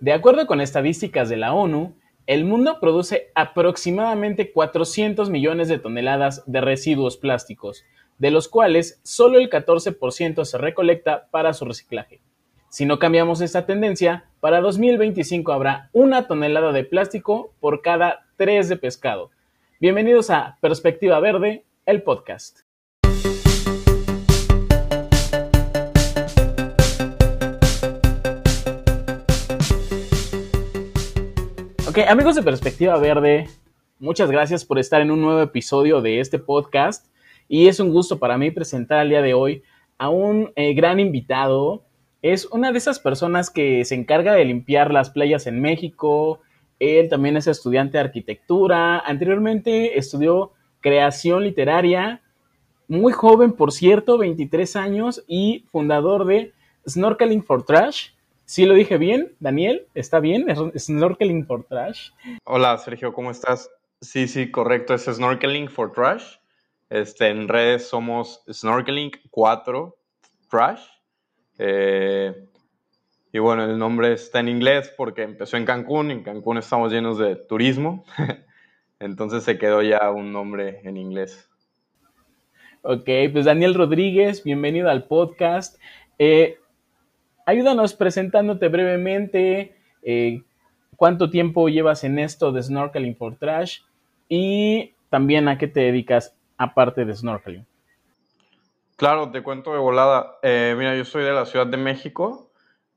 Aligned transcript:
De 0.00 0.14
acuerdo 0.14 0.46
con 0.46 0.62
estadísticas 0.62 1.28
de 1.28 1.36
la 1.36 1.52
ONU, 1.52 1.94
el 2.26 2.46
mundo 2.46 2.78
produce 2.80 3.30
aproximadamente 3.34 4.50
400 4.50 5.28
millones 5.28 5.68
de 5.68 5.78
toneladas 5.78 6.42
de 6.46 6.62
residuos 6.62 7.18
plásticos, 7.18 7.84
de 8.18 8.30
los 8.30 8.48
cuales 8.48 8.98
solo 9.02 9.38
el 9.38 9.50
14% 9.50 10.46
se 10.46 10.56
recolecta 10.56 11.28
para 11.30 11.52
su 11.52 11.66
reciclaje. 11.66 12.22
Si 12.70 12.86
no 12.86 12.98
cambiamos 12.98 13.42
esta 13.42 13.66
tendencia, 13.66 14.24
para 14.40 14.62
2025 14.62 15.52
habrá 15.52 15.90
una 15.92 16.26
tonelada 16.26 16.72
de 16.72 16.84
plástico 16.84 17.52
por 17.60 17.82
cada 17.82 18.26
tres 18.38 18.70
de 18.70 18.78
pescado. 18.78 19.30
Bienvenidos 19.80 20.30
a 20.30 20.56
Perspectiva 20.62 21.20
Verde, 21.20 21.66
el 21.84 22.02
podcast. 22.02 22.60
Amigos 32.08 32.36
de 32.36 32.42
Perspectiva 32.42 32.96
Verde, 32.98 33.48
muchas 33.98 34.30
gracias 34.30 34.64
por 34.64 34.78
estar 34.78 35.00
en 35.02 35.10
un 35.10 35.20
nuevo 35.20 35.40
episodio 35.40 36.00
de 36.00 36.20
este 36.20 36.38
podcast 36.38 37.06
y 37.48 37.68
es 37.68 37.80
un 37.80 37.90
gusto 37.90 38.18
para 38.18 38.38
mí 38.38 38.50
presentar 38.50 38.98
al 39.00 39.08
día 39.08 39.22
de 39.22 39.34
hoy 39.34 39.62
a 39.98 40.08
un 40.08 40.52
eh, 40.56 40.72
gran 40.72 41.00
invitado. 41.00 41.82
Es 42.22 42.46
una 42.46 42.72
de 42.72 42.78
esas 42.78 43.00
personas 43.00 43.50
que 43.50 43.84
se 43.84 43.96
encarga 43.96 44.34
de 44.34 44.44
limpiar 44.44 44.92
las 44.92 45.10
playas 45.10 45.46
en 45.46 45.60
México. 45.60 46.40
Él 46.78 47.08
también 47.08 47.36
es 47.36 47.46
estudiante 47.46 47.98
de 47.98 48.04
arquitectura. 48.04 49.00
Anteriormente 49.00 49.98
estudió 49.98 50.52
creación 50.80 51.44
literaria. 51.44 52.22
Muy 52.88 53.12
joven, 53.12 53.52
por 53.52 53.72
cierto, 53.72 54.16
23 54.16 54.76
años 54.76 55.24
y 55.26 55.64
fundador 55.70 56.24
de 56.24 56.52
Snorkeling 56.88 57.42
for 57.42 57.64
Trash 57.64 58.10
¿Sí 58.50 58.66
lo 58.66 58.74
dije 58.74 58.98
bien, 58.98 59.36
Daniel? 59.38 59.86
¿Está 59.94 60.18
bien? 60.18 60.46
¿Es 60.50 60.86
Snorkeling 60.86 61.46
for 61.46 61.62
Trash? 61.68 62.10
Hola, 62.42 62.76
Sergio, 62.78 63.12
¿cómo 63.12 63.30
estás? 63.30 63.70
Sí, 64.00 64.26
sí, 64.26 64.50
correcto, 64.50 64.92
es 64.92 65.04
Snorkeling 65.04 65.68
for 65.68 65.92
Trash. 65.92 66.24
Este, 66.88 67.28
en 67.28 67.46
redes 67.46 67.86
somos 67.86 68.42
Snorkeling 68.52 69.12
4 69.30 69.96
Trash. 70.50 70.82
Eh, 71.58 72.34
y 73.32 73.38
bueno, 73.38 73.66
el 73.66 73.78
nombre 73.78 74.14
está 74.14 74.40
en 74.40 74.48
inglés 74.48 74.92
porque 74.96 75.22
empezó 75.22 75.56
en 75.56 75.64
Cancún. 75.64 76.10
En 76.10 76.24
Cancún 76.24 76.58
estamos 76.58 76.92
llenos 76.92 77.18
de 77.18 77.36
turismo. 77.36 78.04
Entonces 78.98 79.44
se 79.44 79.58
quedó 79.58 79.80
ya 79.80 80.10
un 80.10 80.32
nombre 80.32 80.80
en 80.82 80.96
inglés. 80.96 81.48
Ok, 82.82 83.08
pues 83.32 83.44
Daniel 83.44 83.74
Rodríguez, 83.74 84.42
bienvenido 84.42 84.90
al 84.90 85.04
podcast. 85.04 85.78
Eh, 86.18 86.59
ayúdanos 87.46 87.94
presentándote 87.94 88.68
brevemente 88.68 89.76
eh, 90.02 90.42
cuánto 90.96 91.30
tiempo 91.30 91.68
llevas 91.68 92.04
en 92.04 92.18
esto 92.18 92.52
de 92.52 92.62
Snorkeling 92.62 93.16
for 93.16 93.36
Trash 93.36 93.80
y 94.28 94.94
también 95.08 95.48
a 95.48 95.58
qué 95.58 95.66
te 95.66 95.80
dedicas 95.80 96.36
aparte 96.56 97.04
de 97.04 97.14
snorkeling. 97.14 97.66
Claro, 98.96 99.30
te 99.30 99.42
cuento 99.42 99.72
de 99.72 99.78
volada. 99.78 100.38
Eh, 100.42 100.74
mira, 100.76 100.94
yo 100.96 101.04
soy 101.04 101.24
de 101.24 101.32
la 101.32 101.46
Ciudad 101.46 101.66
de 101.66 101.78
México. 101.78 102.50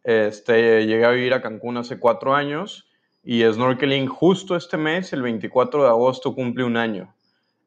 Este, 0.04 0.86
llegué 0.86 1.06
a 1.06 1.12
vivir 1.12 1.34
a 1.34 1.42
Cancún 1.42 1.78
hace 1.78 1.98
cuatro 1.98 2.36
años 2.36 2.90
y 3.24 3.42
snorkeling 3.44 4.08
justo 4.08 4.58
este 4.58 4.76
mes, 4.76 5.14
el 5.14 5.22
24 5.22 5.84
de 5.84 5.90
agosto, 5.90 6.36
cumple 6.36 6.66
un 6.66 6.76
año. 6.76 7.16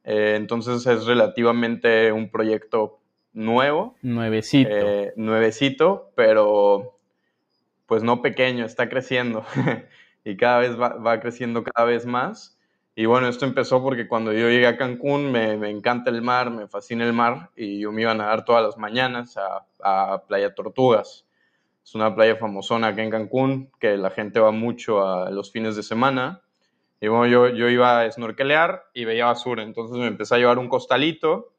Eh, 0.04 0.34
entonces 0.36 0.86
es 0.86 1.06
relativamente 1.06 2.12
un 2.12 2.30
proyecto 2.30 3.00
nuevo. 3.36 3.94
Nuevecito. 4.02 4.70
Eh, 4.72 5.12
nuevecito, 5.16 6.10
pero 6.16 6.98
pues 7.86 8.02
no 8.02 8.22
pequeño, 8.22 8.64
está 8.64 8.88
creciendo 8.88 9.44
y 10.24 10.36
cada 10.36 10.58
vez 10.58 10.80
va, 10.80 11.20
creciendo 11.20 11.62
cada 11.62 11.86
vez 11.86 12.06
más. 12.06 12.58
Y 12.96 13.04
bueno, 13.04 13.28
esto 13.28 13.44
empezó 13.44 13.82
porque 13.82 14.08
cuando 14.08 14.32
yo 14.32 14.48
llegué 14.48 14.66
a 14.66 14.78
Cancún 14.78 15.30
me, 15.30 15.52
encanta 15.70 16.10
el 16.10 16.22
mar, 16.22 16.50
me 16.50 16.66
fascina 16.66 17.04
el 17.04 17.12
mar 17.12 17.50
y 17.54 17.78
yo 17.78 17.92
me 17.92 18.02
iba 18.02 18.12
a 18.12 18.14
nadar 18.14 18.46
todas 18.46 18.64
las 18.64 18.78
mañanas 18.78 19.36
a, 19.36 20.22
Playa 20.26 20.54
Tortugas. 20.54 21.26
Es 21.84 21.94
una 21.94 22.16
playa 22.16 22.34
famosona 22.36 22.88
acá 22.88 23.04
en 23.04 23.10
Cancún 23.10 23.70
que 23.78 23.96
la 23.96 24.10
gente 24.10 24.40
va 24.40 24.50
mucho 24.50 25.06
a 25.06 25.30
los 25.30 25.52
fines 25.52 25.76
de 25.76 25.84
semana. 25.84 26.42
Y 27.00 27.08
bueno, 27.08 27.26
yo, 27.26 27.48
yo 27.54 27.68
iba 27.68 28.00
a 28.00 28.10
snorkelear 28.10 28.86
y 28.94 29.04
veía 29.04 29.26
basura, 29.26 29.62
entonces 29.62 29.98
me 29.98 30.06
empecé 30.06 30.34
a 30.34 30.38
llevar 30.38 30.58
un 30.58 30.68
costalito 30.68 31.52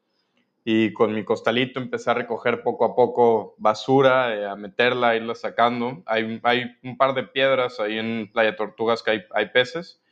y 0.70 0.92
con 0.92 1.14
mi 1.14 1.24
costalito 1.24 1.80
empecé 1.80 2.10
a 2.10 2.14
recoger 2.14 2.62
poco 2.62 2.84
a 2.84 2.94
poco 2.94 3.54
basura, 3.56 4.34
eh, 4.34 4.46
a 4.46 4.54
meterla, 4.54 5.08
a 5.08 5.16
irla 5.16 5.34
sacando. 5.34 6.02
Hay, 6.04 6.40
hay, 6.42 6.76
un 6.82 6.98
par 6.98 7.14
de 7.14 7.22
piedras 7.22 7.80
ahí 7.80 7.98
en 7.98 8.30
Playa 8.30 8.54
Tortugas 8.54 9.02
que 9.02 9.12
hay, 9.12 9.22
hay, 9.32 9.46
peces, 9.46 10.02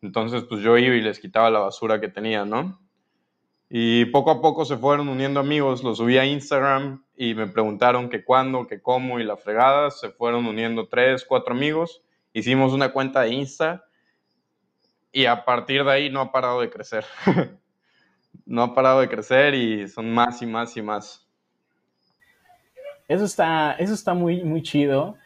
entonces 0.00 0.42
pues 0.42 0.60
yo 0.60 0.76
iba 0.76 0.96
y 0.96 1.02
les 1.02 1.20
quitaba 1.20 1.50
la 1.50 1.60
basura 1.60 2.00
que 2.00 2.08
tenía, 2.08 2.44
¿no? 2.44 2.80
Y 3.70 4.06
poco 4.06 4.32
a 4.32 4.42
poco 4.42 4.64
se 4.64 4.76
fueron 4.76 5.08
uniendo 5.08 5.38
amigos, 5.38 5.84
los 5.84 5.98
subí 5.98 6.18
a 6.18 6.26
Instagram 6.26 7.04
y 7.16 7.34
me 7.34 7.46
preguntaron 7.46 8.08
que 8.08 8.24
cuándo, 8.24 8.66
que 8.66 8.82
cómo 8.82 9.20
y 9.20 9.22
la 9.22 9.36
fregada, 9.36 9.92
se 9.92 10.10
fueron 10.10 10.46
uniendo 10.46 10.88
tres, 10.88 11.24
cuatro 11.24 11.54
amigos, 11.54 12.02
hicimos 12.32 12.72
una 12.72 12.92
cuenta 12.92 13.20
de 13.20 13.34
Insta 13.34 13.84
y 15.12 15.26
a 15.26 15.44
partir 15.44 15.84
de 15.84 15.92
ahí 15.92 16.10
no 16.10 16.22
ha 16.22 16.32
parado 16.32 16.60
de 16.60 16.70
crecer. 16.70 17.04
no 18.46 18.62
ha 18.62 18.74
parado 18.74 19.00
de 19.00 19.08
crecer 19.08 19.54
y 19.54 19.88
son 19.88 20.10
más 20.10 20.42
y 20.42 20.46
más 20.46 20.76
y 20.76 20.82
más. 20.82 21.26
Eso 23.08 23.24
está, 23.24 23.72
eso 23.72 23.94
está 23.94 24.14
muy, 24.14 24.42
muy 24.42 24.62
chido. 24.62 25.16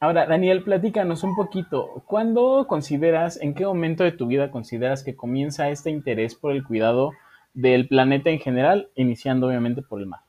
Ahora, 0.00 0.26
Daniel, 0.26 0.62
platícanos 0.62 1.24
un 1.24 1.34
poquito. 1.34 2.02
¿Cuándo 2.06 2.66
consideras, 2.68 3.40
en 3.40 3.54
qué 3.54 3.64
momento 3.64 4.04
de 4.04 4.12
tu 4.12 4.26
vida 4.26 4.50
consideras 4.50 5.02
que 5.02 5.16
comienza 5.16 5.68
este 5.70 5.90
interés 5.90 6.34
por 6.34 6.52
el 6.52 6.64
cuidado 6.64 7.12
del 7.54 7.88
planeta 7.88 8.30
en 8.30 8.38
general, 8.38 8.90
iniciando 8.96 9.46
obviamente 9.46 9.82
por 9.82 10.00
el 10.00 10.06
mar? 10.06 10.20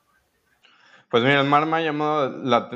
Pues 1.10 1.24
mira, 1.24 1.42
el 1.42 1.48
mar 1.48 1.66
me 1.66 1.78
ha 1.78 1.82
llamado 1.82 2.30
la, 2.44 2.70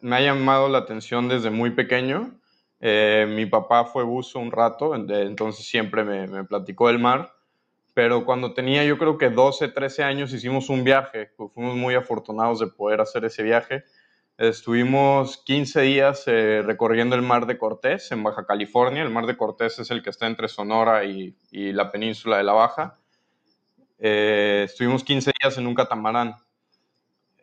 me 0.00 0.16
ha 0.16 0.20
llamado 0.20 0.68
la 0.68 0.78
atención 0.78 1.28
desde 1.28 1.50
muy 1.50 1.70
pequeño. 1.70 2.32
Eh, 2.80 3.26
mi 3.28 3.46
papá 3.46 3.84
fue 3.84 4.04
buzo 4.04 4.38
un 4.38 4.50
rato, 4.50 4.94
entonces 4.94 5.66
siempre 5.66 6.04
me, 6.04 6.26
me 6.26 6.44
platicó 6.44 6.88
del 6.88 6.98
mar 6.98 7.32
pero 7.94 8.24
cuando 8.24 8.54
tenía 8.54 8.84
yo 8.84 8.98
creo 8.98 9.18
que 9.18 9.30
12, 9.30 9.68
13 9.68 10.02
años 10.04 10.32
hicimos 10.32 10.68
un 10.68 10.84
viaje, 10.84 11.30
fuimos 11.54 11.76
muy 11.76 11.94
afortunados 11.94 12.60
de 12.60 12.68
poder 12.68 13.00
hacer 13.00 13.24
ese 13.24 13.42
viaje. 13.42 13.84
Estuvimos 14.38 15.42
15 15.44 15.82
días 15.82 16.22
eh, 16.26 16.62
recorriendo 16.64 17.14
el 17.14 17.20
Mar 17.20 17.46
de 17.46 17.58
Cortés 17.58 18.10
en 18.10 18.22
Baja 18.22 18.46
California. 18.46 19.02
El 19.02 19.10
Mar 19.10 19.26
de 19.26 19.36
Cortés 19.36 19.78
es 19.78 19.90
el 19.90 20.02
que 20.02 20.08
está 20.08 20.26
entre 20.26 20.48
Sonora 20.48 21.04
y, 21.04 21.34
la 21.50 21.92
península 21.92 22.38
de 22.38 22.44
la 22.44 22.52
Baja. 22.52 22.98
Eh, 23.98 24.62
estuvimos 24.64 25.04
15 25.04 25.32
días 25.42 25.58
en 25.58 25.66
un 25.66 25.74
catamarán 25.74 26.36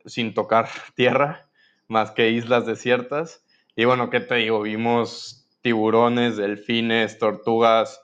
sin 0.07 0.34
tocar 0.34 0.69
tierra, 0.96 1.47
más 1.88 2.12
que 2.12 2.31
islas 2.31 2.66
desiertas. 2.66 3.44
Y 3.75 3.86
bueno, 3.86 4.09
¿qué 4.09 4.19
te 4.19 4.36
digo? 4.36 4.62
Vimos 4.63 5.47
tiburones, 5.62 6.38
delfines, 6.38 7.19
tortugas, 7.19 8.02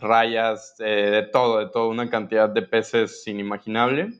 rayas, 0.00 0.76
eh, 0.78 1.10
de 1.10 1.22
todo, 1.22 1.58
de 1.58 1.66
todo, 1.70 1.88
una 1.88 2.10
cantidad 2.10 2.48
de 2.48 2.62
peces 2.62 3.26
inimaginable. 3.26 4.12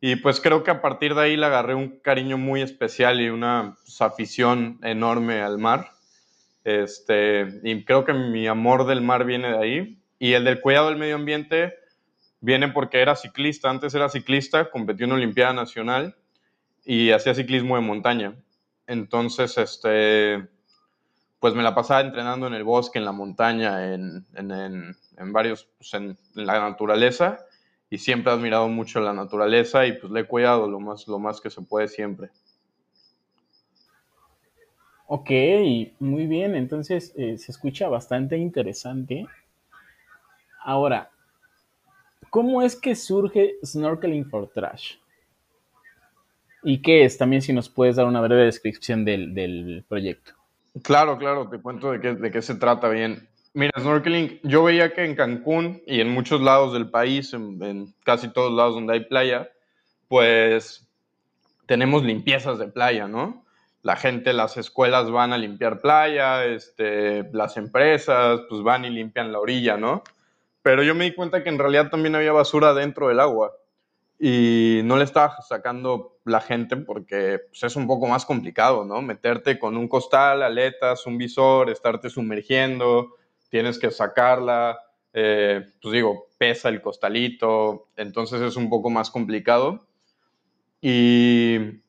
Y 0.00 0.16
pues 0.16 0.40
creo 0.40 0.64
que 0.64 0.70
a 0.70 0.80
partir 0.80 1.14
de 1.14 1.22
ahí 1.22 1.36
le 1.36 1.46
agarré 1.46 1.74
un 1.74 2.00
cariño 2.00 2.38
muy 2.38 2.62
especial 2.62 3.20
y 3.20 3.28
una 3.28 3.76
pues, 3.82 4.00
afición 4.00 4.78
enorme 4.82 5.42
al 5.42 5.58
mar. 5.58 5.90
Este, 6.64 7.60
y 7.62 7.84
creo 7.84 8.04
que 8.04 8.14
mi 8.14 8.46
amor 8.46 8.86
del 8.86 9.02
mar 9.02 9.24
viene 9.24 9.50
de 9.50 9.58
ahí. 9.58 10.02
Y 10.18 10.32
el 10.32 10.44
del 10.44 10.60
cuidado 10.60 10.88
del 10.88 10.98
medio 10.98 11.16
ambiente 11.16 11.74
viene 12.40 12.68
porque 12.68 13.00
era 13.00 13.14
ciclista. 13.14 13.68
Antes 13.68 13.94
era 13.94 14.08
ciclista, 14.08 14.70
competí 14.70 15.04
en 15.04 15.10
una 15.10 15.16
Olimpiada 15.16 15.52
Nacional 15.52 16.16
y 16.84 17.10
hacía 17.10 17.34
ciclismo 17.34 17.76
de 17.76 17.82
montaña. 17.82 18.34
Entonces, 18.86 19.56
este, 19.58 20.48
pues 21.40 21.54
me 21.54 21.62
la 21.62 21.74
pasaba 21.74 22.02
entrenando 22.02 22.46
en 22.46 22.54
el 22.54 22.64
bosque, 22.64 22.98
en 22.98 23.06
la 23.06 23.12
montaña, 23.12 23.94
en, 23.94 24.26
varios, 25.32 25.68
pues 25.78 25.94
en, 25.94 26.18
la 26.34 26.60
naturaleza 26.60 27.38
y 27.88 27.96
siempre 27.96 28.30
he 28.30 28.36
admirado 28.36 28.68
mucho 28.68 29.00
la 29.00 29.14
naturaleza 29.14 29.86
y 29.86 29.94
pues 29.94 30.12
le 30.12 30.20
he 30.20 30.26
cuidado 30.26 30.70
lo 30.70 30.78
más, 30.78 31.08
lo 31.08 31.18
más 31.18 31.40
que 31.40 31.48
se 31.48 31.62
puede 31.62 31.88
siempre. 31.88 32.28
Ok, 35.06 35.30
muy 35.98 36.26
bien, 36.26 36.54
entonces 36.54 37.12
eh, 37.16 37.36
se 37.38 37.50
escucha 37.50 37.88
bastante 37.88 38.36
interesante. 38.36 39.26
Ahora, 40.62 41.10
¿cómo 42.28 42.62
es 42.62 42.76
que 42.76 42.94
surge 42.94 43.54
Snorkeling 43.64 44.26
for 44.26 44.46
Trash? 44.52 44.96
¿Y 46.62 46.82
qué 46.82 47.04
es? 47.04 47.16
También 47.16 47.40
si 47.40 47.54
nos 47.54 47.70
puedes 47.70 47.96
dar 47.96 48.06
una 48.06 48.20
breve 48.20 48.44
descripción 48.44 49.06
del 49.06 49.84
proyecto. 49.88 50.39
Claro, 50.82 51.18
claro, 51.18 51.48
te 51.48 51.60
cuento 51.60 51.92
de 51.92 52.00
qué, 52.00 52.14
de 52.14 52.30
qué 52.30 52.42
se 52.42 52.54
trata 52.54 52.88
bien. 52.88 53.28
Mira, 53.52 53.72
snorkeling, 53.78 54.40
yo 54.44 54.62
veía 54.62 54.92
que 54.94 55.04
en 55.04 55.16
Cancún 55.16 55.82
y 55.86 56.00
en 56.00 56.10
muchos 56.10 56.40
lados 56.40 56.72
del 56.72 56.90
país, 56.90 57.34
en, 57.34 57.92
casi 58.04 58.28
todos 58.28 58.52
lados 58.52 58.74
donde 58.74 58.94
hay 58.94 59.04
playa, 59.04 59.50
pues 60.08 60.88
tenemos 61.66 62.04
limpiezas 62.04 62.58
de 62.58 62.68
playa, 62.68 63.08
¿no? 63.08 63.44
la 63.82 63.96
gente, 63.96 64.32
las 64.32 64.56
escuelas 64.56 65.10
van 65.10 65.32
a 65.32 65.38
limpiar 65.38 65.80
playa, 65.80 66.44
este, 66.44 67.24
las 67.32 67.56
empresas 67.56 68.40
pues 68.48 68.62
van 68.62 68.84
y 68.84 68.90
limpian 68.90 69.32
la 69.32 69.38
orilla, 69.38 69.76
¿no? 69.76 70.02
Pero 70.62 70.82
yo 70.82 70.94
me 70.94 71.04
di 71.04 71.14
cuenta 71.14 71.42
que 71.42 71.48
en 71.48 71.58
realidad 71.58 71.88
también 71.88 72.14
había 72.14 72.32
basura 72.32 72.74
dentro 72.74 73.08
del 73.08 73.20
agua 73.20 73.52
y 74.22 74.82
no 74.84 74.98
le 74.98 75.04
estaba 75.04 75.40
sacando 75.40 76.18
la 76.26 76.42
gente 76.42 76.76
porque 76.76 77.40
pues, 77.48 77.62
es 77.62 77.74
un 77.74 77.86
poco 77.86 78.06
más 78.06 78.26
complicado, 78.26 78.84
¿no? 78.84 79.00
Meterte 79.00 79.58
con 79.58 79.78
un 79.78 79.88
costal, 79.88 80.42
aletas, 80.42 81.06
un 81.06 81.16
visor, 81.16 81.70
estarte 81.70 82.10
sumergiendo, 82.10 83.14
tienes 83.48 83.78
que 83.78 83.90
sacarla, 83.90 84.78
eh, 85.14 85.62
pues 85.80 85.92
digo, 85.94 86.26
pesa 86.36 86.68
el 86.68 86.82
costalito, 86.82 87.88
entonces 87.96 88.42
es 88.42 88.56
un 88.56 88.68
poco 88.68 88.90
más 88.90 89.10
complicado. 89.10 89.86
Y, 90.82 91.80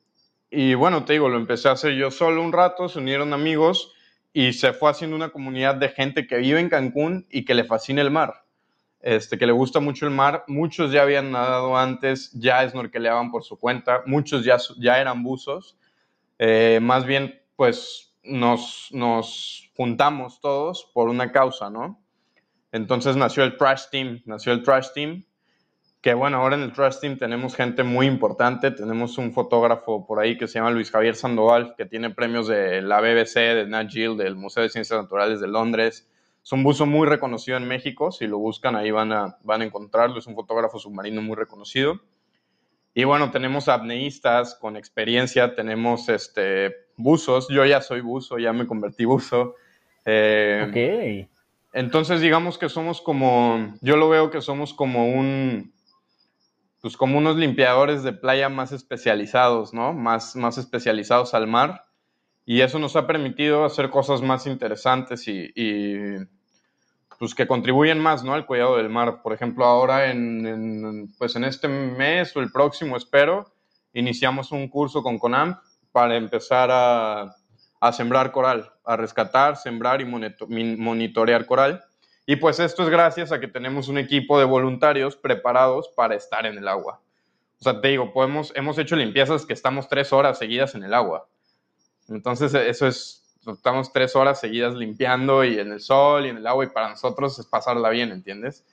y 0.49 0.73
bueno, 0.75 1.03
te 1.03 1.13
digo, 1.13 1.27
lo 1.27 1.37
empecé 1.37 1.67
a 1.67 1.73
hacer 1.73 1.95
yo 1.95 2.11
solo 2.11 2.41
un 2.41 2.53
rato, 2.53 2.87
se 2.87 2.99
unieron 2.99 3.33
amigos 3.33 3.93
y 4.31 4.53
se 4.53 4.71
fue 4.71 4.89
haciendo 4.89 5.17
una 5.17 5.29
comunidad 5.29 5.75
de 5.75 5.89
gente 5.89 6.27
que 6.27 6.37
vive 6.37 6.61
en 6.61 6.69
Cancún 6.69 7.27
y 7.29 7.43
que 7.43 7.55
le 7.55 7.65
fascina 7.65 8.01
el 8.01 8.09
mar. 8.09 8.40
Este, 9.01 9.37
que 9.37 9.47
le 9.47 9.51
gusta 9.51 9.79
mucho 9.79 10.05
el 10.05 10.11
mar. 10.11 10.43
Muchos 10.47 10.91
ya 10.91 11.01
habían 11.01 11.31
nadado 11.31 11.75
antes, 11.77 12.31
ya 12.33 12.67
snorkeleaban 12.69 13.31
por 13.31 13.43
su 13.43 13.57
cuenta, 13.57 14.03
muchos 14.05 14.45
ya, 14.45 14.57
ya 14.77 14.99
eran 14.99 15.23
buzos. 15.23 15.77
Eh, 16.37 16.79
más 16.81 17.05
bien, 17.05 17.41
pues 17.55 18.15
nos, 18.23 18.89
nos 18.91 19.71
juntamos 19.75 20.39
todos 20.39 20.89
por 20.93 21.09
una 21.09 21.31
causa, 21.31 21.69
¿no? 21.69 21.99
Entonces 22.71 23.15
nació 23.15 23.43
el 23.43 23.57
Trash 23.57 23.89
Team, 23.91 24.21
nació 24.25 24.53
el 24.53 24.63
Trash 24.63 24.89
Team, 24.93 25.25
que 26.01 26.13
bueno, 26.13 26.37
ahora 26.37 26.55
en 26.55 26.61
el 26.61 26.71
Trash 26.71 26.99
Team 26.99 27.17
tenemos 27.17 27.55
gente 27.55 27.83
muy 27.83 28.07
importante, 28.07 28.71
tenemos 28.71 29.17
un 29.17 29.33
fotógrafo 29.33 30.05
por 30.05 30.19
ahí 30.19 30.37
que 30.37 30.47
se 30.47 30.59
llama 30.59 30.71
Luis 30.71 30.89
Javier 30.89 31.15
Sandoval, 31.15 31.75
que 31.75 31.85
tiene 31.85 32.11
premios 32.11 32.47
de 32.47 32.81
la 32.81 33.01
BBC, 33.01 33.35
de 33.35 33.65
Nat 33.67 33.91
Geo, 33.91 34.15
del 34.15 34.35
Museo 34.35 34.63
de 34.63 34.69
Ciencias 34.69 35.01
Naturales 35.01 35.41
de 35.41 35.47
Londres, 35.47 36.09
es 36.43 36.51
un 36.51 36.63
buzo 36.63 36.85
muy 36.85 37.07
reconocido 37.07 37.57
en 37.57 37.67
México, 37.67 38.11
si 38.11 38.25
lo 38.25 38.39
buscan 38.39 38.75
ahí 38.75 38.89
van 38.89 39.11
a, 39.11 39.37
van 39.43 39.61
a 39.61 39.65
encontrarlo, 39.65 40.17
es 40.17 40.27
un 40.27 40.35
fotógrafo 40.35 40.79
submarino 40.79 41.21
muy 41.21 41.35
reconocido. 41.35 42.01
Y 42.93 43.03
bueno, 43.03 43.31
tenemos 43.31 43.69
apneístas 43.69 44.55
con 44.55 44.75
experiencia, 44.75 45.55
tenemos 45.55 46.09
este, 46.09 46.75
buzos, 46.97 47.47
yo 47.49 47.65
ya 47.65 47.81
soy 47.81 48.01
buzo, 48.01 48.37
ya 48.37 48.53
me 48.53 48.67
convertí 48.67 49.05
buzo. 49.05 49.55
Eh, 50.05 51.27
ok. 51.27 51.29
Entonces 51.73 52.19
digamos 52.19 52.57
que 52.57 52.69
somos 52.69 53.01
como, 53.01 53.75
yo 53.81 53.95
lo 53.95 54.09
veo 54.09 54.29
que 54.29 54.41
somos 54.41 54.73
como 54.73 55.07
un, 55.07 55.71
pues 56.81 56.97
como 56.97 57.19
unos 57.19 57.37
limpiadores 57.37 58.03
de 58.03 58.13
playa 58.13 58.49
más 58.49 58.71
especializados, 58.71 59.73
¿no? 59.73 59.93
Más, 59.93 60.35
más 60.35 60.57
especializados 60.57 61.33
al 61.33 61.47
mar 61.47 61.85
y 62.45 62.61
eso 62.61 62.79
nos 62.79 62.95
ha 62.95 63.07
permitido 63.07 63.65
hacer 63.65 63.89
cosas 63.89 64.21
más 64.21 64.47
interesantes 64.47 65.27
y, 65.27 66.15
pues 67.19 67.35
que 67.35 67.47
contribuyen 67.47 67.99
más 67.99 68.23
¿no? 68.23 68.33
al 68.33 68.47
cuidado 68.47 68.77
del 68.77 68.89
mar. 68.89 69.21
Por 69.21 69.33
ejemplo, 69.33 69.65
ahora 69.65 70.09
en, 70.09 71.13
pues 71.19 71.35
en 71.35 71.43
este 71.43 71.67
mes 71.67 72.35
o 72.35 72.39
el 72.39 72.51
próximo, 72.51 72.97
espero, 72.97 73.53
iniciamos 73.93 74.51
un 74.51 74.67
curso 74.69 75.03
con 75.03 75.19
CONAMP 75.19 75.59
para 75.91 76.15
empezar 76.15 76.69
a, 76.71 77.35
a 77.79 77.91
sembrar 77.91 78.31
coral, 78.31 78.71
a 78.85 78.95
rescatar, 78.95 79.57
sembrar 79.57 80.01
y 80.01 80.05
monitorear 80.05 81.45
coral. 81.45 81.83
Y 82.25 82.37
pues 82.37 82.59
esto 82.59 82.83
es 82.83 82.89
gracias 82.89 83.31
a 83.31 83.39
que 83.39 83.47
tenemos 83.47 83.87
un 83.87 83.97
equipo 83.97 84.39
de 84.39 84.45
voluntarios 84.45 85.15
preparados 85.15 85.89
para 85.89 86.15
estar 86.15 86.45
en 86.45 86.57
el 86.57 86.67
agua. 86.67 87.01
O 87.59 87.63
sea, 87.63 87.81
te 87.81 87.89
digo, 87.89 88.13
podemos, 88.13 88.53
hemos 88.55 88.77
hecho 88.77 88.95
limpiezas 88.95 89.45
que 89.45 89.53
estamos 89.53 89.87
tres 89.87 90.13
horas 90.13 90.37
seguidas 90.37 90.75
en 90.75 90.83
el 90.83 90.93
agua. 90.93 91.27
Entonces, 92.11 92.53
eso 92.53 92.87
es, 92.87 93.37
estamos 93.47 93.91
tres 93.93 94.15
horas 94.15 94.39
seguidas 94.39 94.75
limpiando 94.75 95.43
y 95.43 95.57
en 95.59 95.71
el 95.71 95.79
sol 95.79 96.25
y 96.25 96.29
en 96.29 96.37
el 96.37 96.47
agua 96.47 96.65
y 96.65 96.69
para 96.69 96.89
nosotros 96.89 97.39
es 97.39 97.45
pasarla 97.45 97.89
bien, 97.89 98.11
¿entiendes? 98.11 98.65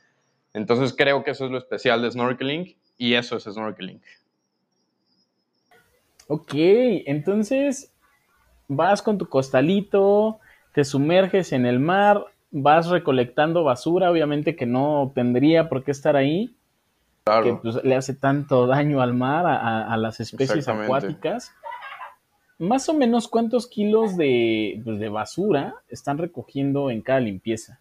Entonces, 0.52 0.94
creo 0.96 1.24
que 1.24 1.30
eso 1.30 1.46
es 1.46 1.50
lo 1.50 1.58
especial 1.58 2.02
de 2.02 2.10
snorkeling 2.10 2.76
y 2.96 3.14
eso 3.14 3.36
es 3.36 3.44
snorkeling. 3.44 4.00
Ok, 6.26 6.52
entonces 6.54 7.92
vas 8.66 9.00
con 9.00 9.16
tu 9.16 9.28
costalito, 9.28 10.40
te 10.74 10.84
sumerges 10.84 11.52
en 11.52 11.64
el 11.64 11.78
mar, 11.78 12.26
vas 12.50 12.88
recolectando 12.88 13.64
basura, 13.64 14.10
obviamente 14.10 14.56
que 14.56 14.66
no 14.66 15.12
tendría 15.14 15.68
por 15.68 15.84
qué 15.84 15.90
estar 15.90 16.16
ahí, 16.16 16.54
claro. 17.24 17.44
que 17.44 17.52
pues, 17.62 17.82
le 17.84 17.94
hace 17.94 18.14
tanto 18.14 18.66
daño 18.66 19.00
al 19.00 19.14
mar, 19.14 19.46
a, 19.46 19.90
a 19.90 19.96
las 19.96 20.20
especies 20.20 20.68
acuáticas 20.68 21.52
más 22.58 22.88
o 22.88 22.94
menos 22.94 23.28
cuántos 23.28 23.66
kilos 23.66 24.16
de, 24.16 24.80
pues, 24.84 24.98
de, 24.98 25.08
basura 25.08 25.76
están 25.88 26.18
recogiendo 26.18 26.90
en 26.90 27.02
cada 27.02 27.20
limpieza. 27.20 27.80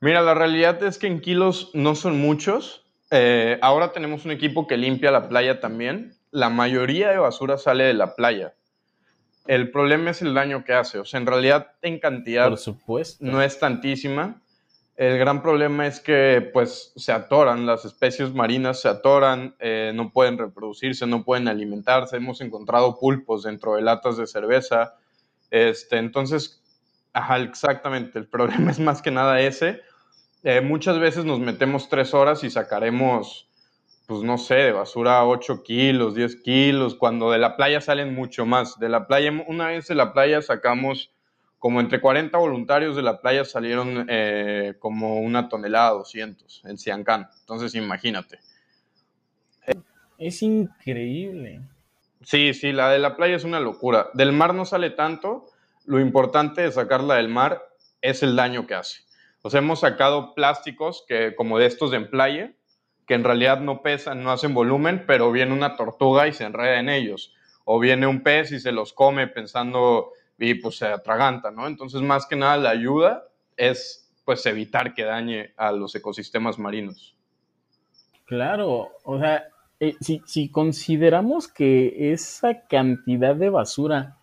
Mira, 0.00 0.22
la 0.22 0.34
realidad 0.34 0.82
es 0.82 0.98
que 0.98 1.06
en 1.06 1.20
kilos 1.20 1.70
no 1.74 1.94
son 1.94 2.20
muchos. 2.20 2.84
Eh, 3.10 3.58
ahora 3.62 3.92
tenemos 3.92 4.24
un 4.24 4.30
equipo 4.30 4.66
que 4.66 4.76
limpia 4.76 5.10
la 5.10 5.28
playa 5.28 5.60
también. 5.60 6.14
La 6.30 6.50
mayoría 6.50 7.10
de 7.10 7.18
basura 7.18 7.58
sale 7.58 7.84
de 7.84 7.94
la 7.94 8.14
playa. 8.14 8.54
El 9.46 9.70
problema 9.70 10.10
es 10.10 10.22
el 10.22 10.34
daño 10.34 10.64
que 10.64 10.72
hace. 10.72 10.98
O 10.98 11.04
sea, 11.04 11.20
en 11.20 11.26
realidad 11.26 11.72
en 11.82 11.98
cantidad 11.98 12.48
Por 12.48 12.58
supuesto. 12.58 13.24
no 13.24 13.42
es 13.42 13.58
tantísima. 13.58 14.40
El 14.96 15.18
gran 15.18 15.42
problema 15.42 15.88
es 15.88 15.98
que 15.98 16.50
pues 16.52 16.92
se 16.94 17.10
atoran, 17.10 17.66
las 17.66 17.84
especies 17.84 18.32
marinas 18.32 18.80
se 18.80 18.88
atoran, 18.88 19.56
eh, 19.58 19.90
no 19.92 20.12
pueden 20.12 20.38
reproducirse, 20.38 21.04
no 21.06 21.24
pueden 21.24 21.48
alimentarse. 21.48 22.16
Hemos 22.16 22.40
encontrado 22.40 22.96
pulpos 23.00 23.42
dentro 23.42 23.74
de 23.74 23.82
latas 23.82 24.16
de 24.16 24.28
cerveza. 24.28 24.94
Este, 25.50 25.96
entonces, 25.96 26.62
ajá, 27.12 27.38
exactamente, 27.38 28.20
el 28.20 28.28
problema 28.28 28.70
es 28.70 28.78
más 28.78 29.02
que 29.02 29.10
nada 29.10 29.40
ese. 29.40 29.80
Eh, 30.44 30.60
muchas 30.60 31.00
veces 31.00 31.24
nos 31.24 31.40
metemos 31.40 31.88
tres 31.88 32.14
horas 32.14 32.44
y 32.44 32.50
sacaremos, 32.50 33.48
pues 34.06 34.22
no 34.22 34.38
sé, 34.38 34.54
de 34.56 34.72
basura 34.72 35.24
8 35.24 35.64
kilos, 35.64 36.14
10 36.14 36.36
kilos, 36.42 36.94
cuando 36.94 37.32
de 37.32 37.38
la 37.38 37.56
playa 37.56 37.80
salen 37.80 38.14
mucho 38.14 38.46
más. 38.46 38.78
De 38.78 38.88
la 38.88 39.08
playa, 39.08 39.32
una 39.48 39.68
vez 39.68 39.88
de 39.88 39.96
la 39.96 40.12
playa 40.12 40.40
sacamos 40.40 41.13
como 41.64 41.80
entre 41.80 41.98
40 41.98 42.36
voluntarios 42.36 42.94
de 42.94 43.00
la 43.00 43.22
playa 43.22 43.42
salieron 43.42 44.04
eh, 44.10 44.74
como 44.78 45.20
una 45.20 45.48
tonelada, 45.48 45.92
200 45.92 46.62
en 46.66 46.76
Siancán. 46.76 47.30
Entonces, 47.40 47.74
imagínate. 47.74 48.38
Es 50.18 50.42
increíble. 50.42 51.62
Sí, 52.20 52.52
sí, 52.52 52.70
la 52.72 52.90
de 52.90 52.98
la 52.98 53.16
playa 53.16 53.36
es 53.36 53.44
una 53.44 53.60
locura. 53.60 54.10
Del 54.12 54.32
mar 54.32 54.52
no 54.52 54.66
sale 54.66 54.90
tanto. 54.90 55.46
Lo 55.86 56.00
importante 56.00 56.60
de 56.60 56.70
sacarla 56.70 57.14
del 57.14 57.30
mar 57.30 57.66
es 58.02 58.22
el 58.22 58.36
daño 58.36 58.66
que 58.66 58.74
hace. 58.74 59.00
O 59.40 59.48
sea, 59.48 59.60
hemos 59.60 59.80
sacado 59.80 60.34
plásticos 60.34 61.02
que, 61.08 61.34
como 61.34 61.58
de 61.58 61.64
estos 61.64 61.94
en 61.94 62.10
playa, 62.10 62.52
que 63.06 63.14
en 63.14 63.24
realidad 63.24 63.60
no 63.60 63.80
pesan, 63.80 64.22
no 64.22 64.32
hacen 64.32 64.52
volumen, 64.52 65.04
pero 65.06 65.32
viene 65.32 65.54
una 65.54 65.76
tortuga 65.76 66.28
y 66.28 66.34
se 66.34 66.44
enreda 66.44 66.78
en 66.78 66.90
ellos. 66.90 67.34
O 67.64 67.80
viene 67.80 68.06
un 68.06 68.22
pez 68.22 68.52
y 68.52 68.60
se 68.60 68.70
los 68.70 68.92
come 68.92 69.28
pensando 69.28 70.12
y 70.38 70.54
pues 70.54 70.76
se 70.76 70.86
atraganta, 70.86 71.50
¿no? 71.50 71.66
Entonces, 71.66 72.02
más 72.02 72.26
que 72.26 72.36
nada, 72.36 72.56
la 72.56 72.70
ayuda 72.70 73.24
es 73.56 74.12
pues 74.24 74.44
evitar 74.46 74.94
que 74.94 75.04
dañe 75.04 75.52
a 75.56 75.72
los 75.72 75.94
ecosistemas 75.94 76.58
marinos. 76.58 77.16
Claro, 78.24 78.92
o 79.04 79.18
sea, 79.18 79.44
eh, 79.80 79.96
si, 80.00 80.22
si, 80.24 80.48
consideramos 80.48 81.46
que 81.46 82.12
esa 82.12 82.66
cantidad 82.66 83.36
de 83.36 83.50
basura 83.50 84.16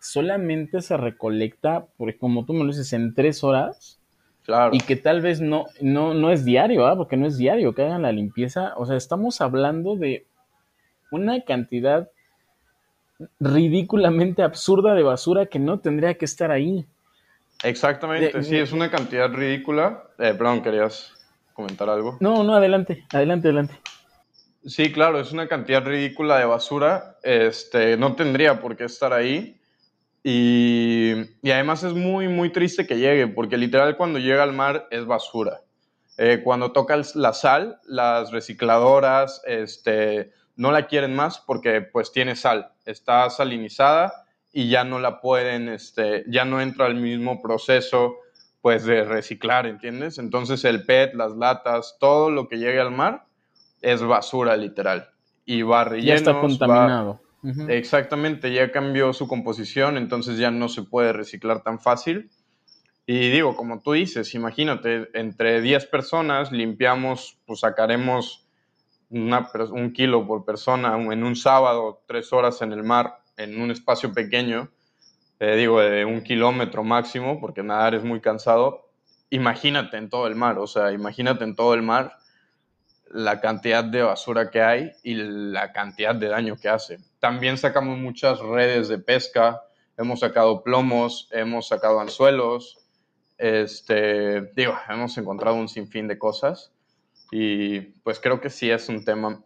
solamente 0.00 0.80
se 0.80 0.96
recolecta, 0.96 1.86
porque 1.96 2.16
como 2.16 2.44
tú 2.44 2.52
me 2.52 2.60
lo 2.60 2.66
dices, 2.66 2.92
en 2.92 3.12
tres 3.14 3.42
horas, 3.42 4.00
claro. 4.44 4.74
y 4.74 4.78
que 4.80 4.96
tal 4.96 5.20
vez 5.20 5.40
no, 5.40 5.66
no, 5.80 6.14
no 6.14 6.30
es 6.30 6.44
diario, 6.44 6.86
¿ah? 6.86 6.96
porque 6.96 7.16
no 7.16 7.26
es 7.26 7.36
diario 7.38 7.74
que 7.74 7.82
hagan 7.82 8.02
la 8.02 8.12
limpieza, 8.12 8.74
o 8.76 8.86
sea, 8.86 8.96
estamos 8.96 9.40
hablando 9.40 9.96
de 9.96 10.26
una 11.10 11.40
cantidad 11.40 12.08
ridículamente 13.38 14.42
absurda 14.42 14.94
de 14.94 15.02
basura 15.02 15.46
que 15.46 15.58
no 15.58 15.80
tendría 15.80 16.14
que 16.14 16.24
estar 16.24 16.50
ahí. 16.50 16.86
Exactamente, 17.62 18.38
de, 18.38 18.44
sí, 18.44 18.56
es 18.56 18.72
una 18.72 18.90
cantidad 18.90 19.30
ridícula. 19.30 20.04
Eh, 20.18 20.34
perdón, 20.36 20.62
¿querías 20.62 21.12
comentar 21.52 21.90
algo? 21.90 22.16
No, 22.20 22.42
no, 22.42 22.54
adelante, 22.54 23.04
adelante, 23.12 23.48
adelante. 23.48 23.74
Sí, 24.64 24.92
claro, 24.92 25.20
es 25.20 25.32
una 25.32 25.48
cantidad 25.48 25.84
ridícula 25.84 26.38
de 26.38 26.44
basura. 26.44 27.16
Este, 27.22 27.96
no 27.96 28.14
tendría 28.14 28.60
por 28.60 28.76
qué 28.76 28.84
estar 28.84 29.12
ahí. 29.12 29.58
Y, 30.22 31.12
y 31.42 31.50
además 31.50 31.82
es 31.82 31.94
muy, 31.94 32.28
muy 32.28 32.50
triste 32.50 32.86
que 32.86 32.98
llegue, 32.98 33.26
porque 33.26 33.56
literal 33.56 33.96
cuando 33.96 34.18
llega 34.18 34.42
al 34.42 34.52
mar 34.52 34.86
es 34.90 35.06
basura. 35.06 35.62
Eh, 36.18 36.42
cuando 36.44 36.72
toca 36.72 37.00
la 37.14 37.32
sal, 37.32 37.78
las 37.86 38.30
recicladoras, 38.30 39.40
este, 39.46 40.32
no 40.60 40.72
la 40.72 40.88
quieren 40.88 41.16
más 41.16 41.38
porque 41.38 41.80
pues 41.80 42.12
tiene 42.12 42.36
sal, 42.36 42.70
está 42.84 43.30
salinizada 43.30 44.26
y 44.52 44.68
ya 44.68 44.84
no 44.84 44.98
la 44.98 45.22
pueden, 45.22 45.70
este, 45.70 46.22
ya 46.28 46.44
no 46.44 46.60
entra 46.60 46.84
al 46.84 46.96
mismo 46.96 47.40
proceso 47.40 48.16
pues 48.60 48.84
de 48.84 49.04
reciclar, 49.04 49.64
¿entiendes? 49.64 50.18
Entonces 50.18 50.66
el 50.66 50.84
PET, 50.84 51.14
las 51.14 51.32
latas, 51.32 51.96
todo 51.98 52.30
lo 52.30 52.46
que 52.46 52.58
llegue 52.58 52.78
al 52.78 52.90
mar 52.90 53.24
es 53.80 54.02
basura 54.02 54.54
literal 54.58 55.08
y 55.46 55.62
va 55.62 55.84
relleno. 55.84 56.08
Ya 56.08 56.14
está 56.16 56.38
contaminado. 56.38 57.22
Va, 57.42 57.72
Exactamente, 57.72 58.52
ya 58.52 58.70
cambió 58.70 59.14
su 59.14 59.26
composición, 59.26 59.96
entonces 59.96 60.36
ya 60.36 60.50
no 60.50 60.68
se 60.68 60.82
puede 60.82 61.14
reciclar 61.14 61.62
tan 61.62 61.80
fácil. 61.80 62.30
Y 63.06 63.30
digo, 63.30 63.56
como 63.56 63.80
tú 63.80 63.92
dices, 63.92 64.34
imagínate, 64.34 65.08
entre 65.14 65.62
10 65.62 65.86
personas 65.86 66.52
limpiamos, 66.52 67.38
pues 67.46 67.60
sacaremos 67.60 68.46
un 69.10 69.92
kilo 69.92 70.26
por 70.26 70.44
persona 70.44 70.96
en 70.96 71.24
un 71.24 71.36
sábado, 71.36 72.02
tres 72.06 72.32
horas 72.32 72.62
en 72.62 72.72
el 72.72 72.84
mar, 72.84 73.18
en 73.36 73.60
un 73.60 73.70
espacio 73.70 74.12
pequeño, 74.12 74.70
eh, 75.40 75.56
digo, 75.56 75.80
de 75.80 76.04
un 76.04 76.22
kilómetro 76.22 76.84
máximo, 76.84 77.40
porque 77.40 77.62
nadar 77.62 77.94
es 77.94 78.04
muy 78.04 78.20
cansado. 78.20 78.88
Imagínate 79.30 79.96
en 79.96 80.10
todo 80.10 80.26
el 80.26 80.36
mar, 80.36 80.58
o 80.58 80.66
sea, 80.66 80.92
imagínate 80.92 81.44
en 81.44 81.56
todo 81.56 81.74
el 81.74 81.82
mar 81.82 82.16
la 83.08 83.40
cantidad 83.40 83.82
de 83.82 84.02
basura 84.02 84.50
que 84.50 84.62
hay 84.62 84.92
y 85.02 85.14
la 85.14 85.72
cantidad 85.72 86.14
de 86.14 86.28
daño 86.28 86.56
que 86.56 86.68
hace. 86.68 86.98
También 87.18 87.58
sacamos 87.58 87.98
muchas 87.98 88.38
redes 88.38 88.88
de 88.88 88.98
pesca, 88.98 89.62
hemos 89.96 90.20
sacado 90.20 90.62
plomos, 90.62 91.28
hemos 91.32 91.66
sacado 91.68 91.98
anzuelos, 91.98 92.78
este, 93.38 94.42
digo, 94.54 94.76
hemos 94.88 95.16
encontrado 95.18 95.56
un 95.56 95.68
sinfín 95.68 96.06
de 96.06 96.18
cosas 96.18 96.72
y 97.30 97.80
pues 97.80 98.20
creo 98.20 98.40
que 98.40 98.50
sí 98.50 98.70
es 98.70 98.88
un 98.88 99.04
tema 99.04 99.42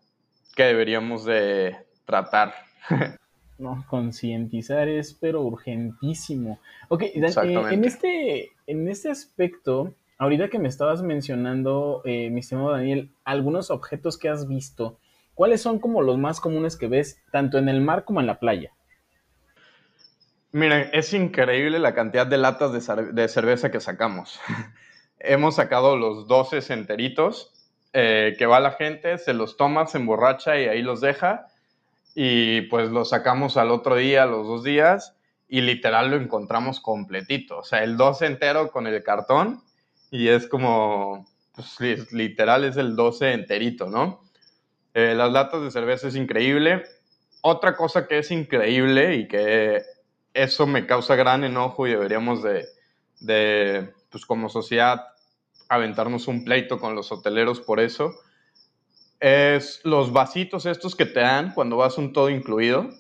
que 0.55 0.65
deberíamos 0.65 1.25
de 1.25 1.77
tratar. 2.05 2.55
No, 3.57 3.85
concientizar 3.89 4.89
es 4.89 5.15
pero 5.15 5.43
urgentísimo. 5.43 6.59
Ok, 6.89 7.03
eh, 7.03 7.23
en, 7.71 7.85
este, 7.85 8.51
en 8.67 8.89
este 8.89 9.11
aspecto, 9.11 9.95
ahorita 10.19 10.49
que 10.49 10.59
me 10.59 10.67
estabas 10.69 11.03
mencionando, 11.03 12.03
eh, 12.05 12.31
mi 12.31 12.41
estimado 12.41 12.73
Daniel, 12.73 13.13
algunos 13.25 13.71
objetos 13.71 14.19
que 14.19 14.29
has 14.29 14.49
visto, 14.49 14.99
¿cuáles 15.35 15.63
son 15.63 15.79
como 15.79 16.03
los 16.03 16.19
más 16.19 16.41
comunes 16.41 16.77
que 16.77 16.89
ves 16.89 17.23
tanto 17.31 17.59
en 17.59 17.69
el 17.69 17.81
mar 17.81 18.05
como 18.05 18.21
en 18.21 18.27
la 18.27 18.41
playa? 18.41 18.73
Miren, 20.51 20.89
es 20.93 21.13
increíble 21.15 21.79
la 21.79 21.95
cantidad 21.95 22.27
de 22.27 22.39
latas 22.39 22.73
de, 22.73 23.29
cerveza 23.29 23.71
que 23.71 23.81
sacamos. 23.81 24.41
Hemos 25.19 25.57
sacado 25.57 25.97
los 25.97 26.29
12 26.29 26.73
enteritos, 26.73 27.53
eh, 27.97 28.35
que 28.37 28.47
va 28.47 28.59
la 28.59 28.73
gente, 28.73 29.19
se 29.19 29.33
los 29.35 29.57
toma, 29.57 29.87
se 29.87 29.99
emborracha 29.99 30.59
y 30.59 30.67
ahí 30.67 30.83
los 30.83 31.01
deja. 31.01 31.47
Y 32.17 32.63
pues 32.63 32.91
los 32.91 33.11
sacamos 33.11 33.57
al 33.57 33.71
otro 33.71 33.95
día, 33.95 34.27
los 34.27 34.49
dos 34.49 34.65
días, 34.65 35.15
y 35.49 35.61
literal 35.61 36.11
lo 36.11 36.17
encontramos 36.17 36.81
completito. 36.81 37.59
O 37.59 37.63
sea, 37.63 37.85
el 37.85 37.97
12 37.97 38.27
entero 38.27 38.73
con 38.73 38.89
el 38.89 39.01
cartón 39.05 39.63
y 40.11 40.27
es 40.27 40.49
como, 40.49 41.25
pues 41.55 42.13
literal 42.13 42.65
es 42.65 42.77
el 42.77 42.97
12 42.97 43.33
enterito, 43.33 43.89
¿no? 43.89 44.25
Eh, 44.93 45.15
las 45.15 45.31
latas 45.31 45.63
de 45.63 45.71
cerveza 45.71 46.09
es 46.09 46.17
increíble. 46.17 46.83
Otra 47.43 47.77
cosa 47.77 48.09
que 48.09 48.19
es 48.19 48.31
increíble 48.33 49.15
y 49.15 49.29
que 49.29 49.83
eso 50.33 50.67
me 50.67 50.87
causa 50.87 51.15
gran 51.15 51.45
enojo 51.45 51.87
y 51.87 51.93
deberíamos 51.93 52.43
de, 52.43 52.67
de 53.21 53.93
pues 54.11 54.27
como 54.27 54.49
sociedad, 54.49 55.14
aventarnos 55.69 56.29
un 56.29 56.45
pleito 56.45 56.79
con 56.79 56.95
los 56.95 57.11
hoteleros 57.13 57.61
por 57.61 57.81
eso, 57.81 58.15
es 59.21 59.81
los 59.85 60.13
vasitos 60.13 60.67
estos 60.67 60.95
que 60.97 61.07
te 61.07 61.21
dan 61.21 61.55
cuando 61.55 61.77
vas 61.77 61.99
un 61.99 62.13
todo 62.13 62.31
incluido, 62.31 62.91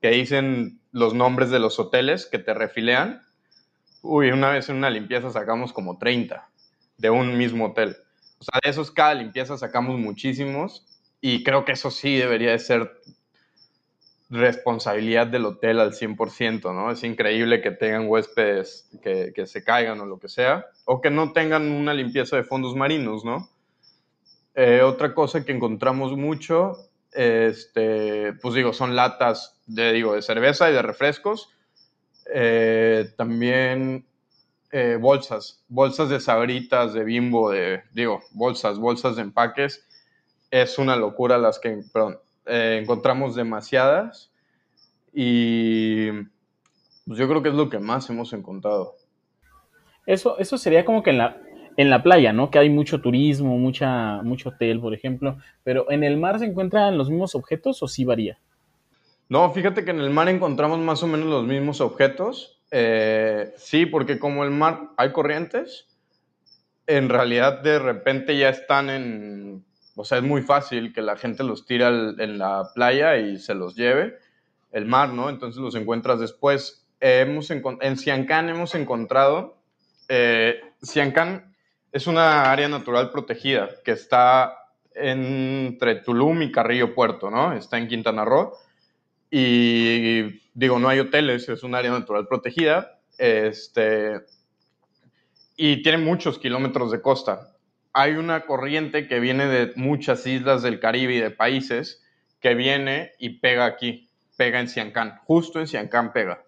que 0.00 0.10
dicen 0.10 0.80
los 0.92 1.14
nombres 1.14 1.50
de 1.50 1.58
los 1.58 1.78
hoteles 1.78 2.26
que 2.26 2.38
te 2.38 2.52
refilean. 2.52 3.22
Uy, 4.02 4.30
una 4.30 4.50
vez 4.50 4.68
en 4.68 4.76
una 4.76 4.90
limpieza 4.90 5.30
sacamos 5.30 5.72
como 5.72 5.98
30 5.98 6.48
de 6.98 7.10
un 7.10 7.38
mismo 7.38 7.66
hotel. 7.66 7.96
O 8.38 8.44
sea, 8.44 8.60
de 8.62 8.70
esos 8.70 8.90
cada 8.90 9.14
limpieza 9.14 9.56
sacamos 9.56 9.98
muchísimos 9.98 10.86
y 11.20 11.42
creo 11.42 11.64
que 11.64 11.72
eso 11.72 11.90
sí 11.90 12.16
debería 12.16 12.50
de 12.50 12.58
ser 12.58 13.00
responsabilidad 14.30 15.26
del 15.26 15.44
hotel 15.44 15.80
al 15.80 15.92
100%, 15.92 16.74
¿no? 16.74 16.90
Es 16.90 17.04
increíble 17.04 17.60
que 17.60 17.70
tengan 17.70 18.08
huéspedes 18.08 18.88
que, 19.02 19.32
que, 19.34 19.46
se 19.46 19.62
caigan 19.62 20.00
o 20.00 20.06
lo 20.06 20.18
que 20.18 20.28
sea, 20.28 20.66
o 20.86 21.00
que 21.00 21.10
no 21.10 21.32
tengan 21.32 21.70
una 21.70 21.94
limpieza 21.94 22.36
de 22.36 22.44
fondos 22.44 22.74
marinos, 22.74 23.24
¿no? 23.24 23.48
Eh, 24.54 24.82
otra 24.82 25.14
cosa 25.14 25.44
que 25.44 25.52
encontramos 25.52 26.16
mucho, 26.16 26.78
este, 27.12 28.32
pues 28.34 28.54
digo, 28.54 28.72
son 28.72 28.94
latas 28.94 29.56
de, 29.66 29.92
digo, 29.92 30.14
de 30.14 30.22
cerveza 30.22 30.70
y 30.70 30.72
de 30.72 30.82
refrescos. 30.82 31.50
Eh, 32.32 33.12
también 33.16 34.06
eh, 34.70 34.96
bolsas, 35.00 35.64
bolsas 35.68 36.08
de 36.08 36.20
sabritas, 36.20 36.94
de 36.94 37.04
bimbo, 37.04 37.50
de, 37.50 37.82
digo, 37.92 38.22
bolsas, 38.30 38.78
bolsas 38.78 39.16
de 39.16 39.22
empaques. 39.22 39.86
Es 40.50 40.78
una 40.78 40.94
locura 40.94 41.36
las 41.36 41.58
que, 41.58 41.82
eh, 42.46 42.78
encontramos 42.82 43.34
demasiadas 43.34 44.30
y 45.12 46.10
pues 47.06 47.18
yo 47.18 47.28
creo 47.28 47.42
que 47.42 47.50
es 47.50 47.54
lo 47.54 47.68
que 47.68 47.78
más 47.78 48.08
hemos 48.10 48.32
encontrado. 48.32 48.96
Eso, 50.06 50.38
eso 50.38 50.58
sería 50.58 50.84
como 50.84 51.02
que 51.02 51.10
en 51.10 51.18
la, 51.18 51.40
en 51.76 51.90
la 51.90 52.02
playa, 52.02 52.32
¿no? 52.32 52.50
Que 52.50 52.58
hay 52.58 52.70
mucho 52.70 53.00
turismo, 53.00 53.58
mucha, 53.58 54.22
mucho 54.22 54.50
hotel, 54.50 54.80
por 54.80 54.94
ejemplo, 54.94 55.38
pero 55.62 55.90
¿en 55.90 56.04
el 56.04 56.16
mar 56.16 56.38
se 56.38 56.46
encuentran 56.46 56.98
los 56.98 57.10
mismos 57.10 57.34
objetos 57.34 57.82
o 57.82 57.88
sí 57.88 58.04
varía? 58.04 58.38
No, 59.28 59.50
fíjate 59.52 59.84
que 59.84 59.90
en 59.90 60.00
el 60.00 60.10
mar 60.10 60.28
encontramos 60.28 60.78
más 60.78 61.02
o 61.02 61.06
menos 61.06 61.26
los 61.28 61.44
mismos 61.44 61.80
objetos, 61.80 62.60
eh, 62.70 63.54
sí, 63.56 63.86
porque 63.86 64.18
como 64.18 64.44
el 64.44 64.50
mar 64.50 64.90
hay 64.96 65.12
corrientes, 65.12 65.86
en 66.86 67.08
realidad 67.08 67.62
de 67.62 67.78
repente 67.78 68.36
ya 68.36 68.50
están 68.50 68.90
en, 68.90 69.64
o 69.96 70.04
sea, 70.04 70.18
es 70.18 70.24
muy 70.24 70.42
fácil 70.42 70.92
que 70.92 71.02
la 71.02 71.16
gente 71.16 71.44
los 71.44 71.66
tira 71.66 71.88
en 71.88 72.38
la 72.38 72.70
playa 72.74 73.16
y 73.16 73.38
se 73.38 73.54
los 73.54 73.76
lleve, 73.76 74.18
el 74.72 74.86
mar, 74.86 75.10
¿no? 75.10 75.30
Entonces 75.30 75.60
los 75.60 75.74
encuentras 75.74 76.20
después. 76.20 76.86
hemos 77.00 77.50
en 77.50 77.96
Siancán 77.96 78.48
hemos 78.48 78.74
encontrado, 78.74 79.56
eh, 80.08 80.60
es 81.92 82.06
una 82.06 82.50
área 82.50 82.68
natural 82.68 83.10
protegida 83.10 83.70
que 83.84 83.92
está 83.92 84.56
entre 84.94 85.96
Tulum 85.96 86.42
y 86.42 86.52
Carrillo 86.52 86.94
Puerto, 86.94 87.30
¿no? 87.30 87.52
Está 87.52 87.78
en 87.78 87.88
Quintana 87.88 88.24
Roo. 88.24 88.52
Y 89.30 90.40
digo, 90.54 90.78
no 90.78 90.88
hay 90.88 91.00
hoteles, 91.00 91.48
es 91.48 91.62
un 91.62 91.74
área 91.74 91.90
natural 91.90 92.26
protegida. 92.26 92.98
Este, 93.18 94.20
y 95.56 95.82
tiene 95.82 95.98
muchos 95.98 96.38
kilómetros 96.38 96.90
de 96.90 97.00
costa. 97.00 97.53
Hay 97.94 98.12
una 98.16 98.44
corriente 98.44 99.08
que 99.08 99.20
viene 99.20 99.46
de 99.46 99.72
muchas 99.76 100.26
islas 100.26 100.62
del 100.62 100.80
Caribe 100.80 101.14
y 101.14 101.20
de 101.20 101.30
países 101.30 102.04
que 102.40 102.54
viene 102.54 103.12
y 103.18 103.38
pega 103.38 103.64
aquí, 103.64 104.10
pega 104.36 104.60
en 104.60 104.68
Siancán, 104.68 105.20
justo 105.24 105.60
en 105.60 105.66
Siancán 105.66 106.12
pega. 106.12 106.44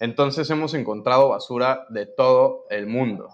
Entonces 0.00 0.50
hemos 0.50 0.74
encontrado 0.74 1.30
basura 1.30 1.86
de 1.88 2.06
todo 2.06 2.66
el 2.68 2.86
mundo. 2.86 3.30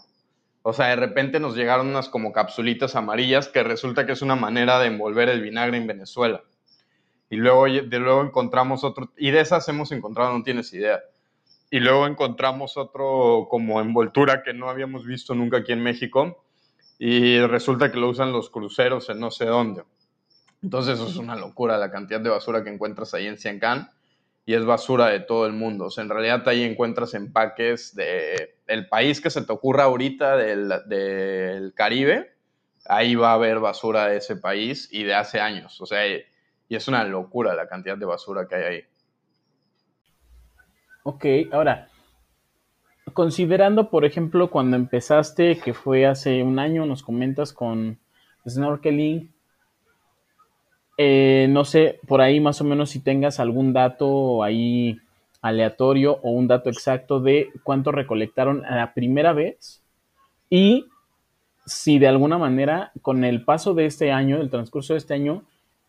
O 0.63 0.73
sea, 0.73 0.87
de 0.89 0.97
repente 0.97 1.41
nos 1.41 1.57
llegaron 1.57 1.89
unas 1.89 2.09
como 2.09 2.33
capsulitas 2.33 2.95
amarillas 2.95 3.49
que 3.49 3.63
resulta 3.65 4.07
que 4.07 4.13
es 4.13 4.23
una 4.23 4.37
manera 4.37 4.79
de 4.79 4.87
envolver 4.87 5.29
el 5.29 5.41
vinagre 5.41 5.79
en 5.79 5.87
Venezuela 5.87 6.43
y 7.29 7.37
luego, 7.37 7.65
de 7.65 7.99
luego 7.99 8.23
encontramos 8.23 8.85
otro, 8.85 9.11
y 9.17 9.31
de 9.31 9.41
esas 9.41 9.69
hemos 9.69 9.91
encontrado, 9.93 10.37
no 10.37 10.45
tienes 10.45 10.73
idea. 10.73 11.01
Y 11.71 11.81
luego 11.81 12.07
encontramos 12.07 12.77
otro 12.77 13.49
como 13.51 13.81
envoltura 13.81 14.43
que 14.45 14.55
no 14.55 14.69
habíamos 14.69 15.05
visto 15.05 15.35
nunca 15.35 15.59
aquí 15.59 15.73
en 15.73 15.83
México, 15.83 16.45
y 16.99 17.41
resulta 17.41 17.91
que 17.91 17.99
lo 17.99 18.09
usan 18.09 18.33
los 18.33 18.51
cruceros 18.51 19.09
en 19.11 19.21
no 19.21 19.31
sé 19.31 19.47
dónde. 19.47 19.85
Entonces 20.63 20.95
eso 20.95 21.09
es 21.09 21.17
una 21.17 21.37
locura, 21.37 21.77
la 21.77 21.91
cantidad 21.91 22.21
de 22.21 22.31
basura 22.31 22.65
que 22.65 22.71
encuentras 22.71 23.15
ahí 23.15 23.27
en 23.27 23.39
Siancán, 23.39 23.91
y 24.45 24.55
es 24.55 24.65
basura 24.65 25.09
de 25.09 25.21
todo 25.21 25.47
el 25.47 25.53
mundo. 25.53 25.87
O 25.87 25.91
sea, 25.91 26.05
en 26.05 26.11
realidad 26.11 26.47
ahí 26.49 26.63
encuentras 26.63 27.15
empaques 27.15 27.95
de 27.95 28.57
el 28.67 28.89
país 28.89 29.21
que 29.21 29.31
se 29.31 29.43
te 29.43 29.53
ocurra 29.53 29.85
ahorita 29.85 30.37
del, 30.37 30.73
del 30.87 31.75
Caribe, 31.75 32.33
ahí 32.87 33.15
va 33.15 33.31
a 33.31 33.35
haber 33.35 33.59
basura 33.59 34.07
de 34.07 34.19
ese 34.19 34.37
país 34.37 34.89
y 34.93 35.03
de 35.03 35.15
hace 35.15 35.41
años. 35.41 35.81
O 35.81 35.87
sea, 35.87 36.07
y 36.07 36.25
es 36.75 36.89
una 36.89 37.05
locura 37.05 37.55
la 37.55 37.69
cantidad 37.69 37.99
de 37.99 38.07
basura 38.07 38.47
que 38.49 38.55
hay 38.55 38.63
ahí. 38.63 38.85
Ok, 41.03 41.25
ahora, 41.53 41.89
considerando, 43.17 43.89
por 43.89 44.05
ejemplo, 44.05 44.51
cuando 44.51 44.77
empezaste, 44.77 45.59
que 45.59 45.73
fue 45.73 46.05
hace 46.05 46.43
un 46.43 46.59
año, 46.59 46.85
nos 46.85 47.03
comentas 47.03 47.55
con 47.55 47.99
snorkeling, 48.47 49.33
eh, 50.99 51.47
no 51.49 51.65
sé, 51.65 51.99
por 52.07 52.21
ahí 52.21 52.41
más 52.41 52.61
o 52.61 52.65
menos 52.65 52.91
si 52.91 53.01
tengas 53.01 53.41
algún 53.41 53.73
dato 53.73 54.45
ahí 54.45 54.99
aleatorio 55.41 56.19
o 56.23 56.31
un 56.33 56.47
dato 56.47 56.69
exacto 56.69 57.19
de 57.19 57.49
cuánto 57.63 57.91
recolectaron 57.91 58.67
a 58.67 58.77
la 58.77 58.93
primera 58.93 59.33
vez 59.33 59.83
y 60.51 60.85
si 61.65 61.99
de 61.99 62.09
alguna 62.09 62.37
manera 62.37 62.93
con 63.01 63.25
el 63.25 63.45
paso 63.45 63.73
de 63.73 63.87
este 63.87 64.13
año, 64.13 64.43
el 64.43 64.51
transcurso 64.51 64.93
de 64.93 64.99
este 64.99 65.15
año, 65.15 65.43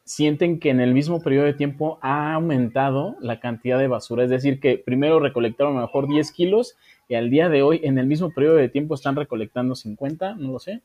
sienten 0.05 0.60
que 0.62 0.69
en 0.69 0.79
el 0.79 0.93
mismo 0.93 1.22
periodo 1.22 1.46
de 1.46 1.53
tiempo 1.53 2.00
ha 2.01 2.34
aumentado 2.34 3.17
la 3.19 3.41
cantidad 3.41 3.77
de 3.77 3.89
basura. 3.89 4.24
Es 4.24 4.29
decir, 4.29 4.62
que 4.62 4.77
primero 4.77 5.19
recolectaron 5.19 5.74
a 5.74 5.81
lo 5.81 5.88
mejor 5.88 6.07
10 6.07 6.31
kilos 6.31 6.77
y 7.08 7.16
al 7.16 7.30
día 7.30 7.50
de 7.50 7.64
hoy, 7.64 7.82
en 7.84 7.98
el 7.98 8.08
mismo 8.08 8.32
periodo 8.32 8.56
de 8.56 8.70
tiempo, 8.70 8.96
están 8.96 9.16
recolectando 9.16 9.76
50, 9.76 10.36
no 10.36 10.54
lo 10.54 10.60
sé. 10.60 10.82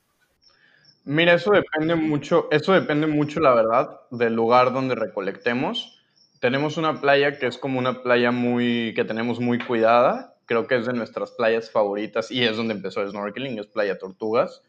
Mira, 1.05 1.35
eso 1.35 1.50
depende 1.50 1.97
mucho, 1.97 2.49
eso 2.50 2.73
depende 2.73 3.07
mucho, 3.07 3.41
la 3.41 3.55
verdad, 3.55 4.00
del 4.11 4.35
lugar 4.35 4.73
donde 4.73 4.95
recolectemos, 4.95 6.02
tenemos 6.43 6.76
una 6.76 7.00
playa 7.00 7.38
que 7.38 7.47
es 7.47 7.57
como 7.57 7.79
una 7.79 8.02
playa 8.02 8.33
muy, 8.33 8.95
que 8.97 9.05
tenemos 9.05 9.38
muy 9.38 9.61
cuidada. 9.61 10.35
Creo 10.45 10.67
que 10.67 10.75
es 10.75 10.87
de 10.87 10.93
nuestras 10.93 11.31
playas 11.31 11.71
favoritas 11.71 12.33
y 12.33 12.43
es 12.43 12.57
donde 12.57 12.75
empezó 12.75 13.00
el 13.00 13.11
snorkeling, 13.11 13.61
es 13.61 13.69
Playa 13.69 13.97
Tortugas. 13.97 14.61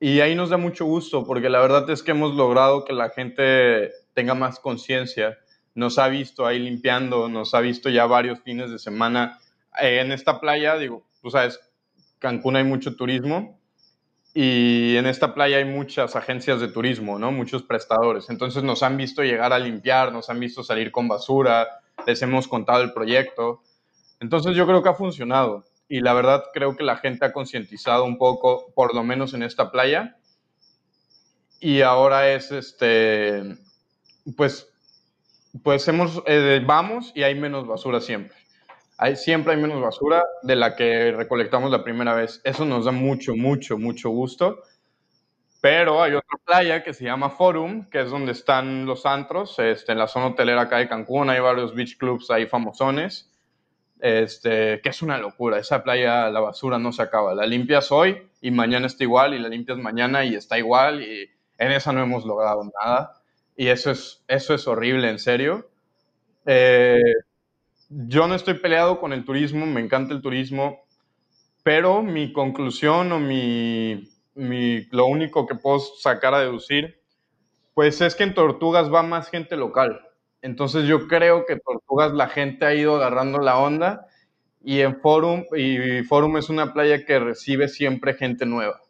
Y 0.00 0.20
ahí 0.20 0.34
nos 0.34 0.48
da 0.48 0.56
mucho 0.56 0.86
gusto 0.86 1.26
porque 1.26 1.50
la 1.50 1.60
verdad 1.60 1.90
es 1.90 2.02
que 2.02 2.12
hemos 2.12 2.34
logrado 2.34 2.86
que 2.86 2.94
la 2.94 3.10
gente 3.10 3.92
tenga 4.14 4.32
más 4.32 4.60
conciencia. 4.60 5.36
Nos 5.74 5.98
ha 5.98 6.08
visto 6.08 6.46
ahí 6.46 6.58
limpiando, 6.58 7.28
nos 7.28 7.52
ha 7.52 7.60
visto 7.60 7.90
ya 7.90 8.06
varios 8.06 8.40
fines 8.40 8.70
de 8.70 8.78
semana 8.78 9.38
eh, 9.80 10.00
en 10.00 10.12
esta 10.12 10.40
playa. 10.40 10.76
Digo, 10.76 11.06
tú 11.22 11.30
sabes, 11.30 11.60
Cancún 12.18 12.56
hay 12.56 12.64
mucho 12.64 12.96
turismo 12.96 13.58
y 14.34 14.96
en 14.96 15.06
esta 15.06 15.34
playa 15.34 15.56
hay 15.56 15.64
muchas 15.64 16.14
agencias 16.14 16.60
de 16.60 16.68
turismo, 16.68 17.18
¿no? 17.18 17.32
Muchos 17.32 17.62
prestadores. 17.62 18.30
Entonces 18.30 18.62
nos 18.62 18.82
han 18.82 18.96
visto 18.96 19.22
llegar 19.22 19.52
a 19.52 19.58
limpiar, 19.58 20.12
nos 20.12 20.30
han 20.30 20.38
visto 20.38 20.62
salir 20.62 20.92
con 20.92 21.08
basura, 21.08 21.66
les 22.06 22.20
hemos 22.22 22.46
contado 22.46 22.82
el 22.82 22.92
proyecto. 22.92 23.62
Entonces 24.20 24.54
yo 24.56 24.66
creo 24.66 24.82
que 24.82 24.90
ha 24.90 24.94
funcionado 24.94 25.64
y 25.88 26.00
la 26.00 26.12
verdad 26.12 26.44
creo 26.52 26.76
que 26.76 26.84
la 26.84 26.96
gente 26.98 27.24
ha 27.24 27.32
concientizado 27.32 28.04
un 28.04 28.18
poco, 28.18 28.72
por 28.74 28.94
lo 28.94 29.02
menos 29.02 29.34
en 29.34 29.42
esta 29.42 29.70
playa. 29.70 30.16
Y 31.60 31.80
ahora 31.80 32.30
es 32.32 32.52
este, 32.52 33.56
pues, 34.36 34.68
pues 35.62 35.88
hemos, 35.88 36.22
eh, 36.26 36.62
vamos 36.64 37.12
y 37.14 37.22
hay 37.22 37.34
menos 37.34 37.66
basura 37.66 38.00
siempre. 38.00 38.36
Hay, 38.98 39.16
siempre 39.16 39.54
hay 39.54 39.60
menos 39.60 39.80
basura 39.80 40.24
de 40.42 40.56
la 40.56 40.76
que 40.76 41.12
recolectamos 41.12 41.70
la 41.70 41.84
primera 41.84 42.14
vez. 42.14 42.40
Eso 42.44 42.64
nos 42.64 42.84
da 42.84 42.92
mucho, 42.92 43.34
mucho, 43.34 43.78
mucho 43.78 44.10
gusto. 44.10 44.62
Pero 45.60 46.02
hay 46.02 46.12
otra 46.12 46.38
playa 46.44 46.84
que 46.84 46.92
se 46.94 47.04
llama 47.04 47.30
Forum, 47.30 47.88
que 47.90 48.02
es 48.02 48.10
donde 48.10 48.32
están 48.32 48.86
los 48.86 49.06
antros, 49.06 49.58
este, 49.58 49.92
en 49.92 49.98
la 49.98 50.06
zona 50.06 50.26
hotelera 50.26 50.62
acá 50.62 50.78
de 50.78 50.88
Cancún, 50.88 51.30
hay 51.30 51.40
varios 51.40 51.74
beach 51.74 51.96
clubs 51.96 52.30
ahí 52.30 52.46
famosones 52.46 53.28
este, 54.00 54.80
que 54.80 54.88
es 54.88 55.02
una 55.02 55.18
locura. 55.18 55.58
Esa 55.58 55.82
playa, 55.82 56.30
la 56.30 56.40
basura 56.40 56.78
no 56.78 56.92
se 56.92 57.02
acaba. 57.02 57.34
La 57.34 57.46
limpias 57.46 57.90
hoy 57.92 58.28
y 58.40 58.50
mañana 58.50 58.86
está 58.86 59.04
igual, 59.04 59.34
y 59.34 59.38
la 59.38 59.48
limpias 59.48 59.78
mañana 59.78 60.24
y 60.24 60.34
está 60.34 60.58
igual, 60.58 61.02
y 61.02 61.30
en 61.58 61.72
esa 61.72 61.92
no 61.92 62.02
hemos 62.02 62.24
logrado 62.24 62.62
nada. 62.82 63.20
Y 63.56 63.68
eso 63.68 63.90
es, 63.90 64.24
eso 64.28 64.54
es 64.54 64.66
horrible, 64.68 65.10
en 65.10 65.18
serio. 65.18 65.68
Eh, 66.46 67.00
yo 67.88 68.28
no 68.28 68.34
estoy 68.34 68.54
peleado 68.54 69.00
con 69.00 69.12
el 69.12 69.24
turismo, 69.24 69.66
me 69.66 69.80
encanta 69.80 70.14
el 70.14 70.22
turismo, 70.22 70.84
pero 71.62 72.02
mi 72.02 72.32
conclusión 72.32 73.12
o 73.12 73.18
mi, 73.18 74.10
mi, 74.34 74.84
lo 74.90 75.06
único 75.06 75.46
que 75.46 75.54
puedo 75.54 75.80
sacar 75.80 76.34
a 76.34 76.40
deducir, 76.40 77.00
pues 77.74 78.00
es 78.00 78.14
que 78.14 78.24
en 78.24 78.34
Tortugas 78.34 78.92
va 78.92 79.02
más 79.02 79.30
gente 79.30 79.56
local. 79.56 80.00
Entonces 80.42 80.86
yo 80.86 81.08
creo 81.08 81.44
que 81.46 81.56
Tortugas 81.56 82.12
la 82.12 82.28
gente 82.28 82.64
ha 82.66 82.74
ido 82.74 82.96
agarrando 82.96 83.38
la 83.38 83.58
onda 83.58 84.06
y 84.62 84.80
en 84.80 85.00
Forum, 85.00 85.44
y 85.56 86.02
Forum 86.02 86.36
es 86.36 86.48
una 86.48 86.72
playa 86.72 87.04
que 87.04 87.18
recibe 87.18 87.68
siempre 87.68 88.14
gente 88.14 88.46
nueva. 88.46 88.80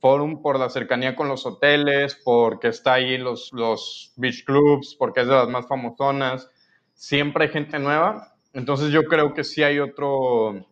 Forum 0.00 0.40
por 0.40 0.58
la 0.58 0.70
cercanía 0.70 1.14
con 1.14 1.28
los 1.28 1.44
hoteles, 1.44 2.18
porque 2.24 2.68
está 2.68 2.94
ahí 2.94 3.18
los, 3.18 3.52
los 3.52 4.12
beach 4.16 4.44
clubs, 4.44 4.96
porque 4.98 5.20
es 5.20 5.26
de 5.26 5.34
las 5.34 5.48
más 5.48 5.68
famosonas, 5.68 6.48
siempre 6.94 7.44
hay 7.44 7.50
gente 7.50 7.78
nueva. 7.78 8.29
Entonces 8.52 8.90
yo 8.90 9.04
creo 9.04 9.34
que 9.34 9.44
sí 9.44 9.62
hay 9.62 9.78
otro, 9.78 10.66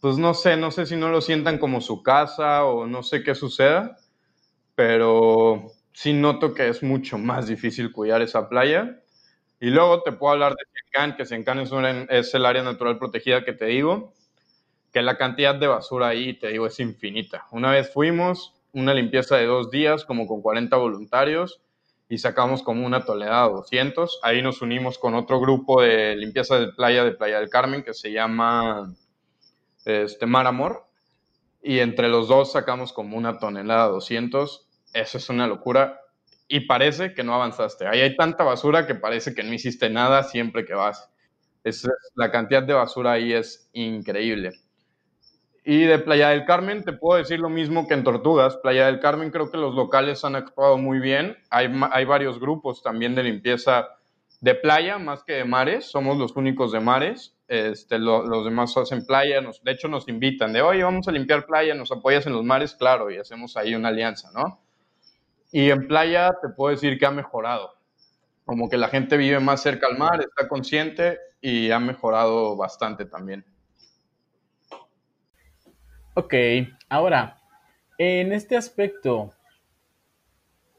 pues 0.00 0.18
no 0.18 0.34
sé, 0.34 0.56
no 0.56 0.70
sé 0.70 0.86
si 0.86 0.96
no 0.96 1.08
lo 1.10 1.20
sientan 1.20 1.58
como 1.58 1.80
su 1.80 2.02
casa 2.02 2.64
o 2.64 2.86
no 2.86 3.02
sé 3.02 3.22
qué 3.22 3.34
suceda, 3.34 3.96
pero 4.74 5.72
sí 5.92 6.12
noto 6.14 6.54
que 6.54 6.68
es 6.68 6.82
mucho 6.82 7.18
más 7.18 7.48
difícil 7.48 7.92
cuidar 7.92 8.22
esa 8.22 8.48
playa 8.48 9.00
y 9.60 9.70
luego 9.70 10.02
te 10.02 10.12
puedo 10.12 10.34
hablar 10.34 10.52
de 10.54 10.64
Sencán, 10.84 11.16
que 11.16 11.26
Sencán 11.26 11.60
es, 11.60 11.70
es 12.10 12.34
el 12.34 12.46
área 12.46 12.62
natural 12.62 12.98
protegida 12.98 13.44
que 13.44 13.54
te 13.54 13.66
digo, 13.66 14.14
que 14.92 15.02
la 15.02 15.18
cantidad 15.18 15.54
de 15.56 15.66
basura 15.68 16.08
ahí, 16.08 16.34
te 16.38 16.48
digo, 16.48 16.66
es 16.66 16.80
infinita. 16.80 17.46
Una 17.52 17.70
vez 17.72 17.92
fuimos, 17.92 18.54
una 18.72 18.94
limpieza 18.94 19.36
de 19.36 19.46
dos 19.46 19.70
días, 19.70 20.04
como 20.04 20.26
con 20.26 20.42
40 20.42 20.76
voluntarios, 20.76 21.60
y 22.14 22.18
sacamos 22.18 22.62
como 22.62 22.86
una 22.86 23.04
tonelada, 23.04 23.48
200. 23.48 24.20
Ahí 24.22 24.40
nos 24.40 24.62
unimos 24.62 24.98
con 24.98 25.14
otro 25.14 25.40
grupo 25.40 25.82
de 25.82 26.14
limpieza 26.14 26.60
de 26.60 26.68
playa 26.68 27.02
de 27.02 27.10
Playa 27.10 27.40
del 27.40 27.50
Carmen, 27.50 27.82
que 27.82 27.92
se 27.92 28.12
llama 28.12 28.94
este, 29.84 30.24
Mar 30.24 30.46
Amor, 30.46 30.86
y 31.60 31.80
entre 31.80 32.08
los 32.08 32.28
dos 32.28 32.52
sacamos 32.52 32.92
como 32.92 33.16
una 33.16 33.40
tonelada, 33.40 33.88
200. 33.88 34.68
Eso 34.92 35.18
es 35.18 35.28
una 35.28 35.48
locura 35.48 36.02
y 36.46 36.60
parece 36.60 37.14
que 37.14 37.24
no 37.24 37.34
avanzaste. 37.34 37.88
Ahí 37.88 38.00
hay 38.00 38.14
tanta 38.14 38.44
basura 38.44 38.86
que 38.86 38.94
parece 38.94 39.34
que 39.34 39.42
no 39.42 39.52
hiciste 39.52 39.90
nada 39.90 40.22
siempre 40.22 40.64
que 40.64 40.74
vas. 40.74 41.10
Es, 41.64 41.84
la 42.14 42.30
cantidad 42.30 42.62
de 42.62 42.74
basura 42.74 43.10
ahí 43.10 43.32
es 43.32 43.68
increíble. 43.72 44.52
Y 45.64 45.84
de 45.84 45.98
Playa 45.98 46.28
del 46.28 46.44
Carmen 46.44 46.84
te 46.84 46.92
puedo 46.92 47.18
decir 47.18 47.40
lo 47.40 47.48
mismo 47.48 47.88
que 47.88 47.94
en 47.94 48.04
Tortugas. 48.04 48.58
Playa 48.58 48.86
del 48.86 49.00
Carmen 49.00 49.30
creo 49.30 49.50
que 49.50 49.56
los 49.56 49.74
locales 49.74 50.22
han 50.24 50.36
actuado 50.36 50.76
muy 50.76 50.98
bien. 50.98 51.38
Hay, 51.48 51.72
hay 51.90 52.04
varios 52.04 52.38
grupos 52.38 52.82
también 52.82 53.14
de 53.14 53.22
limpieza 53.22 53.88
de 54.42 54.54
playa 54.54 54.98
más 54.98 55.24
que 55.24 55.32
de 55.32 55.44
mares. 55.46 55.90
Somos 55.90 56.18
los 56.18 56.36
únicos 56.36 56.70
de 56.70 56.80
mares. 56.80 57.34
Este, 57.48 57.98
los 57.98 58.44
demás 58.44 58.76
hacen 58.76 59.06
playa. 59.06 59.40
Nos, 59.40 59.64
de 59.64 59.72
hecho 59.72 59.88
nos 59.88 60.06
invitan 60.06 60.52
de, 60.52 60.60
oye, 60.60 60.82
vamos 60.82 61.08
a 61.08 61.12
limpiar 61.12 61.46
playa, 61.46 61.74
nos 61.74 61.90
apoyas 61.90 62.26
en 62.26 62.34
los 62.34 62.44
mares, 62.44 62.74
claro, 62.74 63.10
y 63.10 63.16
hacemos 63.16 63.56
ahí 63.56 63.74
una 63.74 63.88
alianza, 63.88 64.30
¿no? 64.34 64.60
Y 65.50 65.70
en 65.70 65.88
playa 65.88 66.30
te 66.42 66.50
puedo 66.50 66.74
decir 66.74 66.98
que 66.98 67.06
ha 67.06 67.10
mejorado. 67.10 67.74
Como 68.44 68.68
que 68.68 68.76
la 68.76 68.88
gente 68.88 69.16
vive 69.16 69.40
más 69.40 69.62
cerca 69.62 69.86
al 69.86 69.96
mar, 69.96 70.20
está 70.20 70.46
consciente 70.46 71.18
y 71.40 71.70
ha 71.70 71.78
mejorado 71.78 72.54
bastante 72.54 73.06
también. 73.06 73.46
Ok, 76.16 76.32
ahora, 76.88 77.38
en 77.98 78.32
este 78.32 78.56
aspecto, 78.56 79.32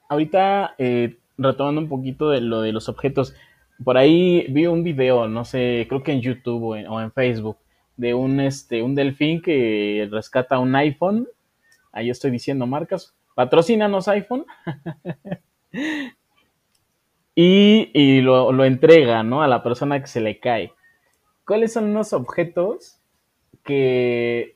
ahorita 0.08 0.76
eh, 0.78 1.18
retomando 1.38 1.82
un 1.82 1.90
poquito 1.90 2.30
de 2.30 2.40
lo 2.40 2.62
de 2.62 2.72
los 2.72 2.88
objetos, 2.88 3.36
por 3.84 3.98
ahí 3.98 4.46
vi 4.48 4.68
un 4.68 4.82
video, 4.84 5.28
no 5.28 5.44
sé, 5.44 5.88
creo 5.90 6.04
que 6.04 6.14
en 6.14 6.22
YouTube 6.22 6.64
o 6.88 7.02
en, 7.02 7.12
Facebook, 7.12 7.58
de 7.98 8.14
un, 8.14 8.40
este, 8.40 8.82
un 8.82 8.96
delfín 8.96 9.42
que 9.42 10.08
rescata 10.10 10.58
un 10.58 10.74
iPhone. 10.74 11.28
Ahí 11.92 12.10
estoy 12.10 12.32
diciendo 12.32 12.66
marcas, 12.66 13.14
patrocínanos 13.36 14.08
iPhone. 14.08 14.46
y, 17.36 18.22
lo, 18.22 18.64
entrega, 18.64 19.22
¿no? 19.24 19.44
A 19.44 19.50
la 19.50 19.64
persona 19.64 20.00
que 20.00 20.08
se 20.08 20.22
le 20.22 20.40
cae. 20.40 20.72
¿Cuáles 21.46 21.74
son 21.74 21.90
unos 21.90 22.14
objetos 22.14 23.02
que, 23.64 24.55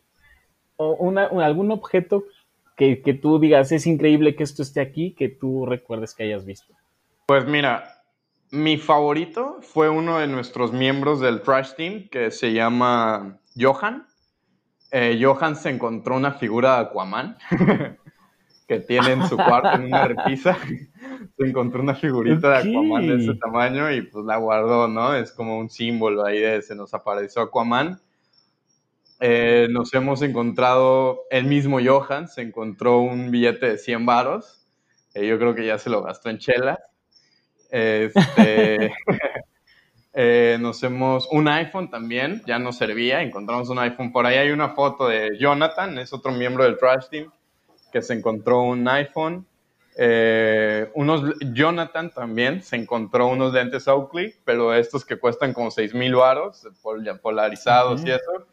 o 0.79 1.39
algún 1.41 1.71
objeto 1.71 2.23
que, 2.79 3.19
tú 3.21 3.39
digas, 3.39 3.73
es 3.73 3.85
increíble 3.85 4.35
que 4.35 4.43
esto 4.43 4.63
esté 4.63 4.79
aquí, 4.79 5.11
que 5.11 5.27
tú 5.27 5.65
recuerdes 5.65 6.15
que 6.15 6.23
hayas 6.23 6.45
visto? 6.45 6.73
Pues 7.25 7.45
mira, 7.45 8.01
mi 8.51 8.77
favorito 8.77 9.57
fue 9.61 9.89
uno 9.89 10.19
de 10.19 10.27
nuestros 10.27 10.71
miembros 10.71 11.19
del 11.19 11.41
Trash 11.41 11.73
Team 11.73 12.07
que 12.09 12.31
se 12.31 12.53
llama 12.53 13.41
Johan. 13.57 14.07
Eh, 14.91 15.19
Johan 15.21 15.57
se 15.57 15.69
encontró 15.69 16.15
una 16.15 16.31
figura 16.31 16.75
de 16.75 16.81
Aquaman. 16.85 17.37
que 18.67 18.79
tiene 18.79 19.13
en 19.13 19.27
su 19.27 19.35
cuarto 19.35 19.73
en 19.73 19.85
una 19.85 20.07
repisa. 20.07 20.57
se 21.37 21.45
encontró 21.45 21.81
una 21.81 21.95
figurita 21.95 22.49
de 22.49 22.69
Aquaman 22.69 23.07
de 23.07 23.15
ese 23.15 23.35
tamaño 23.35 23.91
y 23.91 24.03
pues 24.03 24.23
la 24.25 24.37
guardó, 24.37 24.87
¿no? 24.87 25.15
Es 25.15 25.33
como 25.33 25.57
un 25.57 25.69
símbolo 25.69 26.23
ahí 26.23 26.39
de 26.39 26.61
se 26.61 26.75
nos 26.75 26.93
apareció 26.93 27.41
Aquaman. 27.41 27.99
Eh, 29.19 29.67
nos 29.69 29.93
hemos 29.93 30.21
encontrado, 30.21 31.23
el 31.29 31.45
mismo 31.45 31.79
Johan 31.83 32.27
se 32.27 32.41
encontró 32.41 32.99
un 32.99 33.31
billete 33.31 33.71
de 33.71 33.77
100 33.77 34.05
varos. 34.05 34.67
Eh, 35.13 35.27
yo 35.27 35.37
creo 35.37 35.55
que 35.55 35.65
ya 35.65 35.77
se 35.77 35.89
lo 35.89 36.01
gastó 36.01 36.29
en 36.29 36.37
chelas. 36.37 36.79
Este, 37.69 38.93
eh, 40.13 40.57
nos 40.59 40.81
hemos, 40.83 41.27
un 41.31 41.47
iPhone 41.47 41.89
también, 41.89 42.41
ya 42.47 42.59
nos 42.59 42.77
servía, 42.77 43.21
encontramos 43.21 43.69
un 43.69 43.79
iPhone. 43.79 44.11
Por 44.11 44.25
ahí 44.25 44.37
hay 44.37 44.51
una 44.51 44.69
foto 44.69 45.07
de 45.07 45.37
Jonathan, 45.37 45.97
es 45.97 46.13
otro 46.13 46.31
miembro 46.31 46.63
del 46.63 46.77
Trash 46.77 47.09
Team 47.09 47.31
que 47.91 48.01
se 48.01 48.13
encontró 48.13 48.61
un 48.61 48.87
iPhone. 48.87 49.45
Eh, 49.97 50.89
unos, 50.93 51.23
Jonathan 51.53 52.11
también 52.11 52.63
se 52.63 52.77
encontró 52.77 53.27
unos 53.27 53.53
lentes 53.53 53.87
Oakley, 53.87 54.33
pero 54.45 54.73
estos 54.73 55.03
que 55.03 55.17
cuestan 55.17 55.53
como 55.53 55.71
6 55.71 55.93
mil 55.93 56.15
baros, 56.15 56.65
polarizados 57.21 58.05
y 58.05 58.11
eso. 58.11 58.47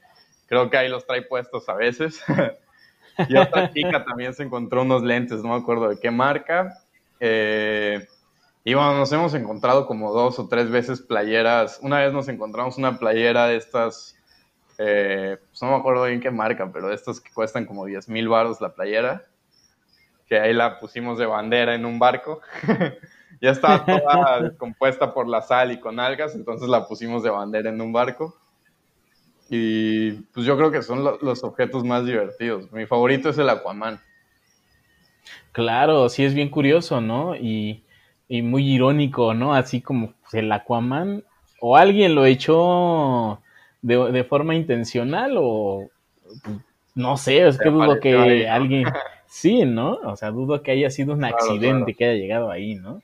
Creo 0.47 0.71
que 0.71 0.77
ahí 0.77 0.89
los 0.89 1.07
trae 1.07 1.23
puestos 1.23 1.69
a 1.69 1.75
veces. 1.75 2.23
y 3.29 3.37
otra 3.37 3.71
chica 3.73 4.05
también 4.05 4.35
se 4.35 4.45
encontró 4.45 4.83
unos 4.83 5.03
lentes, 5.03 5.43
no 5.43 5.51
me 5.51 5.57
acuerdo 5.57 5.89
de 5.89 5.99
qué 5.99 6.11
marca. 6.11 6.79
Eh, 7.21 8.07
y 8.65 8.75
bueno, 8.75 8.97
nos 8.97 9.13
hemos 9.13 9.35
encontrado 9.35 9.87
como 9.87 10.13
dos 10.13 10.39
o 10.39 10.49
tres 10.49 10.71
veces 10.71 11.01
playeras. 11.01 11.79
Una 11.83 12.01
vez 12.01 12.13
nos 12.13 12.29
encontramos 12.29 12.79
una 12.79 12.99
playera 12.99 13.47
de 13.47 13.57
estas 13.57 14.17
eh, 14.79 15.39
pues 15.49 15.63
no 15.63 15.71
me 15.71 15.77
acuerdo 15.77 16.05
bien 16.05 16.21
qué 16.21 16.31
marca, 16.31 16.71
pero 16.73 16.89
de 16.89 16.95
estos 16.95 17.21
que 17.21 17.33
cuestan 17.33 17.65
como 17.65 17.87
10 17.87 18.09
mil 18.09 18.29
baros 18.29 18.61
la 18.61 18.75
playera, 18.75 19.25
que 20.27 20.39
ahí 20.39 20.53
la 20.53 20.79
pusimos 20.79 21.19
de 21.19 21.27
bandera 21.27 21.75
en 21.75 21.87
un 21.87 21.99
barco. 21.99 22.41
ya 23.41 23.51
estaba 23.51 23.85
toda 23.85 24.41
descompuesta 24.43 25.15
por 25.15 25.29
la 25.29 25.43
sal 25.43 25.73
y 25.73 25.81
con 25.81 25.99
algas, 26.01 26.35
entonces 26.35 26.69
la 26.69 26.87
pusimos 26.87 27.23
de 27.23 27.31
bandera 27.31 27.71
en 27.71 27.81
un 27.81 27.93
barco. 27.93 28.37
Y 29.49 30.13
pues 30.13 30.45
yo 30.45 30.57
creo 30.57 30.71
que 30.71 30.83
son 30.83 31.05
los 31.05 31.45
objetos 31.45 31.85
más 31.85 32.05
divertidos. 32.05 32.71
Mi 32.73 32.87
favorito 32.87 33.29
es 33.29 33.39
el 33.39 33.49
Aquaman. 33.49 34.01
Claro, 35.53 36.09
sí 36.09 36.25
es 36.25 36.35
bien 36.35 36.51
curioso, 36.51 37.01
¿no? 37.01 37.37
Y, 37.37 37.83
muy 38.29 38.69
irónico, 38.69 39.35
¿no? 39.35 39.55
Así 39.55 39.81
como 39.81 40.13
pues, 40.23 40.35
el 40.35 40.51
Aquaman, 40.51 41.25
o 41.61 41.77
alguien 41.77 42.15
lo 42.15 42.27
echó 42.27 43.41
de, 43.83 44.11
de 44.11 44.25
forma 44.25 44.55
intencional, 44.57 45.37
o 45.39 45.89
no 46.95 47.17
sé, 47.17 47.47
es 47.47 47.59
que 47.59 47.71
dudo 47.71 48.01
que 48.01 48.49
alguien... 48.49 48.85
Sí, 49.29 49.65
¿no? 49.65 49.95
O 50.05 50.17
sea, 50.17 50.31
dudo 50.31 50.63
que 50.63 50.71
haya 50.71 50.89
sido 50.89 51.13
un 51.13 51.25
accidente 51.25 51.95
que 51.95 52.05
haya 52.07 52.15
llegado 52.15 52.51
ahí, 52.51 52.77
¿no? 52.77 53.03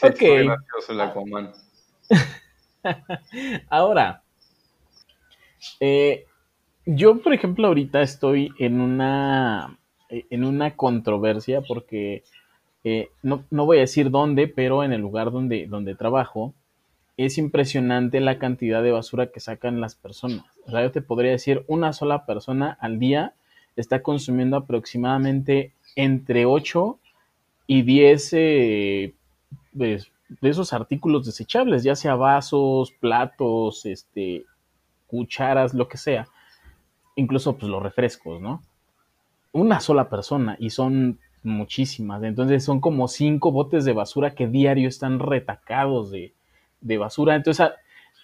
Sí, 0.00 0.06
ok. 0.06 0.22
el 0.88 1.00
Aquaman. 1.00 1.52
Ahora, 3.68 4.22
eh, 5.80 6.26
yo, 6.86 7.20
por 7.20 7.32
ejemplo, 7.32 7.68
ahorita 7.68 8.02
estoy 8.02 8.52
en 8.58 8.80
una, 8.80 9.78
en 10.08 10.44
una 10.44 10.74
controversia 10.76 11.60
porque 11.60 12.22
eh, 12.84 13.10
no, 13.22 13.44
voy 13.50 13.78
a 13.78 13.80
decir 13.80 14.10
dónde, 14.10 14.48
pero 14.48 14.84
en 14.84 14.92
el 14.92 15.00
lugar 15.00 15.30
donde, 15.30 15.66
donde 15.66 15.94
trabajo, 15.94 16.54
es 17.18 17.36
impresionante 17.36 18.20
la 18.20 18.38
cantidad 18.38 18.82
de 18.82 18.92
basura 18.92 19.26
que 19.32 19.40
sacan 19.40 19.80
las 19.80 19.94
personas. 19.94 20.44
O 20.66 20.70
yo 20.70 20.90
te 20.90 21.02
podría 21.02 21.32
decir, 21.32 21.64
una 21.66 21.92
sola 21.92 22.24
persona 22.24 22.78
al 22.80 22.98
día 22.98 23.34
está 23.76 24.02
consumiendo 24.02 24.56
aproximadamente 24.56 25.72
entre 25.96 26.46
8 26.46 26.98
y 27.66 27.82
10 27.82 28.32
eh, 28.32 29.14
pues, 29.76 30.10
de 30.40 30.48
esos 30.48 30.72
artículos 30.72 31.26
desechables, 31.26 31.82
ya 31.82 31.96
sea 31.96 32.14
vasos, 32.14 32.92
platos, 32.92 33.84
este, 33.84 34.44
cucharas, 35.08 35.74
lo 35.74 35.88
que 35.88 35.98
sea. 35.98 36.28
Incluso 37.16 37.56
pues 37.56 37.68
los 37.68 37.82
refrescos, 37.82 38.40
¿no? 38.40 38.62
Una 39.50 39.80
sola 39.80 40.08
persona 40.08 40.56
y 40.60 40.70
son 40.70 41.18
muchísimas. 41.42 42.22
Entonces 42.22 42.62
son 42.62 42.80
como 42.80 43.08
cinco 43.08 43.50
botes 43.50 43.84
de 43.84 43.92
basura 43.92 44.34
que 44.34 44.46
diario 44.46 44.88
están 44.88 45.18
retacados 45.18 46.12
de, 46.12 46.32
basura. 46.98 47.34
Entonces 47.34 47.68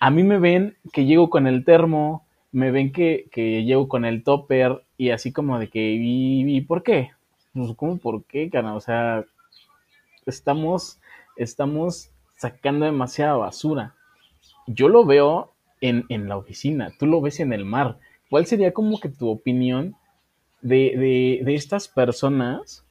a, 0.00 0.10
mí 0.10 0.22
me 0.22 0.38
ven 0.38 0.76
que 0.92 1.06
llego 1.06 1.30
con 1.30 1.46
el 1.46 1.64
termo, 1.64 2.24
me 2.52 2.70
ven 2.70 2.92
que, 2.92 3.28
llego 3.34 3.88
con 3.88 4.04
el 4.04 4.22
topper 4.22 4.84
y 4.96 5.10
así 5.10 5.32
como 5.32 5.58
de 5.58 5.68
que, 5.68 5.96
¿y, 5.98 6.60
por 6.60 6.82
qué? 6.84 7.10
Pues, 7.52 7.72
¿cómo 7.76 7.98
por 7.98 8.24
qué, 8.24 8.48
cana? 8.50 8.74
O 8.76 8.80
sea, 8.80 9.24
estamos, 10.26 11.00
estamos 11.36 12.10
sacando 12.36 12.86
demasiada 12.86 13.36
basura. 13.36 13.94
Yo 14.66 14.88
lo 14.88 15.04
veo 15.04 15.53
en, 15.84 16.28
la 16.28 16.36
oficina, 16.36 16.92
tú 16.98 17.06
lo 17.06 17.20
ves 17.20 17.40
en 17.40 17.52
el 17.52 17.64
mar. 17.64 17.98
¿Cuál 18.30 18.46
sería 18.46 18.72
como 18.72 18.98
que 18.98 19.10
tu 19.10 19.28
opinión 19.28 19.96
de, 20.62 21.42
estas 21.46 21.88
personas 21.88 22.84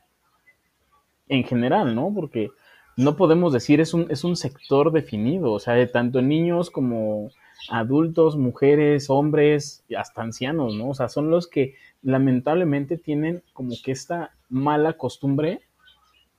en 1.28 1.44
general, 1.44 1.96
¿no? 1.96 2.12
Porque 2.14 2.52
no 2.96 3.16
podemos 3.16 3.52
decir 3.52 3.82
es 3.82 3.96
un, 3.96 4.06
es 4.12 4.24
un 4.24 4.36
sector 4.36 4.92
definido, 4.92 5.52
o 5.52 5.60
sea, 5.60 5.74
de 5.74 5.88
tanto 5.88 6.22
niños 6.22 6.70
como 6.70 7.32
adultos, 7.70 8.38
mujeres, 8.38 9.10
hombres, 9.10 9.84
hasta 9.98 10.22
ancianos, 10.22 10.76
¿no? 10.76 10.90
O 10.90 10.94
sea, 10.94 11.10
son 11.10 11.32
los 11.32 11.48
que 11.48 11.76
lamentablemente 12.04 12.98
tienen 12.98 13.42
como 13.54 13.74
que 13.84 13.92
esta 13.92 14.36
mala 14.50 14.94
costumbre 14.94 15.62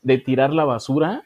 de 0.03 0.19
tirar 0.19 0.53
la 0.53 0.65
basura 0.65 1.25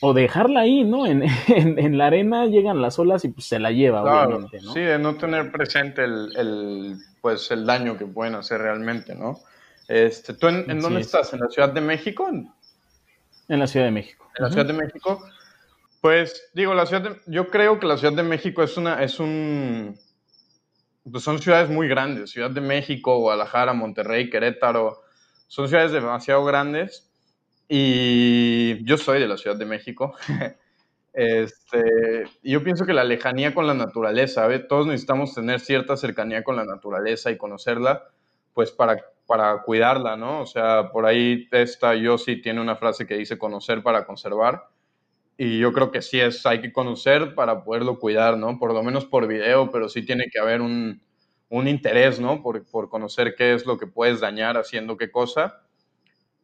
o 0.00 0.14
dejarla 0.14 0.60
ahí, 0.60 0.84
¿no? 0.84 1.04
En, 1.48 1.98
la 1.98 2.06
arena 2.06 2.46
llegan 2.46 2.80
las 2.80 2.98
olas 2.98 3.24
y 3.24 3.28
pues 3.28 3.46
se 3.46 3.58
la 3.58 3.70
lleva, 3.70 4.02
obviamente, 4.02 4.60
¿no? 4.62 4.72
Sí, 4.72 4.80
de 4.80 4.98
no 4.98 5.16
tener 5.16 5.50
presente 5.50 6.04
el, 6.04 6.96
pues, 7.20 7.50
el 7.50 7.66
daño 7.66 7.98
que 7.98 8.06
pueden 8.06 8.34
hacer 8.34 8.60
realmente, 8.60 9.14
¿no? 9.14 9.40
Este, 9.88 10.34
¿Tú 10.34 10.46
en, 10.46 10.80
dónde 10.80 11.00
estás? 11.00 11.32
¿En 11.32 11.40
la 11.40 11.48
Ciudad 11.48 11.72
de 11.72 11.80
México? 11.80 12.28
En 12.28 13.58
la 13.58 13.66
Ciudad 13.66 13.86
de 13.86 13.92
México. 13.92 14.30
En 14.38 14.44
la 14.44 14.50
Ciudad 14.50 14.66
de 14.66 14.72
México. 14.72 15.20
Pues 16.00 16.50
digo, 16.54 16.72
la 16.72 16.86
ciudad 16.86 17.16
yo 17.26 17.48
creo 17.48 17.78
que 17.78 17.86
la 17.86 17.98
Ciudad 17.98 18.14
de 18.14 18.22
México 18.22 18.62
es 18.62 18.76
una, 18.76 19.02
es 19.02 19.20
un, 19.20 19.98
pues 21.10 21.24
son 21.24 21.40
ciudades 21.40 21.68
muy 21.68 21.88
grandes. 21.88 22.30
Ciudad 22.30 22.50
de 22.50 22.60
México, 22.60 23.18
Guadalajara, 23.18 23.74
Monterrey, 23.74 24.30
Querétaro, 24.30 25.02
son 25.48 25.68
ciudades 25.68 25.92
demasiado 25.92 26.44
grandes 26.44 27.09
y 27.72 28.84
yo 28.84 28.96
soy 28.98 29.20
de 29.20 29.28
la 29.28 29.36
Ciudad 29.36 29.56
de 29.56 29.64
México. 29.66 30.14
Este, 31.12 32.22
yo 32.44 32.62
pienso 32.62 32.86
que 32.86 32.92
la 32.94 33.02
lejanía 33.02 33.52
con 33.52 33.66
la 33.66 33.74
naturaleza, 33.74 34.48
todos 34.68 34.86
necesitamos 34.86 35.34
tener 35.34 35.58
cierta 35.58 35.96
cercanía 35.96 36.44
con 36.44 36.54
la 36.54 36.64
naturaleza 36.64 37.32
y 37.32 37.36
conocerla, 37.36 38.04
pues 38.54 38.70
para, 38.70 39.04
para 39.26 39.60
cuidarla, 39.62 40.16
¿no? 40.16 40.40
O 40.42 40.46
sea, 40.46 40.90
por 40.92 41.06
ahí 41.06 41.48
esta 41.50 41.94
sí 42.16 42.40
tiene 42.40 42.60
una 42.60 42.76
frase 42.76 43.08
que 43.08 43.16
dice 43.16 43.38
conocer 43.38 43.82
para 43.82 44.06
conservar. 44.06 44.68
Y 45.36 45.58
yo 45.58 45.72
creo 45.72 45.90
que 45.90 46.02
sí 46.02 46.20
es, 46.20 46.46
hay 46.46 46.60
que 46.60 46.72
conocer 46.72 47.34
para 47.34 47.64
poderlo 47.64 47.98
cuidar, 47.98 48.38
¿no? 48.38 48.58
Por 48.58 48.72
lo 48.74 48.82
menos 48.84 49.04
por 49.06 49.26
video, 49.26 49.70
pero 49.72 49.88
sí 49.88 50.06
tiene 50.06 50.26
que 50.32 50.38
haber 50.38 50.60
un, 50.60 51.02
un 51.48 51.68
interés, 51.68 52.20
¿no? 52.20 52.42
Por, 52.42 52.64
por 52.70 52.88
conocer 52.88 53.34
qué 53.36 53.54
es 53.54 53.66
lo 53.66 53.78
que 53.78 53.88
puedes 53.88 54.20
dañar 54.20 54.56
haciendo 54.56 54.96
qué 54.96 55.10
cosa 55.10 55.62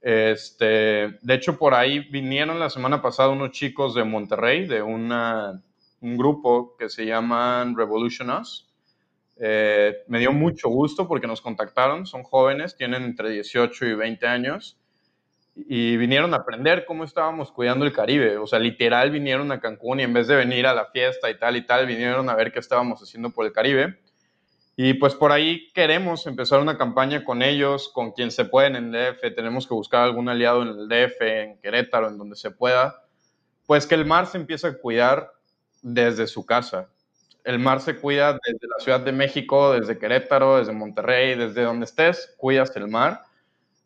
este, 0.09 1.19
de 1.21 1.35
hecho, 1.35 1.59
por 1.59 1.75
ahí 1.75 1.99
vinieron 1.99 2.61
la 2.61 2.71
semana 2.71 3.03
pasada 3.03 3.31
unos 3.31 3.51
chicos 3.51 3.93
de 3.93 4.05
Monterrey, 4.05 4.65
de 4.65 4.81
un 4.81 6.17
grupo 6.17 6.77
que 6.79 6.89
se 6.89 7.05
llaman 7.05 7.77
Revolution 7.77 8.31
Us. 8.31 8.73
Eh, 9.37 9.97
me 10.07 10.21
dio 10.21 10.31
mucho 10.31 10.69
gusto 10.69 11.09
porque 11.09 11.27
nos 11.27 11.41
contactaron, 11.41 12.07
son 12.07 12.23
jóvenes, 12.23 12.77
tienen 12.77 13.03
entre 13.03 13.31
18 13.31 13.85
y 13.85 13.95
20 13.95 14.29
años 14.29 14.79
y 15.57 15.97
vinieron 15.97 16.35
a 16.35 16.37
aprender 16.37 16.85
cómo 16.85 17.03
estábamos 17.03 17.51
cuidando 17.51 17.85
el 17.85 17.93
Caribe. 17.93 18.39
O 18.39 18.47
sea, 18.47 18.61
literal 18.61 19.11
vinieron 19.11 19.51
a 19.51 19.59
Cancún 19.59 19.99
y 19.99 20.05
en 20.05 20.13
vez 20.13 20.29
de 20.29 20.37
venir 20.37 20.69
a 20.69 20.75
la 20.75 20.85
fiesta 20.85 21.29
y 21.31 21.37
tal 21.37 21.57
y 21.57 21.67
tal, 21.67 21.85
vinieron 21.85 22.31
a 22.31 22.37
ver 22.37 22.53
qué 22.53 22.61
estábamos 22.61 23.03
haciendo 23.03 23.31
por 23.31 23.45
el 23.45 23.51
Caribe. 23.51 23.99
Y 24.79 24.93
pues 24.95 25.15
por 25.15 25.33
ahí 25.33 25.73
queremos 25.73 26.27
empezar 26.27 26.61
una 26.61 26.77
campaña 26.77 27.25
con 27.25 27.41
ellos, 27.41 27.89
con 27.89 28.13
quien 28.13 28.31
se 28.31 28.45
puede 28.45 28.69
en 28.69 28.77
el 28.77 28.93
DF. 28.93 29.35
Tenemos 29.35 29.67
que 29.67 29.73
buscar 29.73 30.03
algún 30.03 30.29
aliado 30.29 30.63
en 30.63 30.69
el 30.69 30.87
DF, 30.87 31.23
en 31.23 31.59
Querétaro, 31.61 32.09
en 32.09 32.19
donde 32.19 32.37
se 32.37 32.51
pueda. 32.51 33.03
Pues 33.65 33.87
que 33.87 33.95
el 33.95 34.05
mar 34.05 34.27
se 34.27 34.37
empiece 34.37 34.67
a 34.67 34.79
cuidar 34.79 35.33
desde 35.81 36.27
su 36.27 36.45
casa. 36.45 36.91
El 37.43 37.59
mar 37.59 37.81
se 37.81 37.97
cuida 37.97 38.33
desde 38.33 38.67
la 38.69 38.85
Ciudad 38.85 39.01
de 39.01 39.13
México, 39.13 39.73
desde 39.73 39.99
Querétaro, 39.99 40.59
desde 40.59 40.73
Monterrey, 40.73 41.37
desde 41.37 41.63
donde 41.63 41.87
estés, 41.87 42.35
cuidas 42.37 42.77
el 42.77 42.89
mar. 42.89 43.23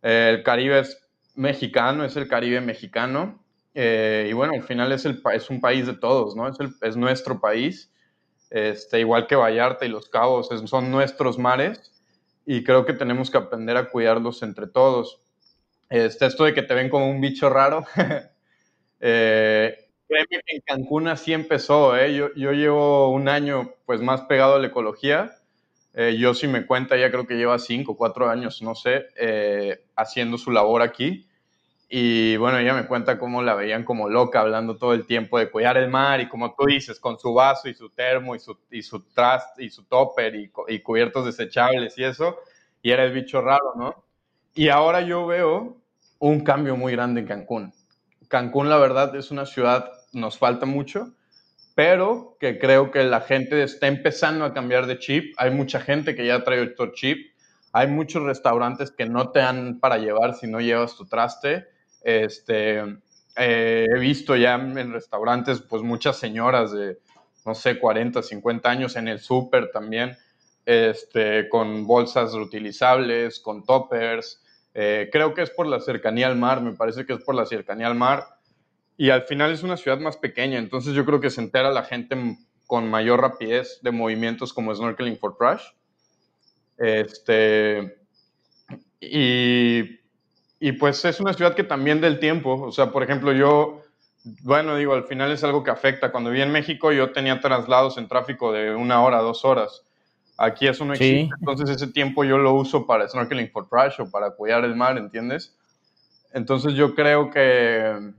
el 0.02 0.42
Caribe 0.42 0.80
es 0.80 0.98
mexicano, 1.36 2.04
es 2.04 2.16
el 2.16 2.26
Caribe 2.26 2.60
mexicano. 2.60 3.44
Eh, 3.74 4.26
y 4.28 4.32
bueno, 4.32 4.54
al 4.54 4.64
final 4.64 4.90
es, 4.90 5.04
el, 5.04 5.22
es 5.34 5.50
un 5.50 5.60
país 5.60 5.86
de 5.86 5.94
todos, 5.94 6.34
¿no? 6.34 6.48
Es, 6.48 6.58
el, 6.58 6.70
es 6.80 6.96
nuestro 6.96 7.40
país 7.40 7.92
este, 8.50 9.00
igual 9.00 9.26
que 9.26 9.36
Vallarta 9.36 9.86
y 9.86 9.88
Los 9.88 10.08
Cabos, 10.08 10.48
son 10.66 10.90
nuestros 10.90 11.38
mares 11.38 11.92
y 12.44 12.64
creo 12.64 12.84
que 12.84 12.92
tenemos 12.92 13.30
que 13.30 13.38
aprender 13.38 13.76
a 13.76 13.90
cuidarlos 13.90 14.42
entre 14.42 14.66
todos. 14.66 15.22
Este, 15.88 16.26
esto 16.26 16.44
de 16.44 16.54
que 16.54 16.62
te 16.62 16.74
ven 16.74 16.88
como 16.88 17.08
un 17.08 17.20
bicho 17.20 17.48
raro, 17.48 17.84
eh, 19.00 19.88
que 20.08 20.40
en 20.46 20.60
Cancún 20.64 21.08
así 21.08 21.32
empezó, 21.32 21.96
¿eh? 21.96 22.14
yo, 22.14 22.34
yo, 22.34 22.52
llevo 22.52 23.10
un 23.10 23.28
año 23.28 23.74
pues 23.86 24.00
más 24.00 24.22
pegado 24.22 24.56
a 24.56 24.58
la 24.58 24.68
ecología, 24.68 25.36
eh, 25.94 26.16
yo 26.18 26.34
si 26.34 26.46
me 26.46 26.66
cuenta 26.66 26.96
ya 26.96 27.10
creo 27.10 27.26
que 27.26 27.36
lleva 27.36 27.58
cinco, 27.58 27.96
cuatro 27.96 28.28
años, 28.28 28.62
no 28.62 28.74
sé, 28.74 29.06
eh, 29.16 29.84
haciendo 29.96 30.38
su 30.38 30.50
labor 30.50 30.82
aquí 30.82 31.28
y 31.92 32.36
bueno, 32.36 32.58
ella 32.58 32.72
me 32.72 32.86
cuenta 32.86 33.18
cómo 33.18 33.42
la 33.42 33.56
veían 33.56 33.82
como 33.82 34.08
loca, 34.08 34.40
hablando 34.40 34.76
todo 34.76 34.94
el 34.94 35.06
tiempo 35.06 35.40
de 35.40 35.50
cuidar 35.50 35.76
el 35.76 35.90
mar 35.90 36.20
y 36.20 36.28
como 36.28 36.54
tú 36.54 36.66
dices, 36.66 37.00
con 37.00 37.18
su 37.18 37.34
vaso 37.34 37.68
y 37.68 37.74
su 37.74 37.90
termo 37.90 38.36
y 38.36 38.38
su, 38.38 38.56
y 38.70 38.80
su 38.80 39.00
trust 39.12 39.58
y 39.58 39.70
su 39.70 39.82
topper 39.86 40.36
y, 40.36 40.52
y 40.68 40.78
cubiertos 40.78 41.26
desechables 41.26 41.98
y 41.98 42.04
eso, 42.04 42.38
y 42.80 42.92
era 42.92 43.02
el 43.02 43.12
bicho 43.12 43.40
raro, 43.40 43.74
¿no? 43.76 44.04
Y 44.54 44.68
ahora 44.68 45.00
yo 45.00 45.26
veo 45.26 45.78
un 46.20 46.44
cambio 46.44 46.76
muy 46.76 46.92
grande 46.92 47.22
en 47.22 47.26
Cancún. 47.26 47.74
Cancún, 48.28 48.68
la 48.68 48.78
verdad, 48.78 49.16
es 49.16 49.32
una 49.32 49.44
ciudad, 49.44 49.90
nos 50.12 50.38
falta 50.38 50.66
mucho, 50.66 51.12
pero 51.74 52.36
que 52.38 52.60
creo 52.60 52.92
que 52.92 53.02
la 53.02 53.20
gente 53.20 53.60
está 53.64 53.88
empezando 53.88 54.44
a 54.44 54.54
cambiar 54.54 54.86
de 54.86 55.00
chip. 55.00 55.34
Hay 55.38 55.50
mucha 55.50 55.80
gente 55.80 56.14
que 56.14 56.24
ya 56.24 56.44
trae 56.44 56.60
otro 56.60 56.92
chip. 56.92 57.32
Hay 57.72 57.88
muchos 57.88 58.22
restaurantes 58.22 58.92
que 58.92 59.06
no 59.06 59.30
te 59.30 59.40
dan 59.40 59.80
para 59.80 59.98
llevar 59.98 60.34
si 60.34 60.46
no 60.46 60.60
llevas 60.60 60.96
tu 60.96 61.06
traste 61.06 61.66
este, 62.02 62.78
eh, 63.36 63.86
he 63.88 63.98
visto 63.98 64.36
ya 64.36 64.54
en 64.54 64.92
restaurantes, 64.92 65.60
pues 65.62 65.82
muchas 65.82 66.18
señoras 66.18 66.72
de, 66.72 66.98
no 67.46 67.54
sé, 67.54 67.78
40, 67.78 68.22
50 68.22 68.68
años 68.68 68.96
en 68.96 69.08
el 69.08 69.20
súper 69.20 69.70
también, 69.70 70.16
este, 70.66 71.48
con 71.48 71.86
bolsas 71.86 72.32
reutilizables, 72.34 73.40
con 73.40 73.64
toppers. 73.64 74.42
Eh, 74.74 75.08
creo 75.12 75.34
que 75.34 75.42
es 75.42 75.50
por 75.50 75.66
la 75.66 75.80
cercanía 75.80 76.26
al 76.26 76.36
mar, 76.36 76.60
me 76.60 76.72
parece 76.72 77.06
que 77.06 77.14
es 77.14 77.24
por 77.24 77.34
la 77.34 77.46
cercanía 77.46 77.86
al 77.86 77.94
mar. 77.94 78.26
y 78.96 79.08
al 79.08 79.22
final 79.22 79.50
es 79.50 79.62
una 79.62 79.78
ciudad 79.78 79.98
más 79.98 80.18
pequeña, 80.18 80.58
entonces 80.58 80.92
yo 80.92 81.06
creo 81.06 81.20
que 81.20 81.30
se 81.30 81.40
entera 81.40 81.70
la 81.70 81.84
gente 81.84 82.36
con 82.66 82.88
mayor 82.90 83.20
rapidez 83.22 83.80
de 83.82 83.90
movimientos 83.90 84.52
como 84.52 84.74
snorkeling 84.74 85.16
for 85.18 85.36
trash. 85.38 85.62
Este, 86.76 87.98
y, 89.00 89.99
y 90.62 90.72
pues 90.72 91.02
es 91.06 91.18
una 91.20 91.32
ciudad 91.32 91.54
que 91.54 91.64
también 91.64 92.02
del 92.02 92.20
tiempo, 92.20 92.60
o 92.60 92.70
sea, 92.70 92.92
por 92.92 93.02
ejemplo, 93.02 93.32
yo, 93.32 93.80
bueno, 94.42 94.76
digo, 94.76 94.92
al 94.92 95.04
final 95.04 95.32
es 95.32 95.42
algo 95.42 95.64
que 95.64 95.70
afecta. 95.70 96.12
Cuando 96.12 96.28
viví 96.28 96.42
en 96.42 96.52
México 96.52 96.92
yo 96.92 97.12
tenía 97.12 97.40
traslados 97.40 97.96
en 97.96 98.06
tráfico 98.06 98.52
de 98.52 98.74
una 98.74 99.02
hora, 99.02 99.22
dos 99.22 99.46
horas. 99.46 99.86
Aquí 100.36 100.68
eso 100.68 100.84
no 100.84 100.92
existe, 100.92 101.34
entonces 101.38 101.70
ese 101.70 101.92
tiempo 101.92 102.24
yo 102.24 102.38
lo 102.38 102.54
uso 102.54 102.86
para 102.86 103.08
snorkeling 103.08 103.50
for 103.50 103.68
trash 103.68 104.00
o 104.00 104.10
para 104.10 104.30
cuidar 104.30 104.64
el 104.64 104.76
mar, 104.76 104.96
¿entiendes? 104.98 105.56
Entonces 106.32 106.74
yo 106.74 106.94
creo 106.94 107.30
que, 107.30 108.12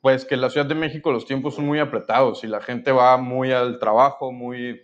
pues 0.00 0.24
que 0.24 0.34
en 0.36 0.40
la 0.40 0.50
Ciudad 0.50 0.66
de 0.66 0.74
México 0.74 1.12
los 1.12 1.26
tiempos 1.26 1.56
son 1.56 1.66
muy 1.66 1.80
apretados 1.80 2.42
y 2.44 2.46
la 2.46 2.60
gente 2.60 2.92
va 2.92 3.16
muy 3.16 3.52
al 3.52 3.78
trabajo, 3.78 4.32
muy, 4.32 4.82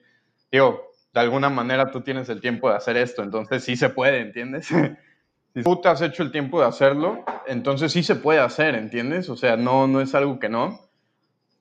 digo, 0.50 0.92
de 1.12 1.20
alguna 1.20 1.50
manera 1.50 1.90
tú 1.90 2.00
tienes 2.00 2.28
el 2.28 2.40
tiempo 2.40 2.68
de 2.68 2.76
hacer 2.76 2.96
esto, 2.96 3.22
entonces 3.22 3.64
sí 3.64 3.76
se 3.76 3.90
puede, 3.90 4.20
¿entiendes? 4.20 4.68
si 5.54 5.62
tú 5.62 5.80
has 5.84 6.00
hecho 6.00 6.22
el 6.22 6.32
tiempo 6.32 6.60
de 6.60 6.66
hacerlo, 6.66 7.24
entonces 7.46 7.92
sí 7.92 8.02
se 8.02 8.16
puede 8.16 8.40
hacer, 8.40 8.74
¿entiendes? 8.74 9.28
O 9.28 9.36
sea, 9.36 9.56
no, 9.56 9.86
no 9.86 10.00
es 10.00 10.14
algo 10.14 10.38
que 10.38 10.48
no. 10.48 10.80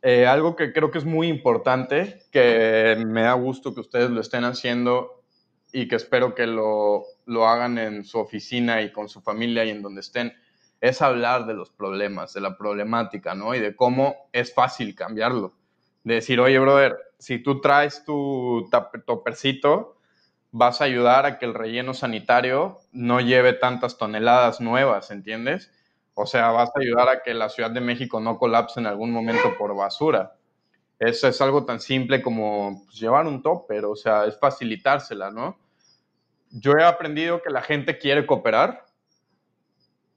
Eh, 0.02 0.26
algo 0.26 0.56
que 0.56 0.74
creo 0.74 0.90
que 0.90 0.98
es 0.98 1.06
muy 1.06 1.28
importante, 1.28 2.24
que 2.32 3.04
me 3.06 3.22
da 3.22 3.34
gusto 3.34 3.74
que 3.74 3.82
ustedes 3.82 4.10
lo 4.10 4.22
estén 4.22 4.46
haciendo 4.46 5.22
y 5.72 5.88
que 5.88 5.96
espero 5.96 6.34
que 6.34 6.48
lo, 6.48 7.04
lo 7.26 7.48
hagan 7.48 7.78
en 7.78 8.04
su 8.04 8.18
oficina 8.18 8.82
y 8.82 8.92
con 8.92 9.10
su 9.10 9.22
familia 9.22 9.64
y 9.66 9.70
en 9.70 9.82
donde 9.82 10.02
estén, 10.02 10.34
es 10.80 11.02
hablar 11.02 11.46
de 11.46 11.54
los 11.54 11.70
problemas, 11.70 12.34
de 12.34 12.42
la 12.42 12.58
problemática, 12.58 13.36
¿no? 13.36 13.54
Y 13.54 13.60
de 13.60 13.76
cómo 13.76 14.16
es 14.32 14.54
fácil 14.54 14.96
cambiarlo. 14.96 15.54
De 16.04 16.16
decir, 16.16 16.40
oye, 16.40 16.58
brother, 16.58 16.98
si 17.20 17.38
tú 17.38 17.62
traes 17.62 18.04
tu 18.04 18.68
topercito, 19.06 19.98
vas 20.52 20.82
a 20.82 20.84
ayudar 20.84 21.26
a 21.26 21.40
que 21.40 21.46
el 21.46 21.54
relleno 21.54 21.94
sanitario 21.94 22.80
no 22.92 23.22
lleve 23.22 23.54
tantas 23.54 23.98
toneladas 23.98 24.60
nuevas, 24.60 25.10
¿entiendes? 25.12 25.72
O 26.14 26.26
sea, 26.26 26.52
vas 26.52 26.70
a 26.76 26.80
ayudar 26.80 27.10
a 27.10 27.24
que 27.24 27.34
la 27.34 27.50
Ciudad 27.50 27.72
de 27.72 27.82
México 27.82 28.20
no 28.20 28.38
colapse 28.38 28.80
en 28.80 28.86
algún 28.86 29.12
momento 29.12 29.58
por 29.58 29.76
basura. 29.76 30.36
Eso 31.00 31.28
es 31.28 31.42
algo 31.42 31.66
tan 31.66 31.80
simple 31.80 32.22
como 32.22 32.84
pues, 32.86 33.00
llevar 33.00 33.26
un 33.26 33.42
topper, 33.42 33.86
o 33.86 33.96
sea, 33.96 34.26
es 34.26 34.38
facilitársela, 34.38 35.32
¿no? 35.32 35.58
Yo 36.52 36.74
he 36.74 36.84
aprendido 36.84 37.42
que 37.42 37.50
la 37.50 37.62
gente 37.62 37.98
quiere 37.98 38.26
cooperar, 38.26 38.86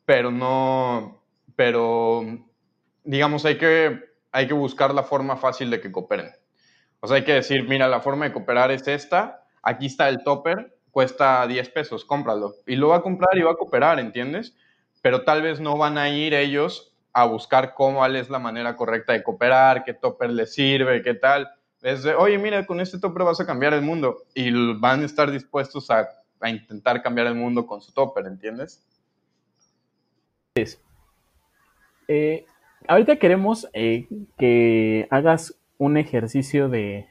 pero 0.04 0.32
no, 0.32 1.22
pero 1.54 2.22
digamos, 3.04 3.44
hay 3.44 3.56
que, 3.56 4.00
hay 4.32 4.48
que 4.48 4.54
buscar 4.54 4.92
la 4.92 5.04
forma 5.04 5.36
fácil 5.36 5.70
de 5.70 5.80
que 5.80 5.92
cooperen. 5.92 6.32
O 7.00 7.06
sea, 7.06 7.18
hay 7.18 7.24
que 7.24 7.34
decir, 7.34 7.68
mira, 7.68 7.86
la 7.86 8.00
forma 8.00 8.24
de 8.24 8.32
cooperar 8.32 8.72
es 8.72 8.88
esta, 8.88 9.43
aquí 9.64 9.87
está 9.87 10.09
el 10.09 10.22
topper, 10.22 10.77
cuesta 10.90 11.46
10 11.46 11.68
pesos, 11.70 12.05
cómpralo. 12.05 12.55
Y 12.66 12.77
lo 12.77 12.88
va 12.88 12.96
a 12.96 13.03
comprar 13.03 13.37
y 13.37 13.42
va 13.42 13.53
a 13.53 13.57
cooperar, 13.57 13.98
¿entiendes? 13.98 14.55
pero 15.05 15.22
tal 15.22 15.42
vez 15.42 15.61
no 15.61 15.77
van 15.77 15.98
a 15.98 16.09
ir 16.09 16.33
ellos 16.33 16.96
a 17.12 17.27
buscar 17.27 17.74
cómo 17.74 18.07
es 18.07 18.31
la 18.31 18.38
manera 18.38 18.74
correcta 18.74 19.12
de 19.12 19.22
cooperar, 19.22 19.85
qué 19.85 19.92
topper 19.92 20.31
les 20.31 20.55
sirve, 20.55 21.03
qué 21.03 21.12
tal. 21.12 21.46
Es 21.83 22.05
de, 22.05 22.14
oye, 22.14 22.38
mira, 22.38 22.64
con 22.64 22.81
este 22.81 22.98
topper 22.98 23.22
vas 23.22 23.38
a 23.38 23.44
cambiar 23.44 23.74
el 23.74 23.83
mundo. 23.83 24.22
Y 24.35 24.50
van 24.79 25.03
a 25.03 25.05
estar 25.05 25.31
dispuestos 25.31 25.90
a, 25.90 26.09
intentar 26.46 27.03
cambiar 27.03 27.27
el 27.27 27.35
mundo 27.35 27.66
con 27.66 27.83
su 27.83 27.92
topper, 27.92 28.24
¿entiendes? 28.24 28.83
Eh, 32.09 32.46
ahorita 32.88 33.16
queremos 33.16 33.68
eh, 33.74 34.09
que 34.38 35.07
hagas 35.11 35.55
un 35.77 35.98
ejercicio 35.98 36.70
de, 36.70 37.11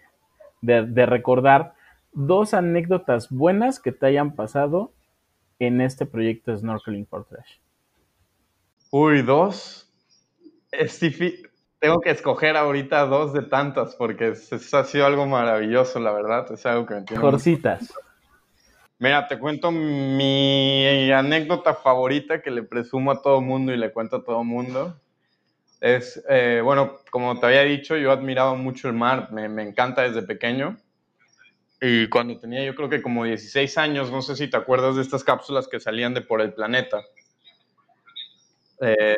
de 0.61 1.05
recordar 1.05 1.75
dos 2.13 2.53
anécdotas 2.53 3.29
buenas 3.29 3.79
que 3.79 3.91
te 3.91 4.05
hayan 4.05 4.35
pasado 4.35 4.93
en 5.59 5.81
este 5.81 6.05
proyecto 6.05 6.51
de 6.51 6.57
Snorkeling 6.57 7.07
for 7.07 7.25
Trash. 7.25 7.57
Uy, 8.91 9.21
dos. 9.21 9.91
Es 10.71 10.99
Tengo 11.79 11.99
que 12.01 12.11
escoger 12.11 12.57
ahorita 12.57 13.05
dos 13.05 13.33
de 13.33 13.43
tantas 13.43 13.95
porque 13.95 14.29
eso 14.29 14.77
ha 14.77 14.83
sido 14.83 15.05
algo 15.05 15.25
maravilloso, 15.25 15.99
la 15.99 16.11
verdad. 16.11 16.51
Es 16.51 16.65
algo 16.65 16.85
que 16.85 16.95
me 16.95 17.01
tiene. 17.01 17.21
Mira, 18.99 19.27
te 19.27 19.37
cuento 19.37 19.71
mi 19.71 21.11
anécdota 21.11 21.73
favorita 21.73 22.41
que 22.41 22.51
le 22.51 22.63
presumo 22.63 23.11
a 23.11 23.21
todo 23.21 23.41
mundo 23.41 23.73
y 23.73 23.77
le 23.77 23.91
cuento 23.91 24.17
a 24.17 24.23
todo 24.23 24.43
mundo. 24.43 24.95
Es, 25.81 26.23
eh, 26.29 26.61
bueno, 26.63 26.99
como 27.11 27.37
te 27.39 27.47
había 27.47 27.63
dicho, 27.63 27.97
yo 27.97 28.11
admiraba 28.11 28.55
mucho 28.55 28.87
el 28.87 28.93
mar, 28.93 29.29
me, 29.33 29.49
me 29.49 29.63
encanta 29.63 30.03
desde 30.03 30.21
pequeño. 30.21 30.77
Y 31.85 32.07
cuando 32.07 32.39
tenía 32.39 32.63
yo 32.63 32.75
creo 32.75 32.87
que 32.87 33.01
como 33.01 33.25
16 33.25 33.77
años, 33.77 34.09
no 34.09 34.21
sé 34.21 34.37
si 34.37 34.49
te 34.49 34.55
acuerdas 34.55 34.95
de 34.95 35.01
estas 35.01 35.23
cápsulas 35.23 35.67
que 35.67 35.81
salían 35.81 36.13
de 36.13 36.21
por 36.21 36.39
el 36.39 36.53
planeta 36.53 37.03
eh, 38.81 39.15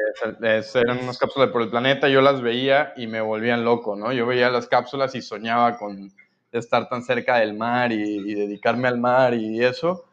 eran 0.75 0.99
unas 0.99 1.17
cápsulas 1.17 1.49
por 1.49 1.61
el 1.61 1.69
planeta, 1.69 2.07
yo 2.07 2.21
las 2.21 2.41
veía 2.41 2.93
y 2.97 3.07
me 3.07 3.21
volvían 3.21 3.65
loco, 3.65 3.95
¿no? 3.95 4.11
Yo 4.11 4.25
veía 4.25 4.49
las 4.49 4.67
cápsulas 4.67 5.15
y 5.15 5.21
soñaba 5.21 5.77
con 5.77 6.11
estar 6.51 6.87
tan 6.87 7.03
cerca 7.03 7.37
del 7.37 7.53
mar 7.53 7.91
y, 7.91 8.33
dedicarme 8.33 8.87
al 8.87 8.99
mar 8.99 9.33
y 9.33 9.63
eso. 9.63 10.05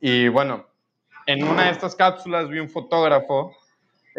Y 0.00 0.28
bueno, 0.28 0.66
en 1.26 1.44
una 1.44 1.64
de 1.64 1.70
estas 1.70 1.94
cápsulas 1.94 2.48
vi 2.48 2.58
un 2.58 2.68
fotógrafo 2.68 3.56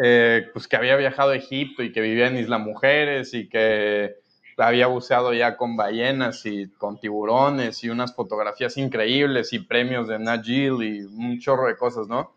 eh, 0.02 0.48
pues 0.52 0.66
que 0.66 0.76
había 0.76 0.96
viajado 0.96 1.30
a 1.30 1.36
Egipto 1.36 1.82
y 1.82 1.92
que 1.92 2.00
vivía 2.00 2.26
en 2.26 2.38
Isla 2.38 2.58
Mujeres 2.58 3.32
y 3.34 3.48
que 3.48 4.16
había 4.60 4.86
buceado 4.86 5.32
ya 5.32 5.56
con 5.56 5.76
ballenas 5.76 6.44
y 6.46 6.68
con 6.78 6.98
tiburones 6.98 7.82
y 7.84 7.88
unas 7.88 8.14
fotografías 8.14 8.76
increíbles 8.76 9.52
y 9.52 9.60
premios 9.60 10.08
de 10.08 10.18
Nat 10.18 10.46
y 10.46 10.68
un 10.68 11.38
chorro 11.40 11.66
de 11.66 11.76
cosas, 11.76 12.08
¿no? 12.08 12.32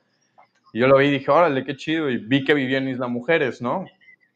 Y 0.74 0.80
yo 0.80 0.88
lo 0.88 0.98
vi 0.98 1.08
y 1.08 1.12
dije, 1.12 1.30
órale, 1.30 1.64
qué 1.64 1.76
chido. 1.76 2.10
Y 2.10 2.18
vi 2.18 2.44
que 2.44 2.54
vivía 2.54 2.80
en 2.80 2.90
Isla 2.90 3.08
Mujeres, 3.08 3.62
¿no? 3.62 3.86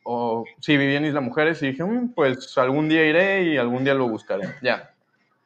O 0.03 0.45
sí, 0.59 0.77
vivía 0.77 0.97
en 0.97 1.05
Isla 1.05 1.19
Mujeres 1.19 1.61
y 1.63 1.67
dije, 1.71 1.83
mm, 1.83 2.13
pues 2.13 2.57
algún 2.57 2.87
día 2.87 3.05
iré 3.05 3.43
y 3.43 3.57
algún 3.57 3.83
día 3.83 3.95
lo 3.95 4.07
buscaré. 4.07 4.47
Ya. 4.61 4.91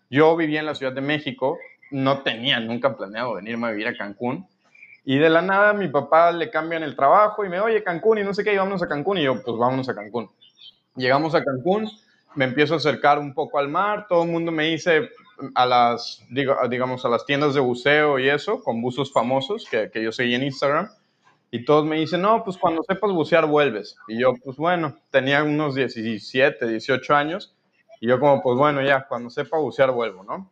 Yo 0.09 0.35
vivía 0.35 0.59
en 0.59 0.65
la 0.65 0.75
Ciudad 0.75 0.91
de 0.91 1.01
México, 1.01 1.57
no 1.91 2.21
tenía 2.23 2.59
nunca 2.59 2.95
planeado 2.95 3.35
venirme 3.35 3.67
a 3.67 3.71
vivir 3.71 3.87
a 3.87 3.95
Cancún. 3.95 4.45
Y 5.05 5.17
de 5.17 5.29
la 5.29 5.41
nada 5.41 5.73
mi 5.73 5.87
papá 5.87 6.31
le 6.31 6.51
cambian 6.51 6.83
el 6.83 6.95
trabajo 6.95 7.45
y 7.45 7.49
me, 7.49 7.59
oye, 7.59 7.81
Cancún 7.83 8.19
y 8.19 8.23
no 8.23 8.33
sé 8.33 8.43
qué, 8.43 8.53
y 8.53 8.57
vámonos 8.57 8.83
a 8.83 8.87
Cancún. 8.87 9.17
Y 9.17 9.23
yo, 9.23 9.41
pues 9.41 9.57
vámonos 9.57 9.87
a 9.87 9.95
Cancún. 9.95 10.29
Llegamos 10.95 11.33
a 11.33 11.43
Cancún, 11.43 11.89
me 12.35 12.45
empiezo 12.45 12.73
a 12.73 12.77
acercar 12.77 13.19
un 13.19 13.33
poco 13.33 13.59
al 13.59 13.67
mar, 13.67 14.05
todo 14.07 14.23
el 14.23 14.29
mundo 14.29 14.51
me 14.51 14.67
dice, 14.67 15.09
a 15.55 15.65
las, 15.65 16.23
digamos, 16.29 17.03
a 17.05 17.09
las 17.09 17.25
tiendas 17.25 17.53
de 17.53 17.59
buceo 17.59 18.19
y 18.19 18.29
eso, 18.29 18.63
con 18.63 18.81
buzos 18.81 19.11
famosos 19.11 19.65
que, 19.69 19.89
que 19.91 20.03
yo 20.03 20.11
seguí 20.11 20.35
en 20.35 20.43
Instagram. 20.43 20.89
Y 21.53 21.65
todos 21.65 21.85
me 21.85 21.97
dicen, 21.97 22.21
no, 22.21 22.43
pues 22.43 22.57
cuando 22.57 22.81
sepas 22.83 23.11
bucear 23.11 23.45
vuelves. 23.45 23.97
Y 24.07 24.19
yo, 24.19 24.33
pues 24.43 24.55
bueno, 24.55 24.97
tenía 25.09 25.43
unos 25.43 25.75
17, 25.75 26.65
18 26.65 27.15
años. 27.15 27.53
Y 27.99 28.07
yo 28.07 28.19
como, 28.19 28.41
pues 28.41 28.57
bueno, 28.57 28.81
ya, 28.81 29.05
cuando 29.07 29.29
sepa 29.29 29.57
bucear 29.57 29.91
vuelvo, 29.91 30.23
¿no? 30.23 30.49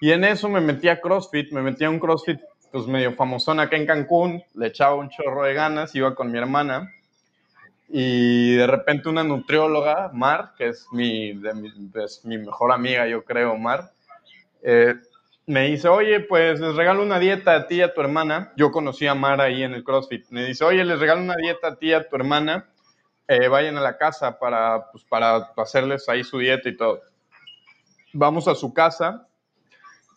Y 0.00 0.12
en 0.12 0.24
eso 0.24 0.48
me 0.48 0.60
metí 0.60 0.88
a 0.88 1.00
CrossFit, 1.00 1.52
me 1.52 1.62
metí 1.62 1.84
a 1.84 1.90
un 1.90 1.98
CrossFit 1.98 2.40
pues 2.70 2.86
medio 2.86 3.12
famosón 3.12 3.60
acá 3.60 3.76
en 3.76 3.86
Cancún, 3.86 4.42
le 4.54 4.68
echaba 4.68 4.94
un 4.94 5.10
chorro 5.10 5.44
de 5.44 5.52
ganas, 5.52 5.94
iba 5.94 6.14
con 6.14 6.32
mi 6.32 6.38
hermana. 6.38 6.90
Y 7.94 8.56
de 8.56 8.66
repente 8.66 9.10
una 9.10 9.22
nutrióloga, 9.22 10.10
Mar, 10.14 10.54
que 10.56 10.68
es 10.68 10.86
mi, 10.92 11.34
de 11.34 11.52
mi, 12.24 12.38
mejor 12.38 12.72
amiga, 12.72 13.06
yo 13.06 13.22
creo, 13.22 13.54
Mar, 13.58 13.92
eh, 14.62 14.94
me 15.46 15.66
dice, 15.66 15.88
oye, 15.88 16.20
pues 16.20 16.58
les 16.58 16.74
regalo 16.74 17.02
una 17.02 17.18
dieta 17.18 17.54
a 17.54 17.66
ti 17.66 17.76
y 17.76 17.82
a 17.82 17.92
tu 17.92 18.00
hermana. 18.00 18.54
Yo 18.56 18.70
conocí 18.70 19.06
a 19.06 19.14
Mara 19.14 19.44
ahí 19.44 19.62
en 19.62 19.74
el 19.74 19.84
CrossFit. 19.84 20.26
Me 20.30 20.46
dice, 20.46 20.64
oye, 20.64 20.82
les 20.86 21.00
regalo 21.00 21.20
una 21.20 21.36
dieta 21.36 21.68
a 21.68 21.76
ti 21.76 21.88
y 21.88 21.92
a 21.92 22.08
tu 22.08 22.16
hermana. 22.16 22.66
Eh, 23.28 23.48
vayan 23.48 23.76
a 23.76 23.82
la 23.82 23.98
casa 23.98 24.38
para, 24.38 24.90
pues, 24.90 25.04
para 25.04 25.52
hacerles 25.58 26.08
ahí 26.08 26.24
su 26.24 26.38
dieta 26.38 26.70
y 26.70 26.76
todo. 26.78 27.02
Vamos 28.14 28.48
a 28.48 28.54
su 28.54 28.72
casa 28.72 29.28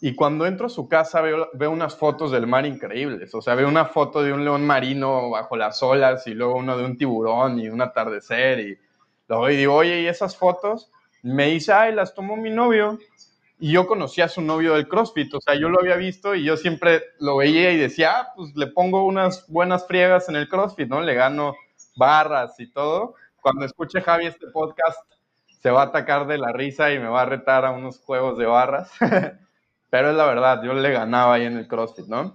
y 0.06 0.14
cuando 0.14 0.46
entro 0.46 0.68
a 0.68 0.70
su 0.70 0.88
casa 0.88 1.20
veo, 1.20 1.50
veo, 1.54 1.72
unas 1.72 1.96
fotos 1.96 2.30
del 2.30 2.46
mar 2.46 2.64
increíbles. 2.68 3.34
O 3.34 3.42
sea, 3.42 3.56
veo 3.56 3.68
una 3.68 3.86
foto 3.86 4.22
de 4.22 4.34
un 4.34 4.46
león 4.46 4.64
marino 4.64 5.32
bajo 5.32 5.58
las 5.58 5.82
olas 5.82 6.28
y 6.28 6.36
luego 6.36 6.58
uno 6.58 6.78
de 6.78 6.86
un 6.86 6.96
tiburón 6.96 7.58
y 7.58 7.70
un 7.70 7.82
atardecer. 7.82 8.60
Y 8.60 8.78
luego 9.28 9.48
digo, 9.48 9.74
oye, 9.74 10.02
¿y 10.02 10.06
esas 10.06 10.38
fotos? 10.38 10.92
Me 11.24 11.48
dice, 11.48 11.74
ay, 11.74 11.92
las 11.92 12.14
tomó 12.14 12.38
mi 12.38 12.52
novio 12.52 13.00
y 13.58 13.72
yo 13.72 13.88
conocía 13.88 14.26
a 14.26 14.30
su 14.30 14.44
novio 14.44 14.76
del 14.76 14.88
CrossFit, 14.88 15.34
o 15.34 15.42
sea, 15.42 15.56
yo 15.56 15.70
lo 15.70 15.80
había 15.80 15.96
visto 15.96 16.36
y 16.36 16.44
yo 16.44 16.56
siempre 16.56 17.02
lo 17.18 17.38
veía 17.38 17.72
y 17.72 17.78
decía, 17.78 18.20
ah, 18.20 18.34
pues 18.36 18.56
le 18.56 18.68
pongo 18.68 19.06
unas 19.06 19.48
buenas 19.48 19.88
friegas 19.88 20.30
en 20.30 20.36
el 20.36 20.48
CrossFit, 20.48 20.88
¿no? 20.88 21.02
Le 21.02 21.16
gano 21.16 21.56
barras 21.96 22.60
y 22.60 22.72
todo. 22.72 23.16
Cuando 23.42 23.66
escuche 23.66 24.02
Javi 24.02 24.28
este 24.28 24.52
podcast, 24.52 25.00
se 25.64 25.72
va 25.72 25.82
a 25.82 25.86
atacar 25.86 26.28
de 26.28 26.38
la 26.38 26.52
risa 26.52 26.94
y 26.94 27.00
me 27.00 27.08
va 27.08 27.24
a 27.24 27.26
retar 27.26 27.66
a 27.66 27.72
unos 27.72 28.00
juegos 28.02 28.38
de 28.38 28.46
barras. 28.46 28.92
Pero 29.90 30.12
es 30.12 30.16
la 30.16 30.26
verdad, 30.26 30.62
yo 30.64 30.74
le 30.74 30.92
ganaba 30.92 31.36
ahí 31.36 31.46
en 31.46 31.58
el 31.58 31.68
CrossFit, 31.68 32.08
¿no? 32.08 32.34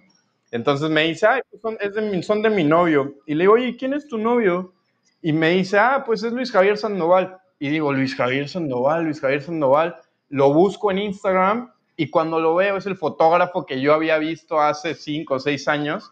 Entonces 0.51 0.91
me 0.91 1.05
dice, 1.05 1.27
ay, 1.27 1.41
pues 1.51 1.63
son, 1.63 1.77
de 1.77 2.01
mi, 2.03 2.23
son 2.23 2.43
de 2.43 2.51
mi 2.51 2.65
novio. 2.65 3.15
Y 3.27 3.35
le 3.35 3.45
digo, 3.45 3.55
oye, 3.55 3.77
¿quién 3.77 3.95
es 3.95 4.07
tu 4.09 4.19
novio? 4.19 4.75
y 5.23 5.33
me 5.33 5.51
dice, 5.51 5.79
ah, 5.79 6.03
pues 6.05 6.23
es 6.23 6.33
Luis 6.33 6.51
Javier 6.51 6.79
Sandoval. 6.79 7.39
Y 7.59 7.69
digo, 7.69 7.93
Luis 7.93 8.15
Javier 8.15 8.49
Sandoval, 8.49 9.05
Luis 9.05 9.21
Javier 9.21 9.43
Sandoval. 9.43 9.97
Lo 10.29 10.53
busco 10.53 10.91
en 10.91 10.99
Instagram 10.99 11.73
y 11.97 12.09
cuando 12.09 12.41
lo 12.41 12.55
veo 12.55 12.77
es 12.77 12.87
el 12.87 12.97
fotógrafo 12.97 13.67
que 13.67 13.81
yo 13.81 13.93
había 13.93 14.17
visto 14.19 14.61
hace 14.61 14.95
cinco 14.95 15.35
o 15.35 15.41
seis 15.41 15.69
años 15.69 16.11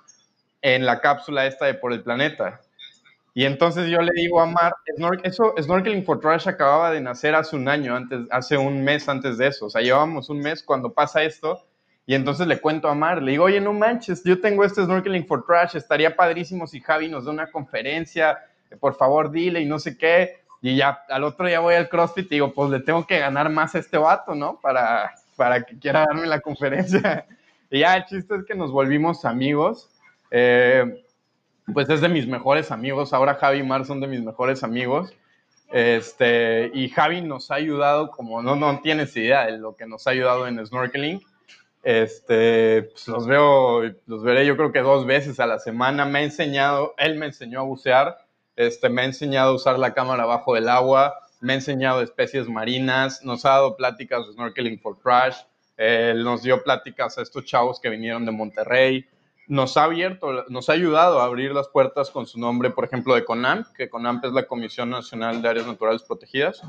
en 0.60 0.84
la 0.84 1.00
cápsula 1.00 1.46
esta 1.46 1.66
de 1.66 1.74
Por 1.74 1.92
el 1.92 2.02
Planeta. 2.02 2.60
Y 3.38 3.44
entonces 3.44 3.88
yo 3.88 4.00
le 4.00 4.10
digo 4.16 4.40
a 4.40 4.46
Mar, 4.46 4.74
eso, 5.22 5.54
Snorkeling 5.56 6.04
for 6.04 6.18
Trash 6.18 6.48
acababa 6.48 6.90
de 6.90 7.00
nacer 7.00 7.36
hace 7.36 7.54
un 7.54 7.68
año, 7.68 7.94
antes, 7.94 8.26
hace 8.32 8.58
un 8.58 8.82
mes 8.82 9.08
antes 9.08 9.38
de 9.38 9.46
eso. 9.46 9.66
O 9.66 9.70
sea, 9.70 9.80
llevábamos 9.80 10.28
un 10.28 10.40
mes 10.40 10.60
cuando 10.60 10.92
pasa 10.92 11.22
esto. 11.22 11.64
Y 12.04 12.16
entonces 12.16 12.48
le 12.48 12.60
cuento 12.60 12.88
a 12.88 12.96
Mar, 12.96 13.22
le 13.22 13.30
digo, 13.30 13.44
oye, 13.44 13.60
no 13.60 13.72
manches, 13.72 14.24
yo 14.24 14.40
tengo 14.40 14.64
este 14.64 14.82
Snorkeling 14.82 15.24
for 15.24 15.46
Trash, 15.46 15.76
estaría 15.76 16.16
padrísimo 16.16 16.66
si 16.66 16.80
Javi 16.80 17.06
nos 17.06 17.26
da 17.26 17.30
una 17.30 17.48
conferencia, 17.48 18.40
por 18.80 18.96
favor 18.96 19.30
dile 19.30 19.60
y 19.60 19.66
no 19.66 19.78
sé 19.78 19.96
qué. 19.96 20.40
Y 20.60 20.74
ya 20.74 21.04
al 21.08 21.22
otro 21.22 21.46
día 21.46 21.60
voy 21.60 21.76
al 21.76 21.88
CrossFit 21.88 22.26
y 22.26 22.34
digo, 22.34 22.52
pues 22.52 22.70
le 22.70 22.80
tengo 22.80 23.06
que 23.06 23.20
ganar 23.20 23.50
más 23.50 23.72
a 23.76 23.78
este 23.78 23.98
vato, 23.98 24.34
¿no? 24.34 24.58
Para, 24.60 25.14
para 25.36 25.62
que 25.62 25.78
quiera 25.78 26.06
darme 26.08 26.26
la 26.26 26.40
conferencia. 26.40 27.24
Y 27.70 27.80
ya 27.80 27.96
el 27.96 28.06
chiste 28.06 28.34
es 28.34 28.46
que 28.46 28.54
nos 28.54 28.72
volvimos 28.72 29.26
amigos. 29.26 29.90
Eh, 30.30 31.04
pues 31.72 31.88
es 31.88 32.00
de 32.00 32.08
mis 32.08 32.26
mejores 32.26 32.70
amigos. 32.70 33.12
Ahora 33.12 33.34
Javi 33.34 33.58
y 33.58 33.62
Mar 33.62 33.84
son 33.84 34.00
de 34.00 34.06
mis 34.06 34.22
mejores 34.22 34.62
amigos. 34.62 35.12
Este, 35.70 36.70
y 36.72 36.88
Javi 36.88 37.20
nos 37.20 37.50
ha 37.50 37.56
ayudado, 37.56 38.10
como 38.10 38.42
no, 38.42 38.56
no 38.56 38.80
tienes 38.80 39.14
idea 39.16 39.46
de 39.46 39.58
lo 39.58 39.76
que 39.76 39.86
nos 39.86 40.06
ha 40.06 40.10
ayudado 40.10 40.46
en 40.46 40.64
snorkeling. 40.64 41.22
Este, 41.82 42.82
pues 42.92 43.06
los 43.08 43.26
veo, 43.26 43.82
los 44.06 44.22
veré 44.22 44.44
yo 44.46 44.56
creo 44.56 44.72
que 44.72 44.80
dos 44.80 45.06
veces 45.06 45.40
a 45.40 45.46
la 45.46 45.58
semana. 45.58 46.04
Me 46.04 46.20
ha 46.20 46.22
enseñado, 46.22 46.94
él 46.98 47.16
me 47.16 47.26
enseñó 47.26 47.60
a 47.60 47.64
bucear, 47.64 48.18
este, 48.56 48.88
me 48.88 49.02
ha 49.02 49.04
enseñado 49.04 49.52
a 49.52 49.54
usar 49.54 49.78
la 49.78 49.94
cámara 49.94 50.24
bajo 50.24 50.56
el 50.56 50.68
agua, 50.68 51.14
me 51.40 51.52
ha 51.52 51.56
enseñado 51.56 52.02
especies 52.02 52.48
marinas, 52.48 53.22
nos 53.22 53.44
ha 53.44 53.50
dado 53.50 53.76
pláticas 53.76 54.26
de 54.26 54.32
snorkeling 54.32 54.80
for 54.80 54.98
crash, 54.98 55.36
él 55.76 56.24
nos 56.24 56.42
dio 56.42 56.62
pláticas 56.64 57.16
a 57.18 57.22
estos 57.22 57.44
chavos 57.44 57.78
que 57.78 57.88
vinieron 57.88 58.26
de 58.26 58.32
Monterrey 58.32 59.06
nos 59.48 59.78
ha 59.78 59.84
abierto, 59.84 60.44
nos 60.48 60.68
ha 60.68 60.74
ayudado 60.74 61.20
a 61.20 61.24
abrir 61.24 61.52
las 61.52 61.68
puertas 61.68 62.10
con 62.10 62.26
su 62.26 62.38
nombre, 62.38 62.70
por 62.70 62.84
ejemplo, 62.84 63.14
de 63.14 63.24
CONAMP, 63.24 63.66
que 63.74 63.88
CONAMP 63.88 64.26
es 64.26 64.32
la 64.32 64.46
Comisión 64.46 64.90
Nacional 64.90 65.40
de 65.40 65.48
Áreas 65.48 65.66
Naturales 65.66 66.02
Protegidas. 66.02 66.62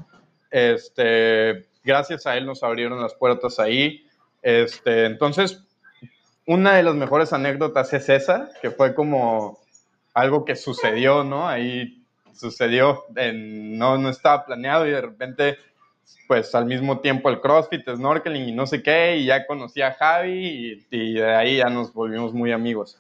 Este, 0.50 1.68
gracias 1.84 2.26
a 2.26 2.38
él 2.38 2.46
nos 2.46 2.64
abrieron 2.64 3.02
las 3.02 3.14
puertas 3.14 3.60
ahí. 3.60 4.08
Este, 4.42 5.06
entonces, 5.06 5.62
una 6.46 6.76
de 6.76 6.84
las 6.84 6.96
mejores 6.96 7.34
anécdotas 7.34 7.94
es 7.94 8.08
esa, 8.08 8.50
que 8.62 8.72
fue 8.72 8.96
como 8.96 9.60
algo 10.14 10.46
que 10.46 10.56
sucedió, 10.56 11.26
¿no? 11.26 11.48
Ahí 11.48 12.02
sucedió, 12.34 13.04
no, 13.14 13.98
no 13.98 14.10
estaba 14.10 14.46
planeado 14.46 14.88
y 14.88 14.92
de 14.92 15.02
repente 15.02 15.58
pues 16.30 16.54
al 16.54 16.68
mismo 16.68 17.00
tiempo 17.00 17.28
el 17.30 17.42
CrossFit, 17.42 17.90
snorkeling 17.90 18.50
y 18.50 18.52
no 18.52 18.68
sé 18.68 18.84
qué, 18.84 19.18
y 19.18 19.26
ya 19.26 19.48
conocí 19.48 19.82
a 19.82 19.94
Javi 19.94 20.80
y, 20.92 21.14
de 21.16 21.36
ahí 21.36 21.58
ya 21.58 21.72
nos 21.72 21.92
volvimos 21.92 22.36
muy 22.36 22.52
amigos. 22.52 23.00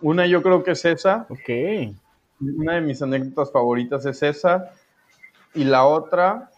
Una 0.00 0.24
yo 0.24 0.40
creo 0.40 0.62
que 0.62 0.70
es 0.70 0.84
esa. 0.84 1.26
Ok. 1.28 1.96
Una 2.40 2.74
de 2.74 2.82
mis 2.82 3.02
anécdotas 3.02 3.50
favoritas 3.50 4.06
es 4.06 4.22
esa. 4.22 4.72
Y 5.54 5.64
la 5.64 5.86
otra, 5.86 6.50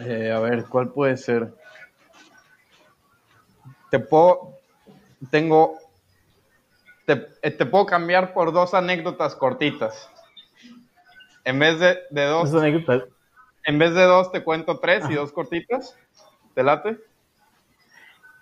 eh, 0.00 0.32
a 0.32 0.40
ver, 0.40 0.64
¿cuál 0.64 0.88
puede 0.88 1.16
ser? 1.16 1.54
Te 3.92 4.00
puedo, 4.00 4.58
tengo, 5.30 5.78
te, 7.06 7.28
eh, 7.42 7.52
te 7.52 7.64
puedo 7.64 7.86
cambiar 7.86 8.34
por 8.34 8.52
dos 8.52 8.74
anécdotas 8.74 9.36
cortitas. 9.36 10.10
En 11.44 11.60
vez 11.60 11.78
de, 11.78 12.00
de 12.10 12.24
dos. 12.24 12.50
Dos 12.50 12.60
anécdotas 12.60 13.04
en 13.64 13.78
vez 13.78 13.94
de 13.94 14.04
dos, 14.04 14.32
te 14.32 14.42
cuento 14.42 14.78
tres 14.78 15.04
y 15.10 15.14
dos 15.14 15.32
cortitas. 15.32 15.96
¿Te 16.54 16.62
late? 16.62 16.98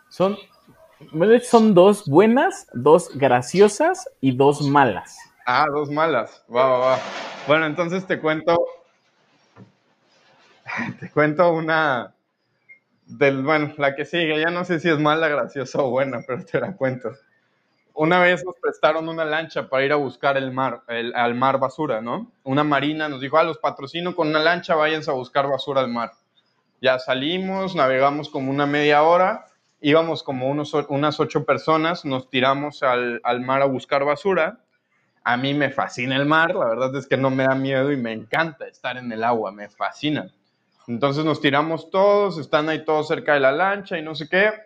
Son, 0.08 0.36
son 1.42 1.74
dos 1.74 2.06
buenas, 2.06 2.66
dos 2.72 3.10
graciosas 3.14 4.08
y 4.20 4.36
dos 4.36 4.62
malas. 4.62 5.18
Ah, 5.46 5.66
dos 5.70 5.90
malas. 5.90 6.44
Va, 6.54 6.66
va, 6.66 6.78
va. 6.78 6.98
Bueno, 7.46 7.66
entonces 7.66 8.06
te 8.06 8.20
cuento. 8.20 8.56
Te 11.00 11.10
cuento 11.10 11.52
una. 11.52 12.12
Del, 13.06 13.42
bueno, 13.44 13.72
la 13.78 13.94
que 13.94 14.04
sigue. 14.04 14.40
Ya 14.40 14.50
no 14.50 14.64
sé 14.64 14.80
si 14.80 14.88
es 14.88 14.98
mala, 14.98 15.28
graciosa 15.28 15.80
o 15.80 15.90
buena, 15.90 16.22
pero 16.26 16.44
te 16.44 16.60
la 16.60 16.74
cuento 16.74 17.12
una 17.96 18.20
vez 18.20 18.44
nos 18.44 18.56
prestaron 18.60 19.08
una 19.08 19.24
lancha 19.24 19.68
para 19.68 19.84
ir 19.84 19.92
a 19.92 19.96
buscar 19.96 20.36
el 20.36 20.52
mar, 20.52 20.82
el, 20.88 21.14
al 21.14 21.34
mar 21.34 21.58
basura, 21.58 22.02
¿no? 22.02 22.30
Una 22.44 22.62
marina 22.62 23.08
nos 23.08 23.22
dijo, 23.22 23.38
ah, 23.38 23.42
los 23.42 23.58
patrocino 23.58 24.14
con 24.14 24.28
una 24.28 24.38
lancha, 24.38 24.74
váyanse 24.74 25.10
a 25.10 25.14
buscar 25.14 25.48
basura 25.48 25.80
al 25.80 25.88
mar. 25.88 26.12
Ya 26.82 26.98
salimos, 26.98 27.74
navegamos 27.74 28.28
como 28.28 28.50
una 28.50 28.66
media 28.66 29.02
hora, 29.02 29.46
íbamos 29.80 30.22
como 30.22 30.48
unos, 30.48 30.74
unas 30.88 31.18
ocho 31.20 31.46
personas, 31.46 32.04
nos 32.04 32.28
tiramos 32.28 32.82
al, 32.82 33.20
al 33.24 33.40
mar 33.40 33.62
a 33.62 33.66
buscar 33.66 34.04
basura. 34.04 34.60
A 35.24 35.38
mí 35.38 35.54
me 35.54 35.70
fascina 35.70 36.16
el 36.16 36.26
mar, 36.26 36.54
la 36.54 36.66
verdad 36.66 36.94
es 36.96 37.06
que 37.06 37.16
no 37.16 37.30
me 37.30 37.44
da 37.44 37.54
miedo 37.54 37.90
y 37.90 37.96
me 37.96 38.12
encanta 38.12 38.68
estar 38.68 38.98
en 38.98 39.10
el 39.10 39.24
agua, 39.24 39.52
me 39.52 39.70
fascina. 39.70 40.30
Entonces 40.86 41.24
nos 41.24 41.40
tiramos 41.40 41.90
todos, 41.90 42.38
están 42.38 42.68
ahí 42.68 42.84
todos 42.84 43.08
cerca 43.08 43.34
de 43.34 43.40
la 43.40 43.52
lancha 43.52 43.98
y 43.98 44.02
no 44.02 44.14
sé 44.14 44.28
qué 44.28 44.65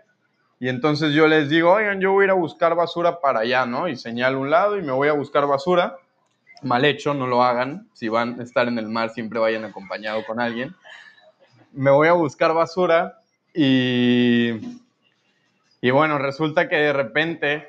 y 0.61 0.69
entonces 0.69 1.15
yo 1.15 1.27
les 1.27 1.49
digo, 1.49 1.73
oigan, 1.73 2.03
yo 2.03 2.13
voy 2.13 2.25
a 2.25 2.27
ir 2.27 2.31
a 2.33 2.35
buscar 2.35 2.75
basura 2.75 3.19
para 3.21 3.41
allá, 3.41 3.65
¿no? 3.65 3.89
Y 3.89 3.97
señalo 3.97 4.39
un 4.39 4.51
lado 4.51 4.77
y 4.77 4.83
me 4.83 4.93
voy 4.93 5.09
a 5.09 5.15
buscar 5.15 5.47
basura. 5.47 5.97
Mal 6.63 6.85
hecho, 6.85 7.15
no 7.15 7.27
lo 7.27 7.43
hagan. 7.43 7.89
Si 7.95 8.11
van 8.11 8.39
a 8.39 8.43
estar 8.43 8.69
en 8.69 8.79
el 8.79 8.87
mar, 8.87 9.09
siempre 9.09 9.39
vayan 9.39 9.65
acompañado 9.65 10.23
con 10.27 10.39
alguien. 10.39 10.77
Me 11.73 11.91
voy 11.91 12.09
a 12.09 12.13
buscar 12.13 12.53
basura 12.53 13.21
y, 13.55 14.51
y 15.81 15.91
bueno, 15.93 16.19
resulta 16.19 16.69
que 16.69 16.77
de 16.77 16.93
repente 16.93 17.67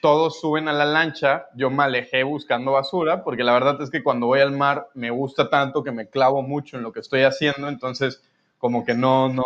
todos 0.00 0.40
suben 0.40 0.66
a 0.68 0.72
la 0.72 0.86
lancha, 0.86 1.44
yo 1.54 1.68
me 1.68 1.82
alejé 1.82 2.22
buscando 2.22 2.72
basura, 2.72 3.22
porque 3.22 3.44
la 3.44 3.52
verdad 3.52 3.82
es 3.82 3.90
que 3.90 4.02
cuando 4.02 4.28
voy 4.28 4.40
al 4.40 4.52
mar 4.52 4.88
me 4.94 5.10
gusta 5.10 5.50
tanto 5.50 5.84
que 5.84 5.92
me 5.92 6.08
clavo 6.08 6.40
mucho 6.40 6.78
en 6.78 6.84
lo 6.84 6.92
que 6.92 7.00
estoy 7.00 7.22
haciendo, 7.24 7.68
entonces 7.68 8.22
como 8.56 8.86
que 8.86 8.94
no, 8.94 9.28
no 9.28 9.44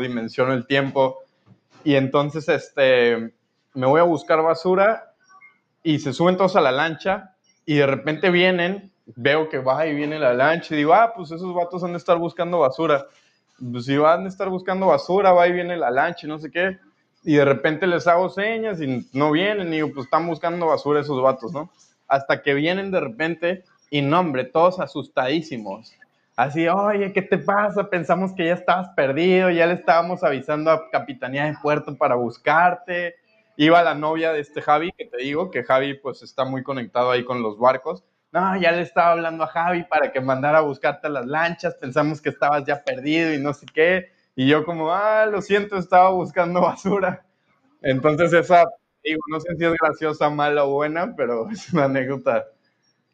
dimensiono 0.00 0.52
el 0.52 0.68
tiempo 0.68 1.24
y 1.84 1.94
entonces, 1.94 2.48
este, 2.48 3.32
me 3.74 3.86
voy 3.86 4.00
a 4.00 4.04
buscar 4.04 4.42
basura 4.42 5.14
y 5.82 5.98
se 5.98 6.12
suben 6.12 6.36
todos 6.36 6.56
a 6.56 6.60
la 6.60 6.72
lancha 6.72 7.36
y 7.64 7.76
de 7.76 7.86
repente 7.86 8.30
vienen, 8.30 8.92
veo 9.06 9.48
que 9.48 9.58
va 9.58 9.86
y 9.86 9.94
viene 9.94 10.18
la 10.18 10.34
lancha 10.34 10.74
y 10.74 10.78
digo, 10.78 10.94
ah, 10.94 11.12
pues 11.14 11.30
esos 11.30 11.54
vatos 11.54 11.82
han 11.84 11.92
de 11.92 11.98
estar 11.98 12.18
buscando 12.18 12.58
basura. 12.58 13.06
Pues 13.72 13.84
si 13.86 13.96
van 13.96 14.24
a 14.24 14.28
estar 14.28 14.48
buscando 14.48 14.86
basura, 14.86 15.32
va 15.32 15.48
y 15.48 15.52
viene 15.52 15.76
la 15.76 15.90
lancha 15.90 16.26
y 16.26 16.28
no 16.28 16.38
sé 16.38 16.50
qué. 16.50 16.78
Y 17.22 17.34
de 17.34 17.44
repente 17.44 17.86
les 17.86 18.06
hago 18.06 18.28
señas 18.30 18.80
y 18.80 19.08
no 19.12 19.30
vienen 19.30 19.68
y 19.68 19.76
digo, 19.76 19.90
pues 19.94 20.06
están 20.06 20.26
buscando 20.26 20.66
basura 20.66 21.00
esos 21.00 21.20
vatos, 21.22 21.52
¿no? 21.52 21.70
Hasta 22.08 22.42
que 22.42 22.54
vienen 22.54 22.90
de 22.90 23.00
repente 23.00 23.64
y 23.90 24.02
no, 24.02 24.20
hombre, 24.20 24.44
todos 24.44 24.80
asustadísimos 24.80 25.94
así, 26.40 26.66
oye, 26.68 27.12
¿qué 27.12 27.22
te 27.22 27.38
pasa? 27.38 27.90
Pensamos 27.90 28.32
que 28.34 28.46
ya 28.46 28.54
estabas 28.54 28.88
perdido, 28.96 29.50
ya 29.50 29.66
le 29.66 29.74
estábamos 29.74 30.24
avisando 30.24 30.70
a 30.70 30.90
Capitanía 30.90 31.44
de 31.44 31.54
Puerto 31.62 31.96
para 31.96 32.14
buscarte. 32.14 33.16
Iba 33.56 33.82
la 33.82 33.94
novia 33.94 34.32
de 34.32 34.40
este 34.40 34.62
Javi, 34.62 34.90
que 34.96 35.04
te 35.04 35.18
digo, 35.18 35.50
que 35.50 35.64
Javi 35.64 35.94
pues 35.94 36.22
está 36.22 36.44
muy 36.44 36.62
conectado 36.62 37.10
ahí 37.10 37.24
con 37.24 37.42
los 37.42 37.58
barcos. 37.58 38.04
No, 38.32 38.58
ya 38.58 38.72
le 38.72 38.82
estaba 38.82 39.12
hablando 39.12 39.44
a 39.44 39.48
Javi 39.48 39.84
para 39.84 40.12
que 40.12 40.20
mandara 40.20 40.58
a 40.58 40.62
buscarte 40.62 41.10
las 41.10 41.26
lanchas, 41.26 41.74
pensamos 41.74 42.22
que 42.22 42.30
estabas 42.30 42.64
ya 42.64 42.82
perdido 42.82 43.34
y 43.34 43.38
no 43.38 43.52
sé 43.52 43.66
qué. 43.74 44.10
Y 44.34 44.48
yo 44.48 44.64
como, 44.64 44.92
ah, 44.92 45.26
lo 45.26 45.42
siento, 45.42 45.76
estaba 45.76 46.10
buscando 46.10 46.60
basura. 46.62 47.22
Entonces 47.82 48.32
esa, 48.32 48.64
digo, 49.04 49.20
no 49.30 49.40
sé 49.40 49.56
si 49.56 49.64
es 49.64 49.72
graciosa, 49.74 50.30
mala 50.30 50.64
o 50.64 50.70
buena, 50.70 51.14
pero 51.16 51.48
es 51.50 51.70
una 51.72 51.84
anécdota 51.84 52.46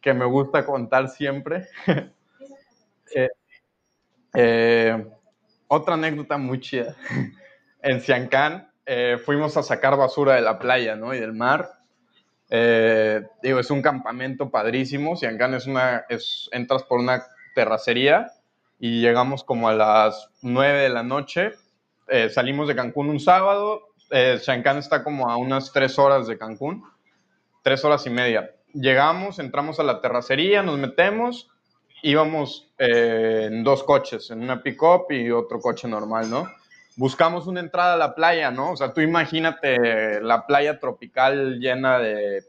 que 0.00 0.14
me 0.14 0.26
gusta 0.26 0.64
contar 0.64 1.08
siempre. 1.08 1.66
Eh, 3.16 3.31
eh, 4.35 5.06
otra 5.69 5.94
anécdota 5.94 6.37
muy 6.37 6.60
chida. 6.60 6.94
En 7.83 8.00
Siancán 8.00 8.73
eh, 8.85 9.17
fuimos 9.25 9.56
a 9.56 9.62
sacar 9.62 9.96
basura 9.96 10.35
de 10.35 10.40
la 10.40 10.58
playa 10.58 10.96
¿no? 10.96 11.14
y 11.14 11.21
del 11.21 11.33
mar. 11.33 11.71
digo, 12.50 13.60
es 13.60 13.71
un 13.71 13.81
campamento 13.81 14.50
padrísimo. 14.50 15.14
Siancán 15.14 15.54
es 15.54 15.67
una, 15.67 16.04
entras 16.50 16.83
por 16.83 16.98
una 16.98 17.25
terracería 17.54 18.33
y 18.81 19.00
llegamos 19.02 19.44
como 19.44 19.69
a 19.69 19.73
las 19.73 20.31
9 20.42 20.81
de 20.81 20.88
la 20.88 21.04
noche. 21.04 21.52
salimos 22.31 22.67
de 22.67 22.75
Cancún 22.75 23.08
un 23.08 23.21
sábado. 23.21 23.87
Eh, 24.10 24.40
está 24.40 25.04
como 25.04 25.31
a 25.31 25.37
unas 25.37 25.73
3 25.73 25.98
horas 26.00 26.27
de 26.27 26.38
Cancún, 26.38 26.83
3 27.62 27.85
horas 27.85 28.04
y 28.06 28.10
media. 28.10 28.50
Llegamos, 28.73 29.38
entramos 29.38 29.79
a 29.79 29.85
la 29.85 30.00
terracería, 30.00 30.62
nos 30.64 30.79
metemos 30.79 31.50
íbamos 32.09 32.73
eh, 32.79 33.48
en 33.50 33.65
dos 33.65 33.83
coches, 33.85 34.31
en 34.31 34.42
una 34.42 34.63
pick-up 34.63 35.07
y 35.11 35.31
otro 35.31 35.61
coche 35.61 35.88
normal, 35.88 36.31
¿no? 36.31 36.50
Buscamos 36.96 37.46
una 37.46 37.61
entrada 37.61 37.94
a 37.94 37.98
la 37.98 38.15
playa, 38.15 38.50
¿no? 38.50 38.73
O 38.73 38.77
sea, 38.77 38.92
tú 38.92 39.00
imagínate 39.00 40.21
la 40.23 40.46
playa 40.46 40.81
tropical 40.81 41.59
llena 41.61 41.98
de 41.98 42.44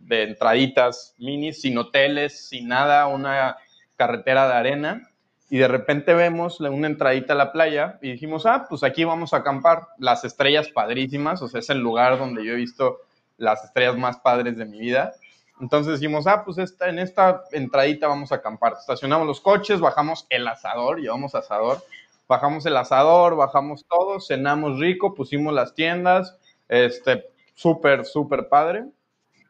de 0.00 0.22
entraditas 0.24 1.14
minis, 1.18 1.60
sin 1.60 1.78
hoteles, 1.78 2.48
sin 2.48 2.68
nada, 2.68 3.06
una 3.06 3.56
carretera 3.96 4.48
de 4.48 4.54
arena. 4.54 5.10
Y 5.50 5.58
de 5.58 5.68
repente 5.68 6.14
vemos 6.14 6.60
una 6.60 6.86
entradita 6.86 7.32
a 7.32 7.36
la 7.36 7.52
playa 7.52 7.98
y 8.02 8.12
dijimos, 8.12 8.46
ah, 8.46 8.66
pues 8.68 8.82
aquí 8.82 9.04
vamos 9.04 9.34
a 9.34 9.38
acampar. 9.38 9.88
Las 9.98 10.24
estrellas 10.24 10.68
padrísimas, 10.68 11.42
o 11.42 11.48
sea, 11.48 11.60
es 11.60 11.70
el 11.70 11.78
lugar 11.78 12.18
donde 12.18 12.44
yo 12.44 12.52
he 12.52 12.56
visto 12.56 12.98
las 13.36 13.64
estrellas 13.64 13.96
más 13.96 14.18
padres 14.18 14.56
de 14.56 14.64
mi 14.64 14.78
vida. 14.78 15.12
Entonces 15.60 16.00
dijimos, 16.00 16.26
ah, 16.26 16.42
pues 16.44 16.58
esta, 16.58 16.88
en 16.88 16.98
esta 16.98 17.44
entradita 17.52 18.08
vamos 18.08 18.32
a 18.32 18.36
acampar. 18.36 18.74
Estacionamos 18.78 19.26
los 19.26 19.40
coches, 19.40 19.80
bajamos 19.80 20.26
el 20.30 20.48
asador, 20.48 21.00
llevamos 21.00 21.34
asador, 21.34 21.82
bajamos 22.26 22.64
el 22.66 22.76
asador, 22.76 23.36
bajamos 23.36 23.84
todo, 23.86 24.20
cenamos 24.20 24.78
rico, 24.78 25.14
pusimos 25.14 25.52
las 25.52 25.74
tiendas, 25.74 26.38
este, 26.68 27.26
súper, 27.54 28.04
súper 28.04 28.48
padre. 28.48 28.86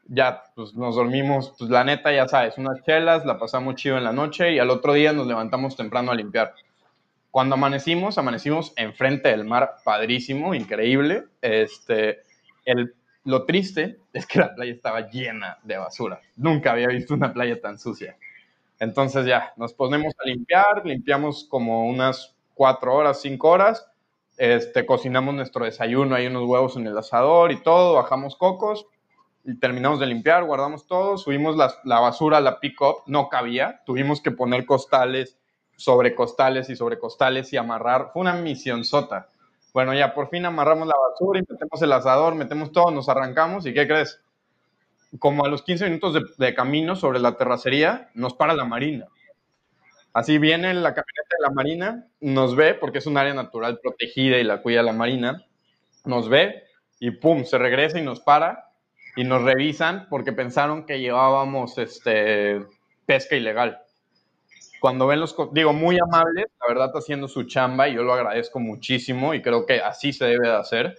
Ya, 0.07 0.43
pues 0.57 0.75
nos 0.75 0.97
dormimos, 0.97 1.55
pues 1.57 1.71
la 1.71 1.85
neta, 1.85 2.13
ya 2.13 2.27
sabes, 2.27 2.59
unas 2.59 2.83
chelas, 2.83 3.25
la 3.25 3.39
pasamos 3.39 3.77
chido 3.77 3.97
en 3.97 4.03
la 4.03 4.13
noche 4.13 4.53
y 4.53 4.59
al 4.59 4.71
otro 4.71 4.93
día 4.95 5.13
nos 5.13 5.29
levantamos 5.29 5.77
temprano 5.77 6.11
a 6.11 6.17
limpiar. 6.17 6.55
Cuando 7.31 7.55
amanecimos, 7.55 8.19
amanecimos 8.19 8.73
enfrente 8.75 9.29
del 9.29 9.45
mar, 9.45 9.77
padrísimo, 9.85 10.53
increíble. 10.53 11.27
Este, 11.41 12.23
el, 12.65 12.95
lo 13.25 13.45
triste 13.45 14.01
es 14.13 14.27
que 14.27 14.39
la 14.39 14.55
playa 14.55 14.73
estaba 14.73 15.09
llena 15.09 15.59
de 15.63 15.77
basura. 15.77 16.21
Nunca 16.37 16.73
había 16.73 16.89
visto 16.89 17.15
una 17.15 17.33
playa 17.33 17.61
tan 17.61 17.79
sucia. 17.79 18.17
Entonces 18.79 19.27
ya, 19.27 19.53
nos 19.57 19.75
ponemos 19.75 20.15
a 20.19 20.27
limpiar, 20.27 20.85
limpiamos 20.85 21.45
como 21.45 21.87
unas 21.87 22.35
cuatro 22.55 22.95
horas, 22.95 23.21
cinco 23.21 23.51
horas, 23.51 23.87
este, 24.39 24.87
cocinamos 24.87 25.35
nuestro 25.35 25.67
desayuno, 25.67 26.15
hay 26.15 26.27
unos 26.27 26.45
huevos 26.45 26.77
en 26.77 26.87
el 26.87 26.97
asador 26.97 27.53
y 27.53 27.63
todo, 27.63 27.95
bajamos 27.95 28.37
cocos 28.37 28.87
y 29.45 29.55
terminamos 29.59 30.01
de 30.01 30.07
limpiar, 30.07 30.45
guardamos 30.45 30.87
todo, 30.87 31.19
subimos 31.19 31.57
la, 31.57 31.75
la 31.85 32.01
basura 32.01 32.39
a 32.39 32.41
la 32.41 32.59
pick-up, 32.59 33.03
no 33.07 33.29
cabía, 33.29 33.83
tuvimos 33.85 34.23
que 34.23 34.31
poner 34.31 34.65
costales 34.65 35.37
sobre 35.77 36.15
costales 36.15 36.71
y 36.71 36.77
sobre 36.77 36.99
costales 36.99 37.53
y 37.53 37.59
amarrar, 37.59 38.11
fue 38.13 38.23
una 38.23 38.35
misión 38.35 38.85
sota. 38.85 39.29
Bueno, 39.73 39.95
ya 39.95 40.15
por 40.15 40.29
fin 40.29 40.45
amarramos 40.47 40.89
la 40.89 40.95
basura 40.97 41.41
y 41.41 41.45
metemos 41.49 41.81
el 41.83 41.93
asador, 41.93 42.35
metemos 42.35 42.73
todo, 42.73 42.91
nos 42.91 43.09
arrancamos 43.09 43.67
y 43.67 43.75
¿qué 43.75 43.87
crees? 43.87 44.21
Como 45.19 45.45
a 45.45 45.49
los 45.49 45.63
15 45.63 45.87
minutos 45.87 46.15
de, 46.15 46.23
de 46.39 46.55
camino 46.55 46.97
sobre 46.97 47.21
la 47.21 47.37
terracería, 47.37 48.11
nos 48.15 48.35
para 48.35 48.55
la 48.55 48.65
marina. 48.65 49.07
Así 50.13 50.39
viene 50.39 50.75
la 50.75 50.93
camioneta 50.93 51.37
de 51.39 51.43
la 51.43 51.51
Marina, 51.51 52.07
nos 52.21 52.57
ve, 52.57 52.75
porque 52.75 52.99
es 52.99 53.07
un 53.07 53.17
área 53.17 53.33
natural 53.33 53.79
protegida 53.81 54.39
y 54.39 54.45
la 54.45 54.61
cuida 54.61 54.83
la 54.83 54.93
Marina, 54.93 55.47
nos 56.05 56.29
ve 56.29 56.65
y 56.99 57.13
pum, 57.13 57.45
se 57.45 57.59
regresa 57.59 57.99
y 57.99 58.03
nos 58.03 58.21
para 58.21 58.71
y 59.17 59.23
nos 59.25 59.43
revisan 59.43 60.09
porque 60.09 60.33
pensaron 60.33 60.85
que 60.85 60.99
llevábamos 60.99 61.79
este, 61.79 62.67
pesca 63.07 63.37
ilegal. 63.37 63.79
Cuando 64.81 65.07
ven 65.07 65.21
los, 65.21 65.37
digo, 65.53 65.73
muy 65.73 65.99
amables, 65.99 66.47
la 66.61 66.75
verdad 66.75 66.91
haciendo 66.95 67.29
su 67.29 67.45
chamba 67.45 67.89
y 67.89 67.95
yo 67.95 68.03
lo 68.03 68.15
agradezco 68.15 68.59
muchísimo 68.59 69.35
y 69.35 69.43
creo 69.43 69.67
que 69.67 69.81
así 69.81 70.13
se 70.13 70.25
debe 70.25 70.49
de 70.49 70.57
hacer. 70.57 70.99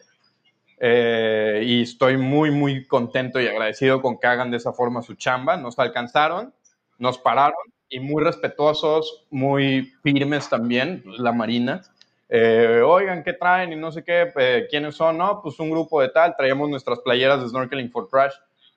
Eh, 0.80 1.62
y 1.66 1.82
estoy 1.84 2.18
muy, 2.18 2.52
muy 2.52 2.86
contento 2.88 3.40
y 3.40 3.48
agradecido 3.48 4.02
con 4.02 4.20
que 4.20 4.28
hagan 4.28 4.52
de 4.52 4.58
esa 4.58 4.72
forma 4.74 5.02
su 5.02 5.16
chamba. 5.16 5.58
Nos 5.58 5.78
alcanzaron, 5.80 6.54
nos 6.98 7.18
pararon 7.18 7.72
y 7.90 8.00
muy 8.00 8.24
respetuosos, 8.24 9.26
muy 9.30 9.92
firmes 10.02 10.50
también, 10.50 11.04
la 11.18 11.32
Marina. 11.32 11.82
Eh, 12.30 12.82
oigan, 12.86 13.24
¿qué 13.24 13.34
traen? 13.34 13.74
Y 13.74 13.76
no 13.76 13.92
sé 13.92 14.04
qué, 14.04 14.32
eh, 14.38 14.68
¿quiénes 14.70 14.96
son? 14.96 15.18
No, 15.18 15.42
pues 15.42 15.60
un 15.60 15.70
grupo 15.70 16.02
de 16.02 16.10
tal, 16.10 16.34
traemos 16.38 16.70
nuestras 16.70 17.00
playeras 17.00 17.42
de 17.42 17.50
Snorkeling 17.50 17.92
for 17.92 18.08
Trash. 18.08 18.34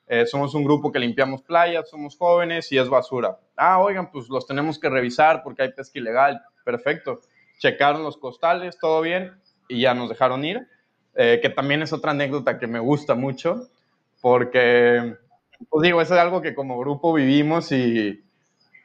Eh, 0.07 0.26
somos 0.26 0.55
un 0.55 0.64
grupo 0.64 0.92
que 0.92 0.98
limpiamos 0.98 1.42
playas, 1.42 1.88
somos 1.88 2.16
jóvenes 2.16 2.70
y 2.72 2.78
es 2.78 2.88
basura. 2.88 3.38
Ah, 3.57 3.80
oigan, 3.80 4.11
pues 4.11 4.28
los 4.28 4.46
tenemos 4.46 4.78
que 4.78 4.90
revisar 4.90 5.42
porque 5.42 5.62
hay 5.62 5.72
pesca 5.72 5.98
ilegal. 5.98 6.42
Perfecto. 6.64 7.20
Checaron 7.59 8.02
los 8.02 8.16
costales, 8.16 8.78
todo 8.78 9.00
bien, 9.00 9.32
y 9.68 9.80
ya 9.80 9.94
nos 9.94 10.09
dejaron 10.09 10.44
ir. 10.44 10.66
que 11.14 11.52
también 11.55 11.80
es 11.80 11.92
otra 11.92 12.11
anécdota 12.11 12.59
que 12.59 12.66
me 12.66 12.80
gusta 12.80 13.14
mucho, 13.14 13.68
porque, 14.20 15.14
pues 15.70 15.82
digo, 15.82 16.00
es 16.00 16.11
algo 16.11 16.42
que 16.42 16.55
como 16.57 16.78
grupo 16.78 17.12
vivimos 17.12 17.70
y, 17.70 18.24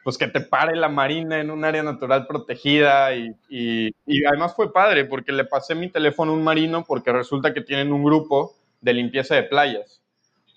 pues 0.03 0.17
que 0.17 0.27
te 0.27 0.41
pare 0.41 0.75
la 0.75 0.89
marina 0.89 1.39
en 1.39 1.51
un 1.51 1.63
área 1.63 1.83
natural 1.83 2.25
protegida 2.25 3.13
y, 3.15 3.35
y, 3.47 4.25
además 4.25 4.55
fue 4.55 4.71
padre 4.73 5.05
porque 5.05 5.31
le 5.31 5.45
pasé 5.45 5.75
mi 5.75 5.89
teléfono 5.89 6.31
a 6.31 6.35
un 6.35 6.43
marino 6.43 6.83
porque 6.83 7.11
resulta 7.11 7.53
que 7.53 7.61
tienen 7.61 7.91
un 7.91 8.03
grupo 8.03 8.55
de 8.81 8.93
limpieza 8.93 9.35
de 9.35 9.43
playas. 9.43 10.01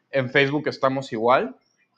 En 0.09 0.31
Facebook 0.31 0.67
estamos 0.67 1.13
igual. 1.13 1.55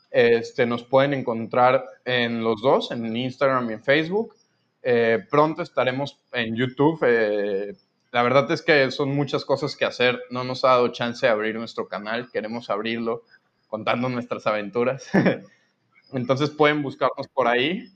Este, 0.10 0.66
nos 0.66 0.84
pueden 0.84 1.14
encontrar 1.14 1.86
en 2.06 2.44
los 2.44 2.62
dos, 2.62 2.92
en 2.92 3.16
Instagram 3.16 3.70
y 3.70 3.74
en 3.74 3.84
Facebook. 3.84 4.36
Eh, 4.82 5.26
pronto 5.30 5.62
estaremos 5.62 6.20
en 6.32 6.56
YouTube. 6.56 7.00
Eh, 7.06 7.76
la 8.12 8.24
verdad 8.24 8.50
es 8.52 8.62
que 8.62 8.90
son 8.92 9.14
muchas 9.14 9.44
cosas 9.44 9.76
que 9.76 9.86
hacer. 9.86 10.22
No 10.30 10.44
nos 10.44 10.64
ha 10.64 10.70
dado 10.70 10.88
chance 10.90 11.26
de 11.26 11.32
abrir 11.32 11.56
nuestro 11.56 11.88
canal. 11.88 12.30
Queremos 12.32 12.70
abrirlo 12.70 13.24
contando 13.68 14.10
nuestras 14.10 14.48
aventuras. 14.48 15.10
Entonces 16.14 16.50
pueden 16.50 16.82
buscarnos 16.82 17.28
por 17.28 17.48
ahí. 17.48 17.90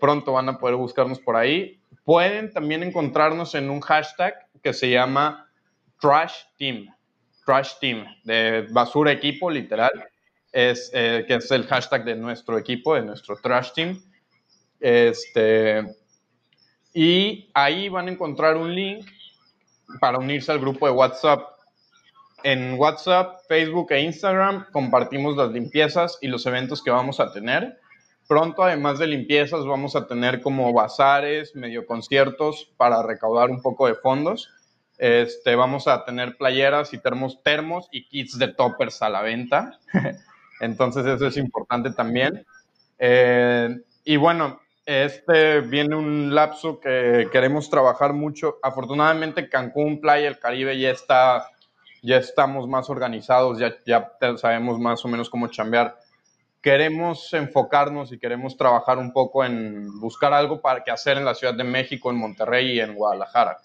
pronto 0.00 0.32
van 0.32 0.48
a 0.48 0.58
poder 0.58 0.76
buscarnos 0.76 1.20
por 1.20 1.36
ahí. 1.36 1.78
Pueden 2.04 2.52
también 2.52 2.82
encontrarnos 2.82 3.54
en 3.54 3.68
un 3.68 3.80
hashtag 3.80 4.34
que 4.62 4.72
se 4.72 4.90
llama 4.90 5.48
Trash 6.00 6.44
Team. 6.58 6.86
Trash 7.44 7.74
Team, 7.80 8.06
de 8.24 8.66
basura 8.70 9.12
equipo, 9.12 9.50
literal. 9.50 9.90
Es, 10.52 10.90
eh, 10.92 11.24
que 11.26 11.36
es 11.36 11.50
el 11.50 11.66
hashtag 11.66 12.04
de 12.04 12.14
nuestro 12.14 12.58
equipo, 12.58 12.94
de 12.94 13.02
nuestro 13.02 13.36
Trash 13.36 13.72
Team. 13.72 14.02
Este, 14.78 15.82
y 16.92 17.50
ahí 17.54 17.88
van 17.88 18.08
a 18.08 18.10
encontrar 18.10 18.56
un 18.56 18.74
link 18.74 19.06
para 20.00 20.18
unirse 20.18 20.52
al 20.52 20.58
grupo 20.58 20.86
de 20.86 20.92
WhatsApp. 20.92 21.48
En 22.44 22.74
WhatsApp, 22.74 23.40
Facebook 23.48 23.92
e 23.92 24.00
Instagram 24.00 24.66
compartimos 24.72 25.36
las 25.36 25.52
limpiezas 25.52 26.18
y 26.20 26.28
los 26.28 26.44
eventos 26.46 26.82
que 26.82 26.90
vamos 26.90 27.20
a 27.20 27.32
tener. 27.32 27.78
Pronto, 28.26 28.62
además 28.62 28.98
de 28.98 29.06
limpiezas, 29.06 29.64
vamos 29.64 29.94
a 29.94 30.06
tener 30.06 30.42
como 30.42 30.72
bazares, 30.72 31.54
medio 31.54 31.86
conciertos 31.86 32.72
para 32.76 33.02
recaudar 33.02 33.50
un 33.50 33.62
poco 33.62 33.86
de 33.86 33.94
fondos. 33.94 34.50
Este, 34.98 35.54
vamos 35.54 35.88
a 35.88 36.04
tener 36.04 36.36
playeras 36.36 36.92
y 36.94 36.98
termos, 36.98 37.42
termos 37.42 37.88
y 37.90 38.08
kits 38.08 38.38
de 38.38 38.48
toppers 38.48 39.02
a 39.02 39.08
la 39.08 39.22
venta. 39.22 39.78
Entonces 40.62 41.04
eso 41.04 41.26
es 41.26 41.36
importante 41.36 41.90
también. 41.90 42.46
Eh, 42.96 43.68
y 44.04 44.16
bueno, 44.16 44.60
este 44.86 45.60
viene 45.60 45.96
un 45.96 46.32
lapso 46.32 46.78
que 46.78 47.28
queremos 47.32 47.68
trabajar 47.68 48.12
mucho. 48.12 48.58
Afortunadamente 48.62 49.48
Cancún, 49.48 50.00
Playa, 50.00 50.28
el 50.28 50.38
Caribe 50.38 50.78
ya 50.78 50.90
está, 50.90 51.48
ya 52.00 52.16
estamos 52.18 52.68
más 52.68 52.88
organizados, 52.88 53.58
ya, 53.58 53.76
ya 53.84 54.08
sabemos 54.36 54.78
más 54.78 55.04
o 55.04 55.08
menos 55.08 55.28
cómo 55.28 55.48
chambear. 55.48 55.96
Queremos 56.60 57.34
enfocarnos 57.34 58.12
y 58.12 58.20
queremos 58.20 58.56
trabajar 58.56 58.98
un 58.98 59.12
poco 59.12 59.44
en 59.44 59.98
buscar 59.98 60.32
algo 60.32 60.60
para 60.60 60.84
que 60.84 60.92
hacer 60.92 61.18
en 61.18 61.24
la 61.24 61.34
Ciudad 61.34 61.54
de 61.54 61.64
México, 61.64 62.08
en 62.08 62.18
Monterrey 62.18 62.74
y 62.74 62.80
en 62.80 62.94
Guadalajara. 62.94 63.58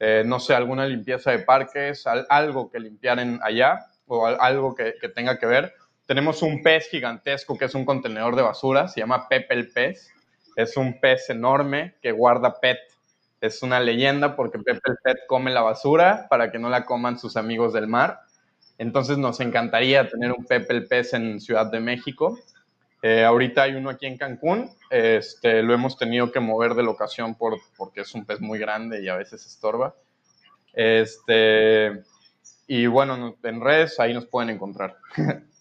Eh, 0.00 0.24
no 0.26 0.40
sé, 0.40 0.56
alguna 0.56 0.86
limpieza 0.86 1.30
de 1.30 1.38
parques, 1.38 2.04
algo 2.28 2.68
que 2.68 2.80
limpiaren 2.80 3.38
allá 3.44 3.86
o 4.08 4.26
algo 4.26 4.74
que, 4.74 4.94
que 5.00 5.08
tenga 5.08 5.38
que 5.38 5.46
ver. 5.46 5.72
Tenemos 6.12 6.42
un 6.42 6.62
pez 6.62 6.90
gigantesco 6.90 7.56
que 7.56 7.64
es 7.64 7.74
un 7.74 7.86
contenedor 7.86 8.36
de 8.36 8.42
basura, 8.42 8.86
se 8.86 9.00
llama 9.00 9.30
Pepe 9.30 9.54
el 9.54 9.70
Pez 9.70 10.10
es 10.56 10.76
un 10.76 11.00
pez 11.00 11.30
enorme 11.30 11.94
que 12.02 12.12
guarda 12.12 12.60
PET. 12.60 12.76
Es 13.40 13.62
una 13.62 13.80
leyenda 13.80 14.36
porque 14.36 14.58
Pepe 14.58 14.90
el 14.90 14.98
Pet 15.02 15.16
come 15.26 15.50
la 15.50 15.62
basura 15.62 16.26
para 16.28 16.52
que 16.52 16.58
no 16.58 16.68
la 16.68 16.84
coman 16.84 17.18
sus 17.18 17.38
amigos 17.38 17.72
del 17.72 17.86
mar. 17.86 18.20
Entonces 18.76 19.16
nos 19.16 19.40
encantaría 19.40 20.06
tener 20.06 20.32
un 20.32 20.44
Pepe 20.44 20.74
el 20.74 20.86
Pez 20.86 21.14
en 21.14 21.40
Ciudad 21.40 21.72
de 21.72 21.80
México. 21.80 22.38
Eh, 23.00 23.24
ahorita 23.24 23.62
hay 23.62 23.72
uno 23.72 23.88
aquí 23.88 24.04
en 24.04 24.18
Cancún. 24.18 24.70
Este, 24.90 25.62
lo 25.62 25.72
hemos 25.72 25.96
tenido 25.96 26.30
que 26.30 26.40
mover 26.40 26.74
de 26.74 26.82
locación 26.82 27.36
por, 27.36 27.58
porque 27.74 28.02
es 28.02 28.14
un 28.14 28.26
pez 28.26 28.38
muy 28.38 28.58
grande 28.58 29.02
y 29.02 29.08
a 29.08 29.16
veces 29.16 29.46
estorba. 29.46 29.94
Este, 30.74 32.02
y 32.66 32.86
bueno, 32.86 33.34
en 33.42 33.60
redes 33.62 33.98
ahí 33.98 34.12
nos 34.12 34.26
pueden 34.26 34.50
encontrar. 34.50 34.98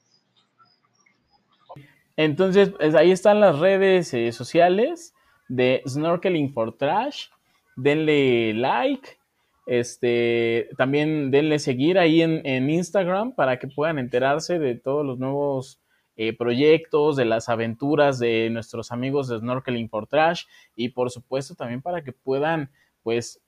Entonces, 2.17 2.69
pues, 2.69 2.95
ahí 2.95 3.11
están 3.11 3.39
las 3.39 3.59
redes 3.59 4.13
eh, 4.13 4.31
sociales 4.31 5.13
de 5.47 5.81
Snorkeling 5.87 6.53
for 6.53 6.77
Trash. 6.77 7.27
Denle 7.75 8.53
like. 8.53 9.21
Este, 9.65 10.69
también 10.77 11.31
denle 11.31 11.59
seguir 11.59 11.99
ahí 11.99 12.21
en, 12.21 12.69
Instagram 12.69 13.33
para 13.33 13.59
que 13.59 13.67
puedan 13.67 13.99
enterarse 13.99 14.59
de 14.59 14.75
todos 14.75 15.05
los 15.05 15.19
nuevos 15.19 15.79
eh, 16.17 16.35
proyectos, 16.35 17.15
de 17.15 17.25
las 17.25 17.47
aventuras 17.47 18.19
de 18.19 18.49
nuestros 18.49 18.91
amigos 18.91 19.27
de 19.27 19.39
Snorkeling 19.39 19.89
for 19.89 20.07
Trash 20.07 20.43
y 20.75 20.89
por 20.89 21.09
supuesto 21.09 21.55
también 21.55 21.81
para 21.81 22.03
que 22.03 22.11
puedan 22.11 22.69
pues 23.03 23.39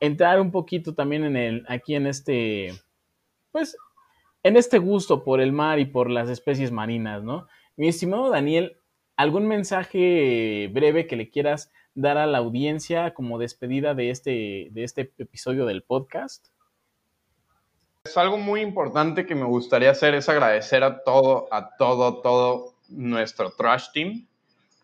entrar 0.00 0.40
un 0.40 0.50
poquito 0.52 0.94
también 0.94 1.24
en 1.24 1.36
el 1.36 1.64
aquí 1.68 1.94
en 1.94 2.06
este 2.06 2.72
pues 3.50 3.76
en 4.42 4.56
este 4.56 4.78
gusto 4.78 5.24
por 5.24 5.40
el 5.40 5.52
mar 5.52 5.80
y 5.80 5.86
por 5.86 6.10
las 6.10 6.28
especies 6.28 6.70
marinas, 6.70 7.24
¿no? 7.24 7.48
Mi 7.76 7.88
estimado 7.88 8.30
Daniel, 8.30 8.76
¿algún 9.16 9.48
mensaje 9.48 10.70
breve 10.72 11.08
que 11.08 11.16
le 11.16 11.28
quieras 11.28 11.72
dar 11.94 12.18
a 12.18 12.26
la 12.26 12.38
audiencia 12.38 13.14
como 13.14 13.36
despedida 13.36 13.94
de 13.94 14.10
este, 14.10 14.68
de 14.70 14.84
este 14.84 15.12
episodio 15.18 15.66
del 15.66 15.82
podcast? 15.82 16.46
Es 18.04 18.16
algo 18.16 18.38
muy 18.38 18.60
importante 18.60 19.26
que 19.26 19.34
me 19.34 19.44
gustaría 19.44 19.90
hacer 19.90 20.14
es 20.14 20.28
agradecer 20.28 20.84
a 20.84 21.02
todo, 21.02 21.48
a 21.50 21.74
todo, 21.76 22.20
todo 22.20 22.74
nuestro 22.88 23.50
trash 23.50 23.86
team, 23.92 24.28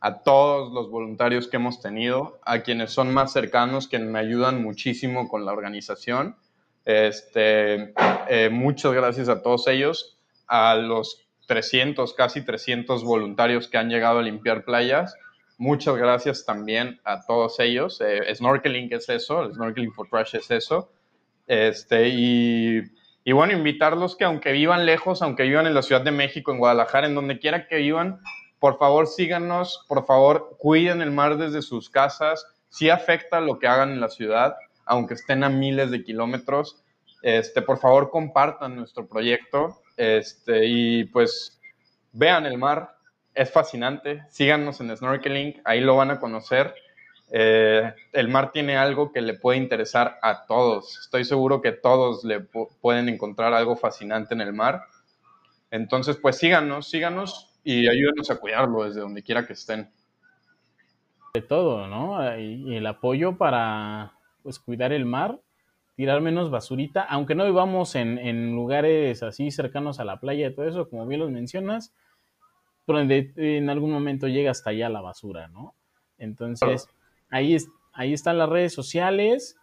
a 0.00 0.22
todos 0.22 0.72
los 0.72 0.90
voluntarios 0.90 1.46
que 1.46 1.58
hemos 1.58 1.80
tenido, 1.80 2.40
a 2.44 2.62
quienes 2.62 2.90
son 2.90 3.14
más 3.14 3.32
cercanos, 3.32 3.86
que 3.86 4.00
me 4.00 4.18
ayudan 4.18 4.64
muchísimo 4.64 5.28
con 5.28 5.44
la 5.44 5.52
organización. 5.52 6.34
Este, 6.84 7.94
eh, 8.28 8.48
muchas 8.50 8.92
gracias 8.94 9.28
a 9.28 9.42
todos 9.42 9.68
ellos, 9.68 10.18
a 10.48 10.74
los 10.74 11.29
300, 11.50 12.14
casi 12.14 12.44
300 12.44 13.02
voluntarios 13.02 13.66
que 13.66 13.76
han 13.76 13.88
llegado 13.88 14.20
a 14.20 14.22
limpiar 14.22 14.64
playas. 14.64 15.16
Muchas 15.58 15.96
gracias 15.96 16.44
también 16.44 17.00
a 17.02 17.26
todos 17.26 17.58
ellos. 17.58 18.00
Eh, 18.00 18.32
snorkeling 18.32 18.92
es 18.92 19.08
eso, 19.08 19.52
Snorkeling 19.52 19.92
for 19.92 20.06
Trash 20.08 20.36
es 20.36 20.48
eso. 20.52 20.92
Este, 21.48 22.08
y, 22.10 22.82
y, 23.24 23.32
bueno, 23.32 23.52
invitarlos 23.52 24.14
que 24.14 24.22
aunque 24.22 24.52
vivan 24.52 24.86
lejos, 24.86 25.22
aunque 25.22 25.42
vivan 25.42 25.66
en 25.66 25.74
la 25.74 25.82
Ciudad 25.82 26.02
de 26.02 26.12
México, 26.12 26.52
en 26.52 26.58
Guadalajara, 26.58 27.08
en 27.08 27.16
donde 27.16 27.40
quiera 27.40 27.66
que 27.66 27.78
vivan, 27.78 28.20
por 28.60 28.78
favor 28.78 29.08
síganos, 29.08 29.84
por 29.88 30.06
favor 30.06 30.56
cuiden 30.56 31.02
el 31.02 31.10
mar 31.10 31.36
desde 31.36 31.62
sus 31.62 31.90
casas. 31.90 32.46
Sí 32.68 32.90
afecta 32.90 33.40
lo 33.40 33.58
que 33.58 33.66
hagan 33.66 33.90
en 33.90 34.00
la 34.00 34.08
ciudad, 34.08 34.54
aunque 34.86 35.14
estén 35.14 35.42
a 35.42 35.48
miles 35.48 35.90
de 35.90 36.04
kilómetros. 36.04 36.84
Este, 37.22 37.60
por 37.60 37.78
favor 37.78 38.10
compartan 38.10 38.76
nuestro 38.76 39.08
proyecto 39.08 39.82
este, 40.00 40.64
y 40.64 41.04
pues 41.04 41.60
vean 42.12 42.46
el 42.46 42.56
mar, 42.56 42.96
es 43.34 43.52
fascinante. 43.52 44.24
Síganos 44.30 44.80
en 44.80 44.96
Snorkeling, 44.96 45.60
ahí 45.62 45.82
lo 45.82 45.94
van 45.96 46.10
a 46.10 46.18
conocer. 46.18 46.74
Eh, 47.30 47.92
el 48.12 48.28
mar 48.28 48.50
tiene 48.50 48.78
algo 48.78 49.12
que 49.12 49.20
le 49.20 49.34
puede 49.34 49.58
interesar 49.58 50.18
a 50.22 50.46
todos. 50.46 50.98
Estoy 51.00 51.26
seguro 51.26 51.60
que 51.60 51.72
todos 51.72 52.24
le 52.24 52.40
pueden 52.40 53.10
encontrar 53.10 53.52
algo 53.52 53.76
fascinante 53.76 54.32
en 54.32 54.40
el 54.40 54.54
mar. 54.54 54.84
Entonces, 55.70 56.16
pues 56.16 56.38
síganos, 56.38 56.88
síganos 56.88 57.60
y 57.62 57.86
ayúdenos 57.86 58.30
a 58.30 58.40
cuidarlo 58.40 58.84
desde 58.84 59.00
donde 59.00 59.22
quiera 59.22 59.46
que 59.46 59.52
estén. 59.52 59.90
De 61.34 61.42
todo, 61.42 61.86
¿no? 61.88 62.38
Y 62.38 62.74
el 62.74 62.86
apoyo 62.86 63.36
para 63.36 64.14
pues, 64.42 64.58
cuidar 64.58 64.92
el 64.92 65.04
mar 65.04 65.38
tirar 66.00 66.22
menos 66.22 66.50
basurita, 66.50 67.02
aunque 67.02 67.34
no 67.34 67.44
vivamos 67.44 67.94
en, 67.94 68.54
lugares 68.54 69.22
así 69.22 69.50
cercanos 69.50 70.00
a 70.00 70.04
la 70.06 70.18
playa 70.18 70.46
y 70.46 70.54
todo 70.54 70.66
eso, 70.66 70.88
como 70.88 71.06
bien 71.06 71.20
los 71.20 71.30
mencionas, 71.30 71.92
donde 72.86 73.34
en 73.36 73.68
algún 73.68 73.90
momento 73.90 74.26
llega 74.26 74.50
hasta 74.50 74.70
allá 74.70 74.88
la 74.88 75.02
basura, 75.02 75.48
¿no? 75.48 75.74
Entonces, 76.16 76.88
ahí, 77.28 77.54
ahí 77.92 78.14
están 78.14 78.38
las 78.38 78.48
redes 78.48 78.72
sociales 78.72 79.58